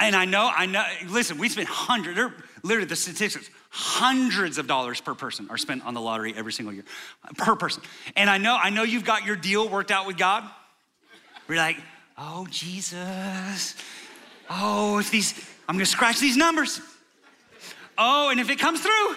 And 0.00 0.14
I 0.14 0.26
know, 0.26 0.50
I 0.54 0.66
know, 0.66 0.84
listen, 1.08 1.38
we 1.38 1.48
spend 1.48 1.66
hundreds, 1.66 2.18
literally 2.62 2.86
the 2.86 2.94
statistics, 2.94 3.50
hundreds 3.70 4.56
of 4.56 4.68
dollars 4.68 5.00
per 5.00 5.14
person 5.14 5.48
are 5.50 5.58
spent 5.58 5.84
on 5.84 5.92
the 5.92 6.00
lottery 6.00 6.34
every 6.36 6.52
single 6.52 6.72
year, 6.72 6.84
per 7.36 7.56
person. 7.56 7.82
And 8.14 8.30
I 8.30 8.38
know, 8.38 8.56
I 8.56 8.70
know 8.70 8.84
you've 8.84 9.04
got 9.04 9.24
your 9.24 9.34
deal 9.34 9.68
worked 9.68 9.90
out 9.90 10.06
with 10.06 10.16
God. 10.16 10.48
We're 11.48 11.56
like, 11.56 11.78
oh, 12.16 12.46
Jesus. 12.48 13.74
Oh, 14.48 14.98
if 14.98 15.10
these, 15.10 15.34
I'm 15.68 15.74
gonna 15.74 15.86
scratch 15.86 16.20
these 16.20 16.36
numbers. 16.36 16.80
Oh, 17.96 18.30
and 18.30 18.38
if 18.38 18.50
it 18.50 18.60
comes 18.60 18.80
through, 18.80 19.16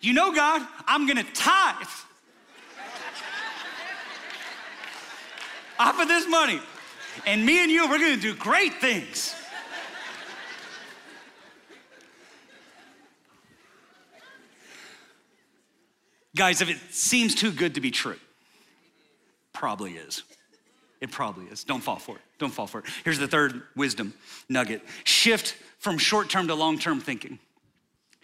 you 0.00 0.12
know, 0.12 0.32
God, 0.32 0.66
I'm 0.86 1.06
gonna 1.06 1.24
tithe 1.34 1.88
off 5.78 6.00
of 6.00 6.08
this 6.08 6.28
money. 6.28 6.60
And 7.26 7.44
me 7.44 7.62
and 7.62 7.70
you, 7.70 7.88
we're 7.88 7.98
gonna 7.98 8.16
do 8.16 8.34
great 8.34 8.74
things. 8.74 9.34
Guys, 16.36 16.60
if 16.60 16.68
it 16.68 16.76
seems 16.90 17.34
too 17.34 17.50
good 17.50 17.74
to 17.76 17.80
be 17.80 17.90
true, 17.90 18.16
probably 19.54 19.92
is. 19.92 20.22
It 21.00 21.10
probably 21.10 21.46
is. 21.46 21.64
Don't 21.64 21.82
fall 21.82 21.96
for 21.96 22.16
it. 22.16 22.22
Don't 22.38 22.52
fall 22.52 22.66
for 22.66 22.80
it. 22.80 22.84
Here's 23.04 23.18
the 23.18 23.28
third 23.28 23.62
wisdom 23.74 24.12
nugget 24.48 24.82
shift 25.04 25.56
from 25.78 25.96
short 25.96 26.28
term 26.28 26.48
to 26.48 26.54
long 26.54 26.78
term 26.78 27.00
thinking. 27.00 27.38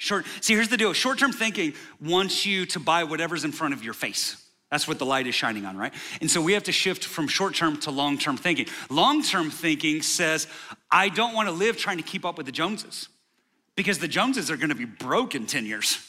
Short, 0.03 0.27
see, 0.41 0.55
here's 0.55 0.69
the 0.69 0.77
deal 0.77 0.93
short 0.95 1.21
term 1.21 1.31
thinking 1.31 1.75
wants 2.01 2.45
you 2.45 2.67
to 2.67 2.81
buy 2.81 3.05
whatever's 3.05 3.45
in 3.45 3.53
front 3.53 3.73
of 3.73 3.85
your 3.85 3.95
face. 3.95 4.37
That's 4.69 4.89
what 4.89 4.99
the 4.99 5.07
light 5.07 5.29
is 5.29 5.35
shining 5.37 5.65
on, 5.65 5.77
right? 5.77 5.95
And 6.21 6.29
so 6.29 6.43
we 6.43 6.55
have 6.55 6.65
to 6.65 6.73
shift 6.73 7.05
from 7.05 7.29
short 7.29 7.55
term 7.55 7.77
to 7.83 7.93
long 7.93 8.19
term 8.19 8.37
thinking. 8.37 8.67
Long 8.91 9.23
term 9.23 9.49
thinking 9.49 10.03
says, 10.03 10.49
I 10.91 11.09
don't 11.09 11.35
want 11.35 11.49
to 11.49 11.53
live 11.53 11.77
trying 11.77 11.99
to 11.99 12.03
keep 12.03 12.25
up 12.25 12.37
with 12.37 12.47
the 12.47 12.53
Joneses 12.53 13.11
because 13.77 14.01
the 14.01 14.09
Joneses 14.09 14.51
are 14.51 14.57
going 14.57 14.71
to 14.71 14.75
be 14.75 14.87
broke 14.87 15.37
in 15.37 15.47
10 15.47 15.67
years. 15.67 16.05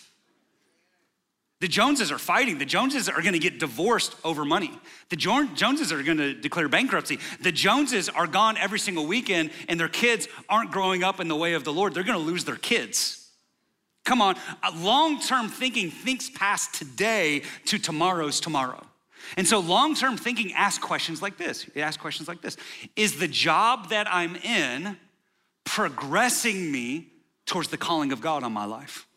The 1.59 1.67
Joneses 1.67 2.11
are 2.11 2.17
fighting. 2.17 2.57
The 2.57 2.65
Joneses 2.65 3.07
are 3.07 3.21
going 3.21 3.33
to 3.33 3.39
get 3.39 3.59
divorced 3.59 4.15
over 4.23 4.43
money. 4.43 4.71
The 5.09 5.17
Joneses 5.17 5.91
are 5.91 6.01
going 6.01 6.17
to 6.17 6.33
declare 6.33 6.67
bankruptcy. 6.67 7.19
The 7.41 7.51
Joneses 7.51 8.09
are 8.09 8.25
gone 8.25 8.57
every 8.57 8.79
single 8.79 9.05
weekend, 9.05 9.51
and 9.69 9.79
their 9.79 9.87
kids 9.87 10.27
aren't 10.49 10.71
growing 10.71 11.03
up 11.03 11.19
in 11.19 11.27
the 11.27 11.35
way 11.35 11.53
of 11.53 11.63
the 11.63 11.71
Lord. 11.71 11.93
They're 11.93 12.03
going 12.03 12.17
to 12.17 12.25
lose 12.25 12.43
their 12.43 12.55
kids. 12.55 13.22
Come 14.03 14.21
on, 14.21 14.35
long 14.75 15.21
term 15.21 15.49
thinking 15.49 15.89
thinks 15.89 16.29
past 16.29 16.73
today 16.73 17.43
to 17.65 17.77
tomorrow's 17.77 18.39
tomorrow. 18.39 18.85
And 19.37 19.47
so 19.47 19.59
long 19.59 19.95
term 19.95 20.17
thinking 20.17 20.53
asks 20.53 20.83
questions 20.83 21.21
like 21.21 21.37
this. 21.37 21.65
It 21.73 21.81
asks 21.81 22.01
questions 22.01 22.27
like 22.27 22.41
this 22.41 22.57
Is 22.95 23.17
the 23.17 23.27
job 23.27 23.89
that 23.89 24.07
I'm 24.09 24.35
in 24.37 24.97
progressing 25.63 26.71
me 26.71 27.07
towards 27.45 27.69
the 27.69 27.77
calling 27.77 28.11
of 28.11 28.21
God 28.21 28.43
on 28.43 28.51
my 28.51 28.65
life? 28.65 29.07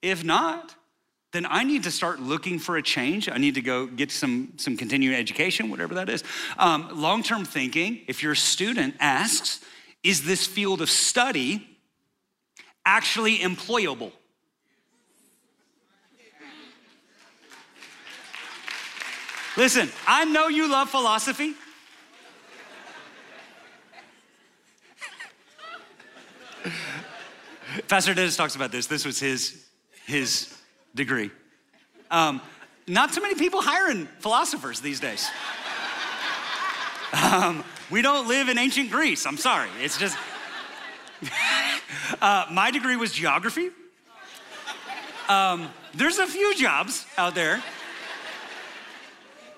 If 0.00 0.24
not, 0.24 0.74
then 1.32 1.46
I 1.48 1.64
need 1.64 1.84
to 1.84 1.90
start 1.90 2.20
looking 2.20 2.58
for 2.58 2.76
a 2.76 2.82
change. 2.82 3.28
I 3.28 3.38
need 3.38 3.54
to 3.54 3.62
go 3.62 3.86
get 3.86 4.10
some, 4.10 4.52
some 4.56 4.76
continuing 4.76 5.16
education, 5.16 5.70
whatever 5.70 5.94
that 5.94 6.08
is. 6.08 6.22
Um, 6.58 6.88
Long 6.92 7.22
term 7.22 7.44
thinking, 7.44 8.02
if 8.06 8.22
your 8.22 8.34
student 8.34 8.94
asks, 9.00 9.60
is 10.04 10.24
this 10.24 10.46
field 10.46 10.82
of 10.82 10.90
study 10.90 11.71
actually 12.84 13.38
employable? 13.38 14.12
Listen, 19.56 19.90
I 20.06 20.24
know 20.24 20.48
you 20.48 20.70
love 20.70 20.88
philosophy. 20.88 21.54
Pastor 27.88 28.14
Dennis 28.14 28.36
talks 28.36 28.54
about 28.56 28.72
this. 28.72 28.86
This 28.86 29.04
was 29.04 29.20
his 29.20 29.66
his 30.06 30.54
degree. 30.94 31.30
Um, 32.10 32.40
not 32.86 33.12
too 33.12 33.20
many 33.20 33.34
people 33.34 33.60
hiring 33.60 34.06
philosophers 34.18 34.80
these 34.80 35.00
days. 35.00 35.28
Um, 37.12 37.62
we 37.90 38.00
don't 38.00 38.26
live 38.26 38.48
in 38.48 38.56
ancient 38.58 38.90
Greece. 38.90 39.26
I'm 39.26 39.36
sorry. 39.36 39.68
It's 39.80 39.98
just. 39.98 40.16
uh, 42.20 42.46
my 42.50 42.70
degree 42.70 42.96
was 42.96 43.12
geography. 43.12 43.70
Um, 45.28 45.68
there's 45.94 46.18
a 46.18 46.26
few 46.26 46.54
jobs 46.56 47.06
out 47.16 47.34
there. 47.34 47.62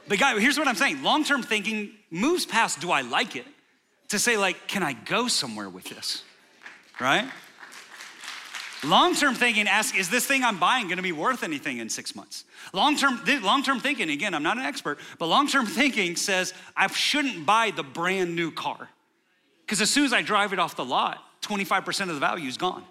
But, 0.07 0.19
here's 0.19 0.59
what 0.59 0.69
I'm 0.69 0.77
saying 0.77 1.03
long 1.03 1.25
term 1.25 1.43
thinking 1.43 1.93
moves 2.11 2.47
past 2.47 2.81
do 2.81 2.91
I 2.91 3.01
like 3.01 3.37
it 3.37 3.47
to 4.09 4.19
say, 4.19 4.37
like, 4.37 4.69
can 4.69 4.83
I 4.83 4.93
go 4.93 5.29
somewhere 5.29 5.69
with 5.69 5.85
this? 5.85 6.23
Right? 7.01 7.29
Long 8.85 9.15
term 9.15 9.35
thinking 9.35 9.67
asks, 9.67 9.97
is 9.97 10.11
this 10.11 10.27
thing 10.27 10.45
I'm 10.45 10.59
buying 10.59 10.89
gonna 10.89 11.03
be 11.03 11.13
worth 11.13 11.43
anything 11.43 11.79
in 11.79 11.89
six 11.89 12.15
months? 12.15 12.45
Long 12.75 12.97
term 12.97 13.21
long 13.43 13.63
term 13.63 13.81
thinking, 13.81 14.11
again, 14.11 14.35
I'm 14.35 14.43
not 14.43 14.59
an 14.59 14.65
expert, 14.65 14.99
but 15.19 15.27
long 15.27 15.49
term 15.49 15.67
thinking 15.81 16.17
says 16.17 16.53
I 16.77 16.87
shouldn't 16.89 17.47
buy 17.47 17.73
the 17.75 17.83
brand 17.83 18.37
new 18.37 18.51
car. 18.51 18.91
Because 19.65 19.81
as 19.81 19.89
soon 19.89 20.05
as 20.05 20.13
I 20.13 20.21
drive 20.21 20.53
it 20.53 20.59
off 20.59 20.77
the 20.77 20.85
lot, 20.85 21.24
25% 21.47 22.01
of 22.03 22.09
the 22.09 22.21
value 22.21 22.49
is 22.49 22.57
gone. 22.57 22.85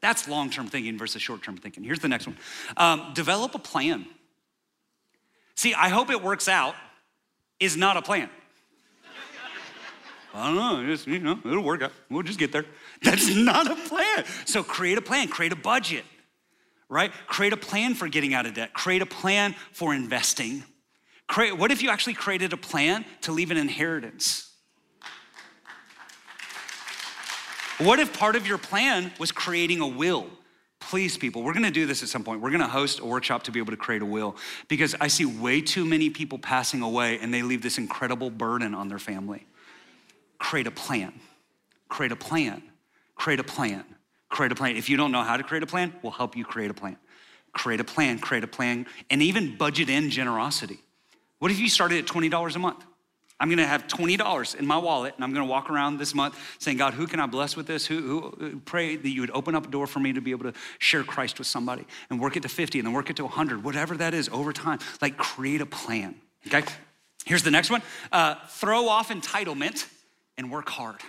That's 0.00 0.28
long 0.28 0.50
term 0.50 0.66
thinking 0.66 0.98
versus 0.98 1.20
short 1.20 1.42
term 1.42 1.56
thinking. 1.56 1.84
Here's 1.84 2.00
the 2.00 2.08
next 2.08 2.26
one 2.26 2.36
um, 2.76 3.12
develop 3.14 3.54
a 3.54 3.58
plan. 3.58 4.06
See, 5.54 5.74
I 5.74 5.88
hope 5.88 6.10
it 6.10 6.22
works 6.22 6.48
out 6.48 6.74
is 7.58 7.76
not 7.76 7.96
a 7.96 8.02
plan. 8.02 8.30
I 10.32 10.46
don't 10.46 10.54
know, 10.54 10.86
just, 10.86 11.08
you 11.08 11.18
know, 11.18 11.40
it'll 11.44 11.62
work 11.62 11.82
out. 11.82 11.92
We'll 12.08 12.22
just 12.22 12.38
get 12.38 12.52
there. 12.52 12.64
That's 13.02 13.28
not 13.34 13.68
a 13.70 13.74
plan. 13.74 14.24
So 14.44 14.62
create 14.62 14.96
a 14.96 15.02
plan, 15.02 15.28
create 15.28 15.52
a 15.52 15.56
budget, 15.56 16.04
right? 16.88 17.12
Create 17.26 17.52
a 17.52 17.56
plan 17.56 17.94
for 17.94 18.06
getting 18.08 18.32
out 18.32 18.46
of 18.46 18.54
debt, 18.54 18.72
create 18.72 19.02
a 19.02 19.06
plan 19.06 19.56
for 19.72 19.92
investing. 19.92 20.62
Create, 21.26 21.56
what 21.56 21.70
if 21.70 21.82
you 21.82 21.90
actually 21.90 22.14
created 22.14 22.52
a 22.52 22.56
plan 22.56 23.04
to 23.22 23.32
leave 23.32 23.50
an 23.50 23.56
inheritance? 23.56 24.49
What 27.80 27.98
if 27.98 28.18
part 28.18 28.36
of 28.36 28.46
your 28.46 28.58
plan 28.58 29.12
was 29.18 29.32
creating 29.32 29.80
a 29.80 29.86
will? 29.86 30.26
Please, 30.80 31.18
people, 31.18 31.42
we're 31.42 31.52
gonna 31.52 31.70
do 31.70 31.86
this 31.86 32.02
at 32.02 32.08
some 32.08 32.24
point. 32.24 32.40
We're 32.40 32.50
gonna 32.50 32.68
host 32.68 33.00
a 33.00 33.04
workshop 33.04 33.42
to 33.44 33.52
be 33.52 33.58
able 33.58 33.72
to 33.72 33.76
create 33.76 34.02
a 34.02 34.06
will 34.06 34.36
because 34.68 34.94
I 35.00 35.08
see 35.08 35.24
way 35.24 35.60
too 35.60 35.84
many 35.84 36.10
people 36.10 36.38
passing 36.38 36.82
away 36.82 37.18
and 37.18 37.32
they 37.32 37.42
leave 37.42 37.62
this 37.62 37.78
incredible 37.78 38.30
burden 38.30 38.74
on 38.74 38.88
their 38.88 38.98
family. 38.98 39.46
Create 40.38 40.66
a 40.66 40.70
plan. 40.70 41.12
Create 41.88 42.12
a 42.12 42.16
plan 42.16 42.62
create 43.20 43.38
a 43.38 43.44
plan. 43.44 43.84
Create 44.30 44.50
a 44.50 44.54
plan. 44.54 44.76
If 44.76 44.88
you 44.88 44.96
don't 44.96 45.12
know 45.12 45.22
how 45.22 45.36
to 45.36 45.42
create 45.42 45.62
a 45.62 45.66
plan, 45.66 45.92
we'll 46.02 46.12
help 46.12 46.36
you 46.36 46.44
create 46.44 46.70
a 46.70 46.74
plan. 46.74 46.96
Create 47.52 47.80
a 47.80 47.84
plan, 47.84 48.18
create 48.18 48.44
a 48.44 48.46
plan, 48.46 48.86
and 49.10 49.22
even 49.22 49.56
budget 49.56 49.90
in 49.90 50.08
generosity. 50.08 50.78
What 51.38 51.50
if 51.50 51.58
you 51.58 51.68
started 51.68 51.98
at 51.98 52.06
$20 52.06 52.56
a 52.56 52.58
month? 52.58 52.84
I'm 53.40 53.48
gonna 53.48 53.66
have 53.66 53.86
$20 53.86 54.54
in 54.54 54.66
my 54.66 54.78
wallet 54.78 55.14
and 55.16 55.24
I'm 55.24 55.32
gonna 55.32 55.46
walk 55.46 55.70
around 55.70 55.98
this 55.98 56.14
month 56.14 56.38
saying, 56.58 56.76
God, 56.76 56.94
who 56.94 57.06
can 57.06 57.18
I 57.18 57.26
bless 57.26 57.56
with 57.56 57.66
this? 57.66 57.86
Who, 57.86 58.34
who, 58.38 58.60
pray 58.60 58.96
that 58.96 59.08
you 59.08 59.22
would 59.22 59.30
open 59.32 59.54
up 59.54 59.66
a 59.66 59.70
door 59.70 59.86
for 59.86 59.98
me 59.98 60.12
to 60.12 60.20
be 60.20 60.30
able 60.30 60.52
to 60.52 60.58
share 60.78 61.02
Christ 61.02 61.38
with 61.38 61.48
somebody 61.48 61.86
and 62.10 62.20
work 62.20 62.36
it 62.36 62.42
to 62.42 62.48
50 62.48 62.78
and 62.78 62.86
then 62.86 62.94
work 62.94 63.10
it 63.10 63.16
to 63.16 63.24
100, 63.24 63.64
whatever 63.64 63.96
that 63.96 64.14
is 64.14 64.28
over 64.28 64.52
time. 64.52 64.78
Like 65.00 65.16
create 65.16 65.60
a 65.60 65.66
plan, 65.66 66.14
okay? 66.46 66.62
Here's 67.24 67.42
the 67.42 67.50
next 67.50 67.70
one 67.70 67.82
uh, 68.12 68.36
throw 68.48 68.88
off 68.88 69.08
entitlement 69.08 69.86
and 70.36 70.52
work 70.52 70.68
hard 70.68 71.00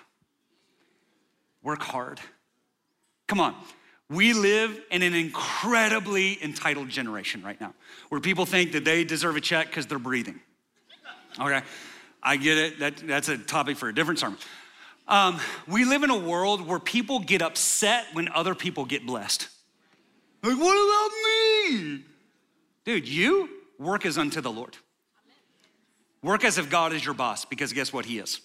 work 1.63 1.81
hard. 1.81 2.19
Come 3.27 3.39
on. 3.39 3.55
We 4.09 4.33
live 4.33 4.77
in 4.91 5.03
an 5.03 5.13
incredibly 5.13 6.43
entitled 6.43 6.89
generation 6.89 7.41
right 7.43 7.59
now 7.61 7.73
where 8.09 8.19
people 8.19 8.45
think 8.45 8.73
that 8.73 8.83
they 8.83 9.05
deserve 9.05 9.37
a 9.37 9.41
check 9.41 9.67
because 9.67 9.85
they're 9.85 9.99
breathing. 9.99 10.41
Okay, 11.39 11.61
I 12.23 12.37
get 12.37 12.57
it. 12.57 12.79
That, 12.79 12.97
that's 12.97 13.29
a 13.29 13.37
topic 13.37 13.77
for 13.77 13.89
a 13.89 13.95
different 13.95 14.19
sermon. 14.19 14.37
Um, 15.07 15.39
we 15.67 15.85
live 15.85 16.03
in 16.03 16.09
a 16.09 16.17
world 16.17 16.65
where 16.65 16.79
people 16.79 17.19
get 17.19 17.41
upset 17.41 18.05
when 18.13 18.29
other 18.29 18.55
people 18.55 18.85
get 18.85 19.05
blessed. 19.05 19.49
Like, 20.43 20.57
what 20.57 20.73
about 20.73 21.73
me? 21.73 22.03
Dude, 22.85 23.07
you 23.07 23.49
work 23.77 24.05
as 24.05 24.17
unto 24.17 24.41
the 24.41 24.51
Lord. 24.51 24.77
Work 26.23 26.45
as 26.45 26.57
if 26.57 26.69
God 26.69 26.93
is 26.93 27.03
your 27.03 27.13
boss, 27.13 27.45
because 27.45 27.73
guess 27.73 27.91
what? 27.91 28.05
He 28.05 28.19
is. 28.19 28.39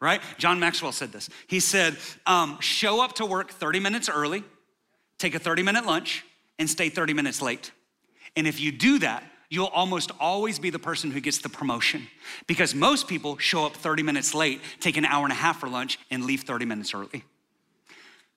Right? 0.00 0.20
John 0.38 0.60
Maxwell 0.60 0.92
said 0.92 1.12
this. 1.12 1.28
He 1.46 1.58
said, 1.58 1.96
um, 2.26 2.58
show 2.60 3.02
up 3.02 3.14
to 3.14 3.26
work 3.26 3.50
30 3.50 3.80
minutes 3.80 4.08
early, 4.08 4.44
take 5.18 5.34
a 5.34 5.38
30 5.38 5.62
minute 5.62 5.86
lunch, 5.86 6.24
and 6.58 6.68
stay 6.68 6.88
30 6.88 7.14
minutes 7.14 7.42
late. 7.42 7.72
And 8.36 8.46
if 8.46 8.60
you 8.60 8.72
do 8.72 8.98
that, 9.00 9.24
you'll 9.48 9.66
almost 9.66 10.10
always 10.18 10.58
be 10.58 10.70
the 10.70 10.78
person 10.78 11.10
who 11.10 11.20
gets 11.20 11.38
the 11.38 11.48
promotion 11.48 12.06
because 12.46 12.74
most 12.74 13.08
people 13.08 13.38
show 13.38 13.64
up 13.64 13.74
30 13.74 14.02
minutes 14.02 14.34
late, 14.34 14.60
take 14.80 14.96
an 14.96 15.04
hour 15.04 15.24
and 15.24 15.32
a 15.32 15.36
half 15.36 15.60
for 15.60 15.68
lunch, 15.68 15.98
and 16.10 16.24
leave 16.24 16.42
30 16.42 16.64
minutes 16.64 16.94
early. 16.94 17.24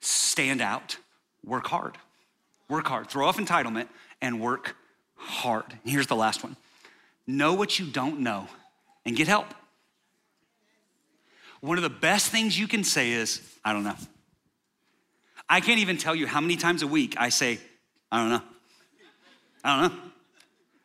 Stand 0.01 0.61
out, 0.61 0.97
work 1.43 1.67
hard. 1.67 1.97
Work 2.69 2.87
hard. 2.87 3.09
Throw 3.09 3.27
off 3.27 3.37
entitlement 3.37 3.87
and 4.21 4.39
work 4.39 4.75
hard. 5.15 5.65
Here's 5.83 6.07
the 6.07 6.15
last 6.15 6.43
one 6.43 6.55
know 7.27 7.53
what 7.53 7.77
you 7.77 7.85
don't 7.85 8.19
know 8.21 8.47
and 9.05 9.15
get 9.15 9.27
help. 9.27 9.53
One 11.61 11.77
of 11.77 11.83
the 11.83 11.89
best 11.89 12.31
things 12.31 12.57
you 12.57 12.67
can 12.67 12.83
say 12.83 13.11
is, 13.11 13.41
I 13.63 13.73
don't 13.73 13.83
know. 13.83 13.95
I 15.47 15.61
can't 15.61 15.79
even 15.79 15.97
tell 15.97 16.15
you 16.15 16.25
how 16.25 16.41
many 16.41 16.55
times 16.55 16.83
a 16.83 16.87
week 16.87 17.15
I 17.17 17.29
say, 17.29 17.59
I 18.11 18.19
don't 18.19 18.29
know. 18.29 18.41
I 19.63 19.81
don't 19.81 19.91
know. 19.93 20.08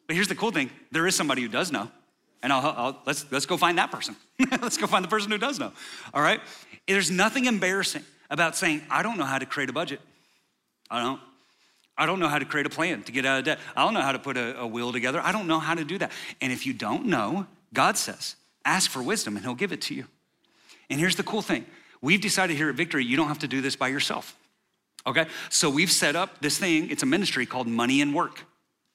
But 0.07 0.17
here's 0.17 0.29
the 0.29 0.35
cool 0.35 0.51
thing 0.51 0.71
there 0.93 1.07
is 1.07 1.15
somebody 1.17 1.43
who 1.43 1.49
does 1.49 1.73
know. 1.73 1.91
And 2.43 2.53
I'll, 2.53 2.75
I'll, 2.77 3.03
let's, 3.07 3.25
let's 3.33 3.47
go 3.47 3.57
find 3.57 3.79
that 3.79 3.91
person. 3.91 4.17
let's 4.61 4.77
go 4.77 4.87
find 4.87 5.03
the 5.03 5.09
person 5.09 5.31
who 5.31 5.39
does 5.39 5.59
know. 5.59 5.73
All 6.13 6.21
right? 6.21 6.41
There's 6.87 7.11
nothing 7.11 7.47
embarrassing 7.47 8.05
about 8.29 8.55
saying, 8.55 8.83
I 8.91 9.03
don't 9.03 9.17
know 9.17 9.25
how 9.25 9.39
to 9.39 9.47
create 9.47 9.71
a 9.71 9.73
budget. 9.73 10.01
I 10.91 11.03
don't. 11.03 11.21
I 11.97 12.07
don't 12.07 12.19
know 12.19 12.27
how 12.27 12.41
to 12.41 12.45
create 12.45 12.67
a 12.67 12.71
plan 12.71 13.05
to 13.05 13.13
get 13.13 13.25
out 13.25 13.39
of 13.39 13.45
debt. 13.45 13.61
I 13.77 13.85
don't 13.85 13.95
know 13.95 14.01
how 14.01 14.11
to 14.11 14.19
put 14.19 14.37
a, 14.37 14.59
a 14.59 14.67
will 14.67 14.93
together. 14.93 15.21
I 15.21 15.31
don't 15.31 15.47
know 15.47 15.61
how 15.61 15.75
to 15.75 15.85
do 15.85 15.97
that. 15.99 16.11
And 16.41 16.53
if 16.53 16.67
you 16.67 16.73
don't 16.73 17.07
know, 17.07 17.47
God 17.73 17.97
says, 17.97 18.35
ask 18.65 18.91
for 18.91 19.01
wisdom 19.01 19.37
and 19.37 19.45
He'll 19.45 19.55
give 19.55 19.73
it 19.73 19.81
to 19.83 19.95
you. 19.95 20.07
And 20.91 20.99
here's 20.99 21.15
the 21.15 21.23
cool 21.23 21.41
thing 21.41 21.65
we've 22.03 22.21
decided 22.21 22.57
here 22.57 22.69
at 22.69 22.75
Victory, 22.75 23.05
you 23.05 23.17
don't 23.17 23.29
have 23.29 23.39
to 23.39 23.49
do 23.49 23.61
this 23.61 23.77
by 23.77 23.89
yourself. 23.89 24.37
Okay? 25.07 25.27
So 25.51 25.71
we've 25.71 25.91
set 25.91 26.17
up 26.17 26.41
this 26.41 26.59
thing, 26.59 26.91
it's 26.91 27.05
a 27.05 27.07
ministry 27.07 27.47
called 27.47 27.69
Money 27.69 28.01
and 28.01 28.13
Work 28.13 28.45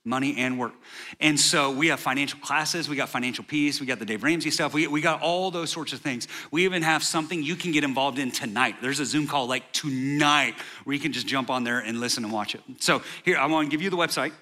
money 0.09 0.35
and 0.37 0.59
work. 0.59 0.73
And 1.19 1.39
so 1.39 1.71
we 1.71 1.87
have 1.87 1.99
financial 1.99 2.39
classes, 2.39 2.89
we 2.89 2.95
got 2.95 3.07
financial 3.09 3.43
peace, 3.43 3.79
we 3.79 3.85
got 3.85 3.99
the 3.99 4.05
Dave 4.05 4.23
Ramsey 4.23 4.49
stuff, 4.49 4.73
we, 4.73 4.87
we 4.87 4.99
got 4.99 5.21
all 5.21 5.51
those 5.51 5.69
sorts 5.69 5.93
of 5.93 6.01
things. 6.01 6.27
We 6.51 6.65
even 6.65 6.81
have 6.81 7.03
something 7.03 7.43
you 7.43 7.55
can 7.55 7.71
get 7.71 7.83
involved 7.83 8.19
in 8.19 8.31
tonight. 8.31 8.77
There's 8.81 8.99
a 8.99 9.05
Zoom 9.05 9.27
call 9.27 9.47
like 9.47 9.71
tonight 9.71 10.55
where 10.83 10.93
you 10.95 10.99
can 10.99 11.13
just 11.13 11.27
jump 11.27 11.49
on 11.49 11.63
there 11.63 11.79
and 11.79 11.99
listen 11.99 12.23
and 12.23 12.33
watch 12.33 12.55
it. 12.55 12.61
So 12.79 13.01
here, 13.23 13.37
I 13.37 13.45
want 13.45 13.69
to 13.69 13.71
give 13.71 13.81
you 13.81 13.89
the 13.89 13.97
website. 13.97 14.33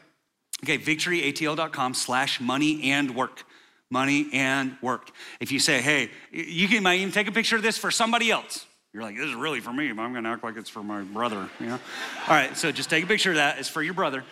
Okay, 0.63 0.77
victoryatl.com 0.77 1.93
slash 1.93 2.39
money 2.39 2.91
and 2.91 3.13
work. 3.13 3.43
Money 3.89 4.27
and 4.33 4.75
work. 4.81 5.11
If 5.39 5.51
you 5.51 5.59
say, 5.59 5.81
hey, 5.81 6.09
you 6.31 6.67
can 6.67 6.81
might 6.83 6.99
even 6.99 7.13
take 7.13 7.27
a 7.27 7.31
picture 7.31 7.55
of 7.55 7.61
this 7.61 7.77
for 7.77 7.91
somebody 7.91 8.31
else. 8.31 8.65
You're 8.93 9.03
like, 9.03 9.15
this 9.15 9.25
is 9.25 9.35
really 9.35 9.59
for 9.59 9.71
me, 9.71 9.91
but 9.91 10.01
I'm 10.01 10.13
gonna 10.13 10.31
act 10.31 10.43
like 10.43 10.57
it's 10.57 10.69
for 10.69 10.81
my 10.81 11.01
brother, 11.01 11.49
you 11.59 11.67
know? 11.67 11.79
All 12.27 12.35
right, 12.35 12.57
so 12.57 12.71
just 12.71 12.89
take 12.89 13.03
a 13.03 13.07
picture 13.07 13.29
of 13.29 13.35
that. 13.35 13.59
It's 13.59 13.69
for 13.69 13.83
your 13.83 13.93
brother. 13.93 14.23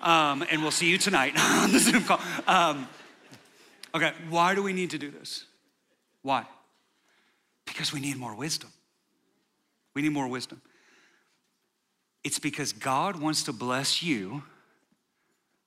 Um, 0.00 0.44
and 0.50 0.62
we'll 0.62 0.70
see 0.70 0.90
you 0.90 0.98
tonight 0.98 1.34
on 1.38 1.72
the 1.72 1.78
Zoom 1.78 2.04
call. 2.04 2.20
Um, 2.46 2.88
okay, 3.94 4.12
why 4.28 4.54
do 4.54 4.62
we 4.62 4.72
need 4.72 4.90
to 4.90 4.98
do 4.98 5.10
this? 5.10 5.44
Why? 6.22 6.46
Because 7.66 7.92
we 7.92 8.00
need 8.00 8.16
more 8.16 8.34
wisdom. 8.34 8.70
We 9.94 10.02
need 10.02 10.12
more 10.12 10.28
wisdom. 10.28 10.60
It's 12.24 12.38
because 12.38 12.72
God 12.72 13.16
wants 13.16 13.44
to 13.44 13.52
bless 13.52 14.02
you 14.02 14.42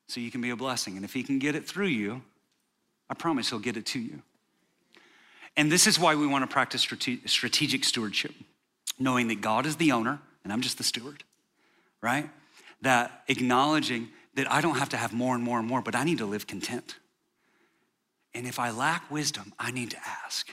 so 0.08 0.20
you 0.20 0.32
can 0.32 0.42
be 0.42 0.52
a 0.52 0.56
blessing. 0.56 0.96
And 0.96 1.06
if 1.06 1.14
He 1.14 1.24
can 1.24 1.40
get 1.40 1.56
it 1.56 1.68
through 1.68 1.88
you, 1.88 2.22
I 3.10 3.14
promise 3.14 3.50
He'll 3.50 3.60
get 3.60 3.78
it 3.78 3.86
to 3.88 4.00
you. 4.00 4.22
And 5.56 5.72
this 5.72 5.86
is 5.86 6.00
why 6.00 6.16
we 6.16 6.26
want 6.26 6.44
to 6.44 6.52
practice 6.52 6.82
strategic 6.82 7.84
stewardship, 7.84 8.34
knowing 8.98 9.28
that 9.28 9.42
God 9.42 9.66
is 9.66 9.76
the 9.76 9.92
owner 9.92 10.20
and 10.44 10.52
I'm 10.52 10.62
just 10.62 10.78
the 10.78 10.84
steward, 10.84 11.24
right? 12.02 12.30
That 12.82 13.24
acknowledging 13.28 14.10
that 14.36 14.52
I 14.52 14.62
don't 14.62 14.78
have 14.78 14.90
to 14.90 14.98
have 14.98 15.14
more 15.14 15.36
and 15.36 15.44
more 15.44 15.60
and 15.60 15.68
more, 15.68 15.82
but 15.82 15.96
I 15.96 16.04
need 16.04 16.18
to 16.20 16.26
live 16.26 16.48
content. 16.48 16.98
And 18.34 18.48
if 18.48 18.60
I 18.60 18.72
lack 18.72 19.10
wisdom, 19.12 19.54
I 19.60 19.72
need 19.72 19.92
to 19.92 19.98
ask 20.26 20.50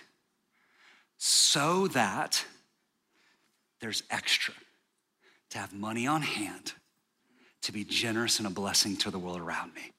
so 1.16 1.86
that 1.88 2.44
there's 3.80 4.02
extra 4.10 4.54
to 5.50 5.58
have 5.58 5.72
money 5.72 6.06
on 6.06 6.22
hand 6.22 6.72
to 7.62 7.72
be 7.72 7.84
generous 7.84 8.38
and 8.38 8.46
a 8.46 8.50
blessing 8.50 8.96
to 8.98 9.10
the 9.10 9.18
world 9.18 9.40
around 9.40 9.74
me. 9.74 9.92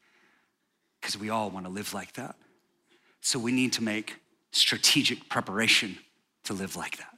Because 1.00 1.18
we 1.18 1.30
all 1.30 1.50
want 1.50 1.66
to 1.66 1.72
live 1.72 1.94
like 1.94 2.14
that. 2.14 2.36
So 3.22 3.40
we 3.40 3.52
need 3.52 3.74
to 3.74 3.84
make 3.84 4.20
strategic 4.52 5.30
preparation 5.30 5.98
to 6.44 6.54
live 6.54 6.76
like 6.76 6.98
that. 6.98 7.14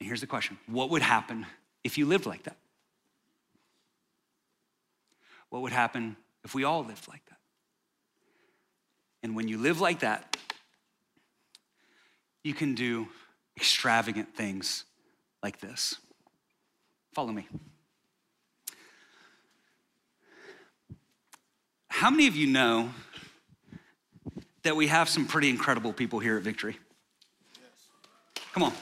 And 0.00 0.06
here's 0.06 0.20
the 0.20 0.26
question 0.26 0.58
What 0.66 0.90
would 0.90 1.02
happen 1.02 1.46
if 1.82 1.98
you 1.98 2.06
lived 2.06 2.26
like 2.26 2.44
that? 2.44 2.56
What 5.54 5.62
would 5.62 5.72
happen 5.72 6.16
if 6.42 6.52
we 6.52 6.64
all 6.64 6.82
lived 6.82 7.06
like 7.06 7.24
that? 7.26 7.38
And 9.22 9.36
when 9.36 9.46
you 9.46 9.56
live 9.56 9.80
like 9.80 10.00
that, 10.00 10.36
you 12.42 12.54
can 12.54 12.74
do 12.74 13.06
extravagant 13.56 14.34
things 14.34 14.82
like 15.44 15.60
this. 15.60 15.94
Follow 17.14 17.30
me. 17.30 17.46
How 21.86 22.10
many 22.10 22.26
of 22.26 22.34
you 22.34 22.48
know 22.48 22.90
that 24.64 24.74
we 24.74 24.88
have 24.88 25.08
some 25.08 25.24
pretty 25.24 25.50
incredible 25.50 25.92
people 25.92 26.18
here 26.18 26.36
at 26.36 26.42
Victory? 26.42 26.76
Yes. 27.54 28.42
Come 28.54 28.64
on. 28.64 28.72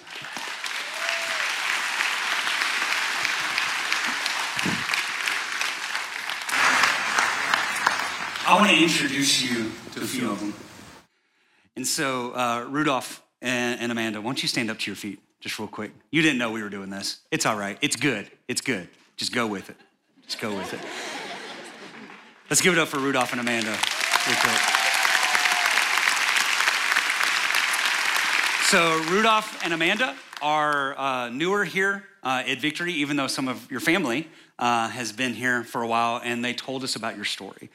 I 8.52 8.56
want 8.56 8.70
to 8.70 8.82
introduce 8.82 9.42
you 9.42 9.72
to 9.94 10.02
a 10.02 10.04
few 10.04 10.30
of 10.30 10.38
them. 10.38 10.52
And 11.74 11.86
so, 11.86 12.32
uh, 12.34 12.66
Rudolph 12.68 13.22
and, 13.40 13.80
and 13.80 13.90
Amanda, 13.90 14.20
why 14.20 14.26
don't 14.26 14.42
you 14.42 14.46
stand 14.48 14.70
up 14.70 14.78
to 14.80 14.90
your 14.90 14.94
feet 14.94 15.20
just 15.40 15.58
real 15.58 15.68
quick? 15.68 15.92
You 16.10 16.20
didn't 16.20 16.36
know 16.36 16.50
we 16.50 16.62
were 16.62 16.68
doing 16.68 16.90
this. 16.90 17.22
It's 17.30 17.46
all 17.46 17.56
right. 17.56 17.78
It's 17.80 17.96
good. 17.96 18.30
It's 18.48 18.60
good. 18.60 18.90
Just 19.16 19.32
go 19.32 19.46
with 19.46 19.70
it. 19.70 19.76
Just 20.26 20.38
go 20.38 20.54
with 20.54 20.74
it. 20.74 20.80
Let's 22.50 22.60
give 22.60 22.74
it 22.74 22.78
up 22.78 22.88
for 22.88 22.98
Rudolph 22.98 23.32
and 23.32 23.40
Amanda 23.40 23.70
real 23.70 24.36
quick. 24.36 24.60
So, 28.64 29.02
Rudolph 29.10 29.64
and 29.64 29.72
Amanda 29.72 30.14
are 30.42 30.98
uh, 30.98 31.28
newer 31.30 31.64
here 31.64 32.04
uh, 32.22 32.42
at 32.46 32.60
Victory, 32.60 32.92
even 32.94 33.16
though 33.16 33.26
some 33.26 33.48
of 33.48 33.70
your 33.70 33.80
family 33.80 34.28
uh, 34.58 34.88
has 34.88 35.12
been 35.12 35.34
here 35.34 35.64
for 35.64 35.82
a 35.82 35.86
while, 35.86 36.20
and 36.22 36.44
they 36.44 36.54
told 36.54 36.84
us 36.84 36.96
about 36.96 37.16
your 37.16 37.24
story. 37.24 37.70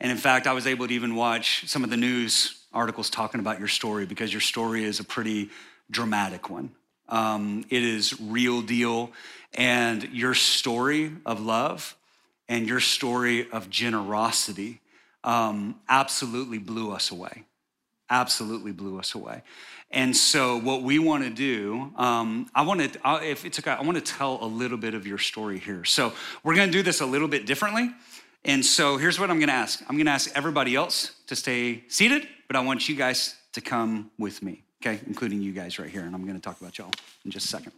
And 0.00 0.10
in 0.12 0.18
fact, 0.18 0.46
I 0.46 0.52
was 0.52 0.66
able 0.66 0.86
to 0.86 0.94
even 0.94 1.14
watch 1.14 1.64
some 1.66 1.84
of 1.84 1.90
the 1.90 1.96
news 1.96 2.64
articles 2.72 3.10
talking 3.10 3.40
about 3.40 3.58
your 3.58 3.68
story 3.68 4.06
because 4.06 4.32
your 4.32 4.40
story 4.40 4.84
is 4.84 5.00
a 5.00 5.04
pretty 5.04 5.50
dramatic 5.90 6.50
one. 6.50 6.70
Um, 7.08 7.64
it 7.70 7.82
is 7.82 8.20
real 8.20 8.62
deal. 8.62 9.10
And 9.54 10.04
your 10.12 10.34
story 10.34 11.12
of 11.24 11.40
love 11.40 11.96
and 12.48 12.68
your 12.68 12.80
story 12.80 13.50
of 13.50 13.70
generosity 13.70 14.80
um, 15.24 15.80
absolutely 15.88 16.58
blew 16.58 16.92
us 16.92 17.10
away. 17.10 17.44
Absolutely 18.10 18.72
blew 18.72 18.98
us 18.98 19.14
away. 19.14 19.42
And 19.90 20.14
so, 20.14 20.58
what 20.58 20.82
we 20.82 20.98
want 20.98 21.24
to 21.24 21.30
do, 21.30 21.92
um, 21.96 22.50
I 22.54 22.62
want 22.62 22.92
to, 22.92 23.20
if 23.22 23.44
it's 23.44 23.58
okay, 23.58 23.70
I 23.70 23.82
want 23.82 23.96
to 23.96 24.02
tell 24.02 24.38
a 24.42 24.46
little 24.46 24.76
bit 24.76 24.94
of 24.94 25.06
your 25.06 25.18
story 25.18 25.58
here. 25.58 25.84
So, 25.84 26.12
we're 26.42 26.54
going 26.54 26.68
to 26.68 26.72
do 26.72 26.82
this 26.82 27.00
a 27.00 27.06
little 27.06 27.28
bit 27.28 27.46
differently. 27.46 27.90
And 28.44 28.64
so 28.64 28.96
here's 28.96 29.18
what 29.18 29.30
I'm 29.30 29.40
gonna 29.40 29.52
ask 29.52 29.82
I'm 29.88 29.98
gonna 29.98 30.10
ask 30.10 30.30
everybody 30.34 30.74
else 30.74 31.12
to 31.26 31.36
stay 31.36 31.84
seated, 31.88 32.26
but 32.46 32.56
I 32.56 32.60
want 32.60 32.88
you 32.88 32.94
guys 32.94 33.36
to 33.52 33.60
come 33.60 34.10
with 34.18 34.42
me, 34.42 34.62
okay, 34.80 35.00
including 35.06 35.42
you 35.42 35.52
guys 35.52 35.78
right 35.78 35.90
here. 35.90 36.02
And 36.02 36.14
I'm 36.14 36.26
gonna 36.26 36.38
talk 36.38 36.60
about 36.60 36.78
y'all 36.78 36.92
in 37.24 37.30
just 37.30 37.46
a 37.46 37.48
second. 37.48 37.72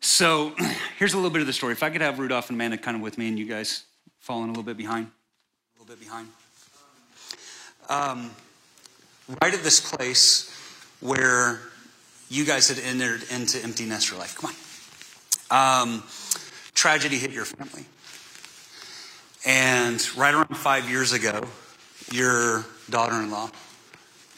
So 0.00 0.54
here's 0.98 1.14
a 1.14 1.16
little 1.16 1.30
bit 1.30 1.40
of 1.40 1.46
the 1.46 1.52
story. 1.52 1.72
If 1.72 1.82
I 1.82 1.90
could 1.90 2.02
have 2.02 2.18
Rudolph 2.18 2.50
and 2.50 2.56
Amanda 2.56 2.78
kind 2.78 2.96
of 2.96 3.02
with 3.02 3.18
me 3.18 3.28
and 3.28 3.38
you 3.38 3.46
guys 3.46 3.84
falling 4.20 4.44
a 4.44 4.48
little 4.48 4.62
bit 4.62 4.76
behind, 4.76 5.06
a 5.06 5.82
little 5.82 5.96
bit 5.96 6.00
behind. 6.04 6.28
Um, 7.88 8.30
right 9.28 9.54
at 9.54 9.62
this 9.62 9.80
place 9.80 10.52
where 11.00 11.60
you 12.28 12.44
guys 12.44 12.68
had 12.68 12.78
entered 12.78 13.22
into 13.30 13.62
empty 13.62 13.84
nester 13.84 14.16
life. 14.16 14.36
Come 14.36 14.50
on. 15.50 15.82
Um, 15.82 16.02
tragedy 16.74 17.16
hit 17.18 17.30
your 17.30 17.44
family. 17.44 17.84
And 19.44 20.16
right 20.16 20.34
around 20.34 20.56
five 20.56 20.90
years 20.90 21.12
ago, 21.12 21.46
your 22.10 22.64
daughter 22.90 23.14
in 23.14 23.30
law 23.30 23.50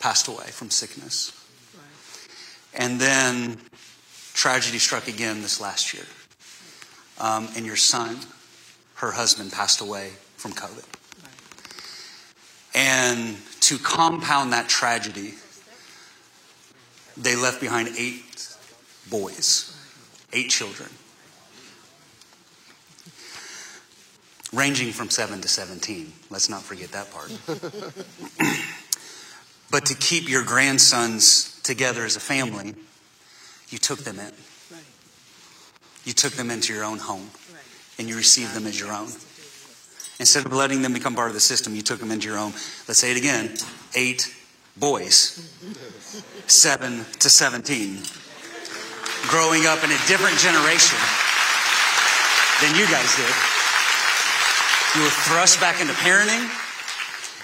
passed 0.00 0.28
away 0.28 0.46
from 0.46 0.70
sickness. 0.70 1.32
And 2.74 3.00
then 3.00 3.58
tragedy 4.34 4.78
struck 4.78 5.08
again 5.08 5.42
this 5.42 5.60
last 5.60 5.94
year. 5.94 6.04
Um, 7.18 7.48
and 7.56 7.66
your 7.66 7.76
son, 7.76 8.18
her 8.96 9.12
husband, 9.12 9.50
passed 9.50 9.80
away 9.80 10.12
from 10.36 10.52
COVID. 10.52 10.84
And 12.74 13.36
to 13.68 13.76
compound 13.76 14.54
that 14.54 14.66
tragedy, 14.66 15.34
they 17.18 17.36
left 17.36 17.60
behind 17.60 17.86
eight 17.98 18.48
boys, 19.10 19.76
eight 20.32 20.48
children, 20.48 20.88
ranging 24.54 24.90
from 24.90 25.10
7 25.10 25.42
to 25.42 25.48
17. 25.48 26.10
Let's 26.30 26.48
not 26.48 26.62
forget 26.62 26.92
that 26.92 27.10
part. 27.12 27.30
but 29.70 29.84
to 29.84 29.94
keep 29.94 30.30
your 30.30 30.44
grandsons 30.44 31.60
together 31.62 32.06
as 32.06 32.16
a 32.16 32.20
family, 32.20 32.74
you 33.68 33.76
took 33.76 33.98
them 33.98 34.18
in. 34.18 34.32
You 36.04 36.14
took 36.14 36.32
them 36.32 36.50
into 36.50 36.72
your 36.72 36.84
own 36.84 37.00
home 37.00 37.28
and 37.98 38.08
you 38.08 38.16
received 38.16 38.54
them 38.54 38.66
as 38.66 38.80
your 38.80 38.94
own. 38.94 39.08
Instead 40.18 40.46
of 40.46 40.52
letting 40.52 40.82
them 40.82 40.92
become 40.92 41.14
part 41.14 41.28
of 41.28 41.34
the 41.34 41.40
system, 41.40 41.74
you 41.74 41.82
took 41.82 42.00
them 42.00 42.10
into 42.10 42.26
your 42.26 42.38
home. 42.38 42.52
Let's 42.88 42.98
say 42.98 43.12
it 43.12 43.16
again 43.16 43.54
eight 43.94 44.34
boys, 44.76 45.48
seven 46.46 47.04
to 47.20 47.30
17, 47.30 48.02
growing 49.28 49.66
up 49.66 49.84
in 49.84 49.90
a 49.90 49.98
different 50.06 50.38
generation 50.38 50.98
than 52.60 52.74
you 52.74 52.86
guys 52.90 53.16
did. 53.16 53.34
You 54.96 55.02
were 55.02 55.10
thrust 55.10 55.60
back 55.60 55.80
into 55.80 55.92
parenting. 55.94 56.48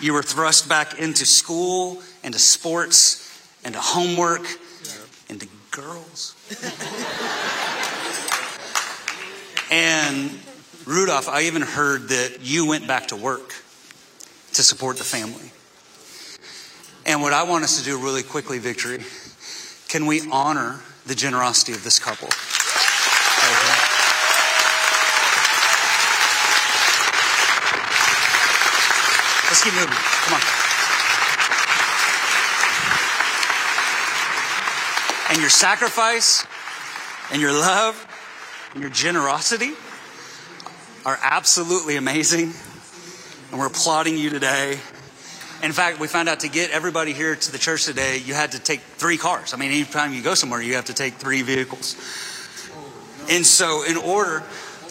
You 0.00 0.12
were 0.12 0.22
thrust 0.22 0.68
back 0.68 0.98
into 0.98 1.24
school, 1.24 2.02
into 2.24 2.38
sports, 2.38 3.30
into 3.64 3.78
homework, 3.78 4.46
into 5.28 5.46
girls. 5.70 6.34
and 9.70 10.30
Rudolph, 10.86 11.28
I 11.28 11.42
even 11.42 11.62
heard 11.62 12.08
that 12.08 12.40
you 12.42 12.66
went 12.66 12.86
back 12.86 13.08
to 13.08 13.16
work 13.16 13.54
to 14.52 14.62
support 14.62 14.98
the 14.98 15.04
family. 15.04 15.50
And 17.06 17.22
what 17.22 17.32
I 17.32 17.44
want 17.44 17.64
us 17.64 17.78
to 17.78 17.84
do 17.84 17.98
really 17.98 18.22
quickly, 18.22 18.58
Victory, 18.58 19.02
can 19.88 20.04
we 20.04 20.28
honor 20.30 20.80
the 21.06 21.14
generosity 21.14 21.72
of 21.72 21.84
this 21.84 21.98
couple? 21.98 22.28
Let's 29.48 29.64
keep 29.64 29.74
moving. 29.74 29.88
Come 29.88 30.34
on. 30.34 30.40
And 35.30 35.40
your 35.40 35.50
sacrifice 35.50 36.46
and 37.32 37.40
your 37.40 37.52
love 37.52 38.06
and 38.74 38.82
your 38.82 38.90
generosity 38.90 39.72
are 41.04 41.18
absolutely 41.22 41.96
amazing. 41.96 42.52
And 43.50 43.60
we're 43.60 43.66
applauding 43.66 44.16
you 44.16 44.30
today. 44.30 44.78
In 45.62 45.72
fact, 45.72 46.00
we 46.00 46.08
found 46.08 46.28
out 46.28 46.40
to 46.40 46.48
get 46.48 46.70
everybody 46.70 47.12
here 47.12 47.36
to 47.36 47.52
the 47.52 47.58
church 47.58 47.84
today, 47.84 48.18
you 48.18 48.34
had 48.34 48.52
to 48.52 48.58
take 48.58 48.80
three 48.80 49.16
cars. 49.16 49.54
I 49.54 49.56
mean, 49.56 49.70
anytime 49.70 50.12
you 50.12 50.22
go 50.22 50.34
somewhere, 50.34 50.60
you 50.60 50.74
have 50.74 50.86
to 50.86 50.94
take 50.94 51.14
three 51.14 51.42
vehicles. 51.42 51.94
And 53.30 53.46
so, 53.46 53.84
in 53.84 53.96
order 53.96 54.42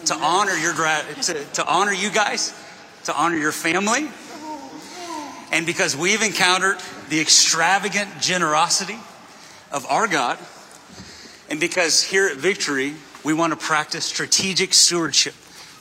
to 0.06 0.14
honor 0.14 0.54
your 0.54 0.72
to, 0.74 1.44
to 1.54 1.66
honor 1.66 1.92
you 1.92 2.10
guys, 2.10 2.52
to 3.04 3.14
honor 3.14 3.36
your 3.36 3.52
family, 3.52 4.08
and 5.52 5.66
because 5.66 5.96
we've 5.96 6.22
encountered 6.22 6.78
the 7.10 7.20
extravagant 7.20 8.20
generosity 8.20 8.98
of 9.70 9.86
our 9.86 10.08
God, 10.08 10.38
and 11.48 11.60
because 11.60 12.02
here 12.02 12.26
at 12.26 12.36
Victory, 12.36 12.94
we 13.24 13.32
want 13.32 13.52
to 13.52 13.56
practice 13.56 14.04
strategic 14.04 14.74
stewardship, 14.74 15.34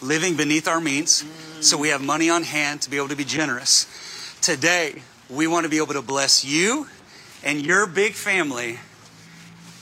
living 0.04 0.36
beneath 0.36 0.68
our 0.68 0.82
means, 0.82 1.24
so 1.62 1.78
we 1.78 1.90
have 1.90 2.02
money 2.02 2.30
on 2.30 2.44
hand 2.44 2.82
to 2.84 2.90
be 2.90 2.98
able 2.98 3.08
to 3.10 3.16
be 3.16 3.24
generous. 3.24 3.88
Today, 4.42 5.02
we 5.30 5.48
want 5.48 5.64
to 5.64 5.70
be 5.70 5.78
able 5.78 5.94
to 5.94 6.02
bless 6.02 6.44
you 6.44 6.88
and 7.44 7.66
your 7.66 7.88
big 7.88 8.14
family 8.14 8.80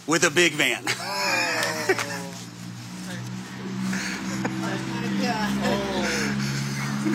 with 0.07 0.24
a 0.24 0.30
big 0.30 0.53
van. 0.53 0.84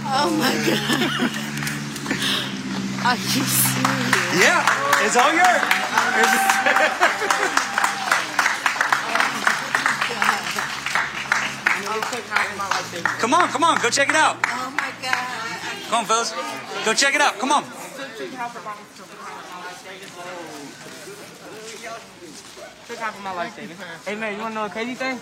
Oh 0.09 0.31
my 0.31 0.55
God. 0.65 1.31
Are 3.05 3.17
you 3.17 3.43
serious? 3.43 4.41
Yeah, 4.41 4.63
it's 5.05 5.17
all 5.17 5.33
yours. 5.33 5.63
Oh, 7.39 7.46
Come 12.01 13.33
on, 13.35 13.49
come 13.49 13.65
on, 13.65 13.81
go 13.81 13.89
check 13.91 14.09
it 14.11 14.15
out. 14.17 14.37
Oh 14.45 14.71
my 14.77 14.93
God. 15.03 15.17
Come 15.89 15.95
on, 16.01 16.05
fellas. 16.05 16.33
Go 16.85 16.93
check 16.95 17.15
it 17.15 17.21
out. 17.21 17.39
Come 17.39 17.53
on. 17.53 17.65
Took 22.87 22.99
half 22.99 23.17
of 23.17 23.25
my 23.25 23.33
life 23.33 23.55
savings. 23.57 23.81
Hey 24.07 24.15
man, 24.15 24.35
you 24.37 24.41
wanna 24.43 24.55
know 24.55 24.67
a 24.67 24.71
crazy 24.71 24.95
thing? 24.95 25.19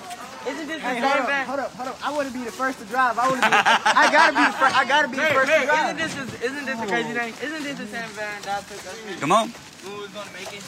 Isn't 0.47 0.66
this 0.68 0.77
the 0.83 0.89
Hey, 0.89 1.01
same 1.01 1.03
hold 1.03 1.20
up, 1.20 1.27
van? 1.27 1.47
hold 1.47 1.61
up, 1.61 1.72
hold 1.72 1.89
up. 1.89 1.99
I 2.07 2.11
want 2.12 2.29
to 2.29 2.35
be 2.35 2.45
the 2.45 2.53
first 2.53 2.79
to 2.81 2.85
drive. 2.85 3.18
I 3.18 3.29
want 3.29 3.41
to 3.43 3.49
be. 3.49 3.55
I 3.55 4.09
gotta 4.12 4.33
be 4.37 4.45
the 4.45 4.53
first. 4.53 4.77
I 4.77 4.85
gotta 4.85 5.09
be 5.09 5.16
the 5.16 5.22
first 5.33 5.51
hey, 5.51 5.61
to 5.61 5.66
drive. 5.66 5.85
isn't 5.85 5.97
this 5.97 6.35
is, 6.35 6.43
isn't 6.43 6.66
this 6.66 6.81
a 6.81 6.87
crazy 6.87 7.12
thing? 7.14 7.33
Isn't 7.43 7.62
this 7.64 7.79
the 7.79 7.87
same 7.87 8.09
van 8.11 8.43
that 8.43 8.68
took 8.68 8.79
us 8.79 9.20
Come 9.20 9.33
on. 9.33 9.49
when 9.49 9.95
we 9.97 10.01
was 10.03 10.11
gonna 10.11 10.31
make 10.33 10.53
it? 10.53 10.62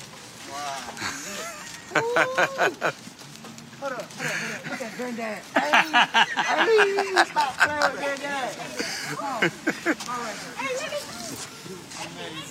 Hold 3.80 3.92
up, 3.92 4.02
hold 4.02 4.26
up, 4.26 4.32
hold 4.32 4.54
up. 4.54 4.70
Look 4.70 4.80
at 4.82 4.96
granddad. 4.96 5.38
Hey, 5.54 5.70
hey, 6.46 7.24
stop 7.24 7.52
playing 7.58 7.82
with 7.92 8.00
granddad. 8.00 8.50
Come 9.06 9.24
on. 9.24 9.32
All 10.06 10.20
right. 10.22 10.38
This 10.58 10.80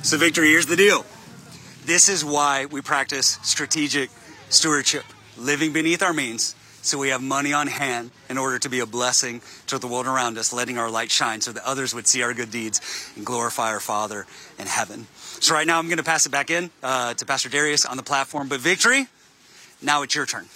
So, 0.03 0.17
Victory, 0.17 0.49
here's 0.49 0.67
the 0.67 0.77
deal. 0.77 1.05
This 1.85 2.09
is 2.09 2.25
why 2.25 2.67
we 2.67 2.81
practice 2.81 3.39
strategic 3.43 4.11
stewardship, 4.49 5.05
living 5.37 5.73
beneath 5.73 6.03
our 6.03 6.13
means, 6.13 6.55
so 6.89 6.99
we 6.99 7.11
have 7.11 7.23
money 7.23 7.53
on 7.53 7.67
hand 7.67 8.11
in 8.31 8.39
order 8.39 8.59
to 8.59 8.69
be 8.69 8.81
a 8.81 8.87
blessing 8.87 9.43
to 9.67 9.79
the 9.79 9.87
world 9.87 10.07
around 10.07 10.39
us, 10.39 10.53
letting 10.53 10.79
our 10.79 10.91
light 10.91 11.11
shine 11.11 11.41
so 11.41 11.53
that 11.53 11.63
others 11.65 11.95
would 11.95 12.07
see 12.07 12.23
our 12.23 12.33
good 12.33 12.51
deeds 12.51 12.81
and 13.15 13.27
glorify 13.27 13.71
our 13.71 13.81
Father 13.81 14.27
in 14.59 14.67
heaven. 14.67 15.07
So, 15.41 15.55
right 15.55 15.67
now, 15.67 15.79
I'm 15.79 15.87
going 15.87 15.99
to 15.99 16.05
pass 16.05 16.27
it 16.27 16.31
back 16.31 16.51
in 16.51 16.71
uh, 16.83 17.15
to 17.15 17.27
Pastor 17.27 17.49
Darius 17.49 17.85
on 17.85 17.97
the 17.97 18.03
platform. 18.03 18.49
But, 18.49 18.61
Victory, 18.61 19.07
now 19.83 20.03
it's 20.03 20.15
your 20.15 20.27
turn. 20.27 20.47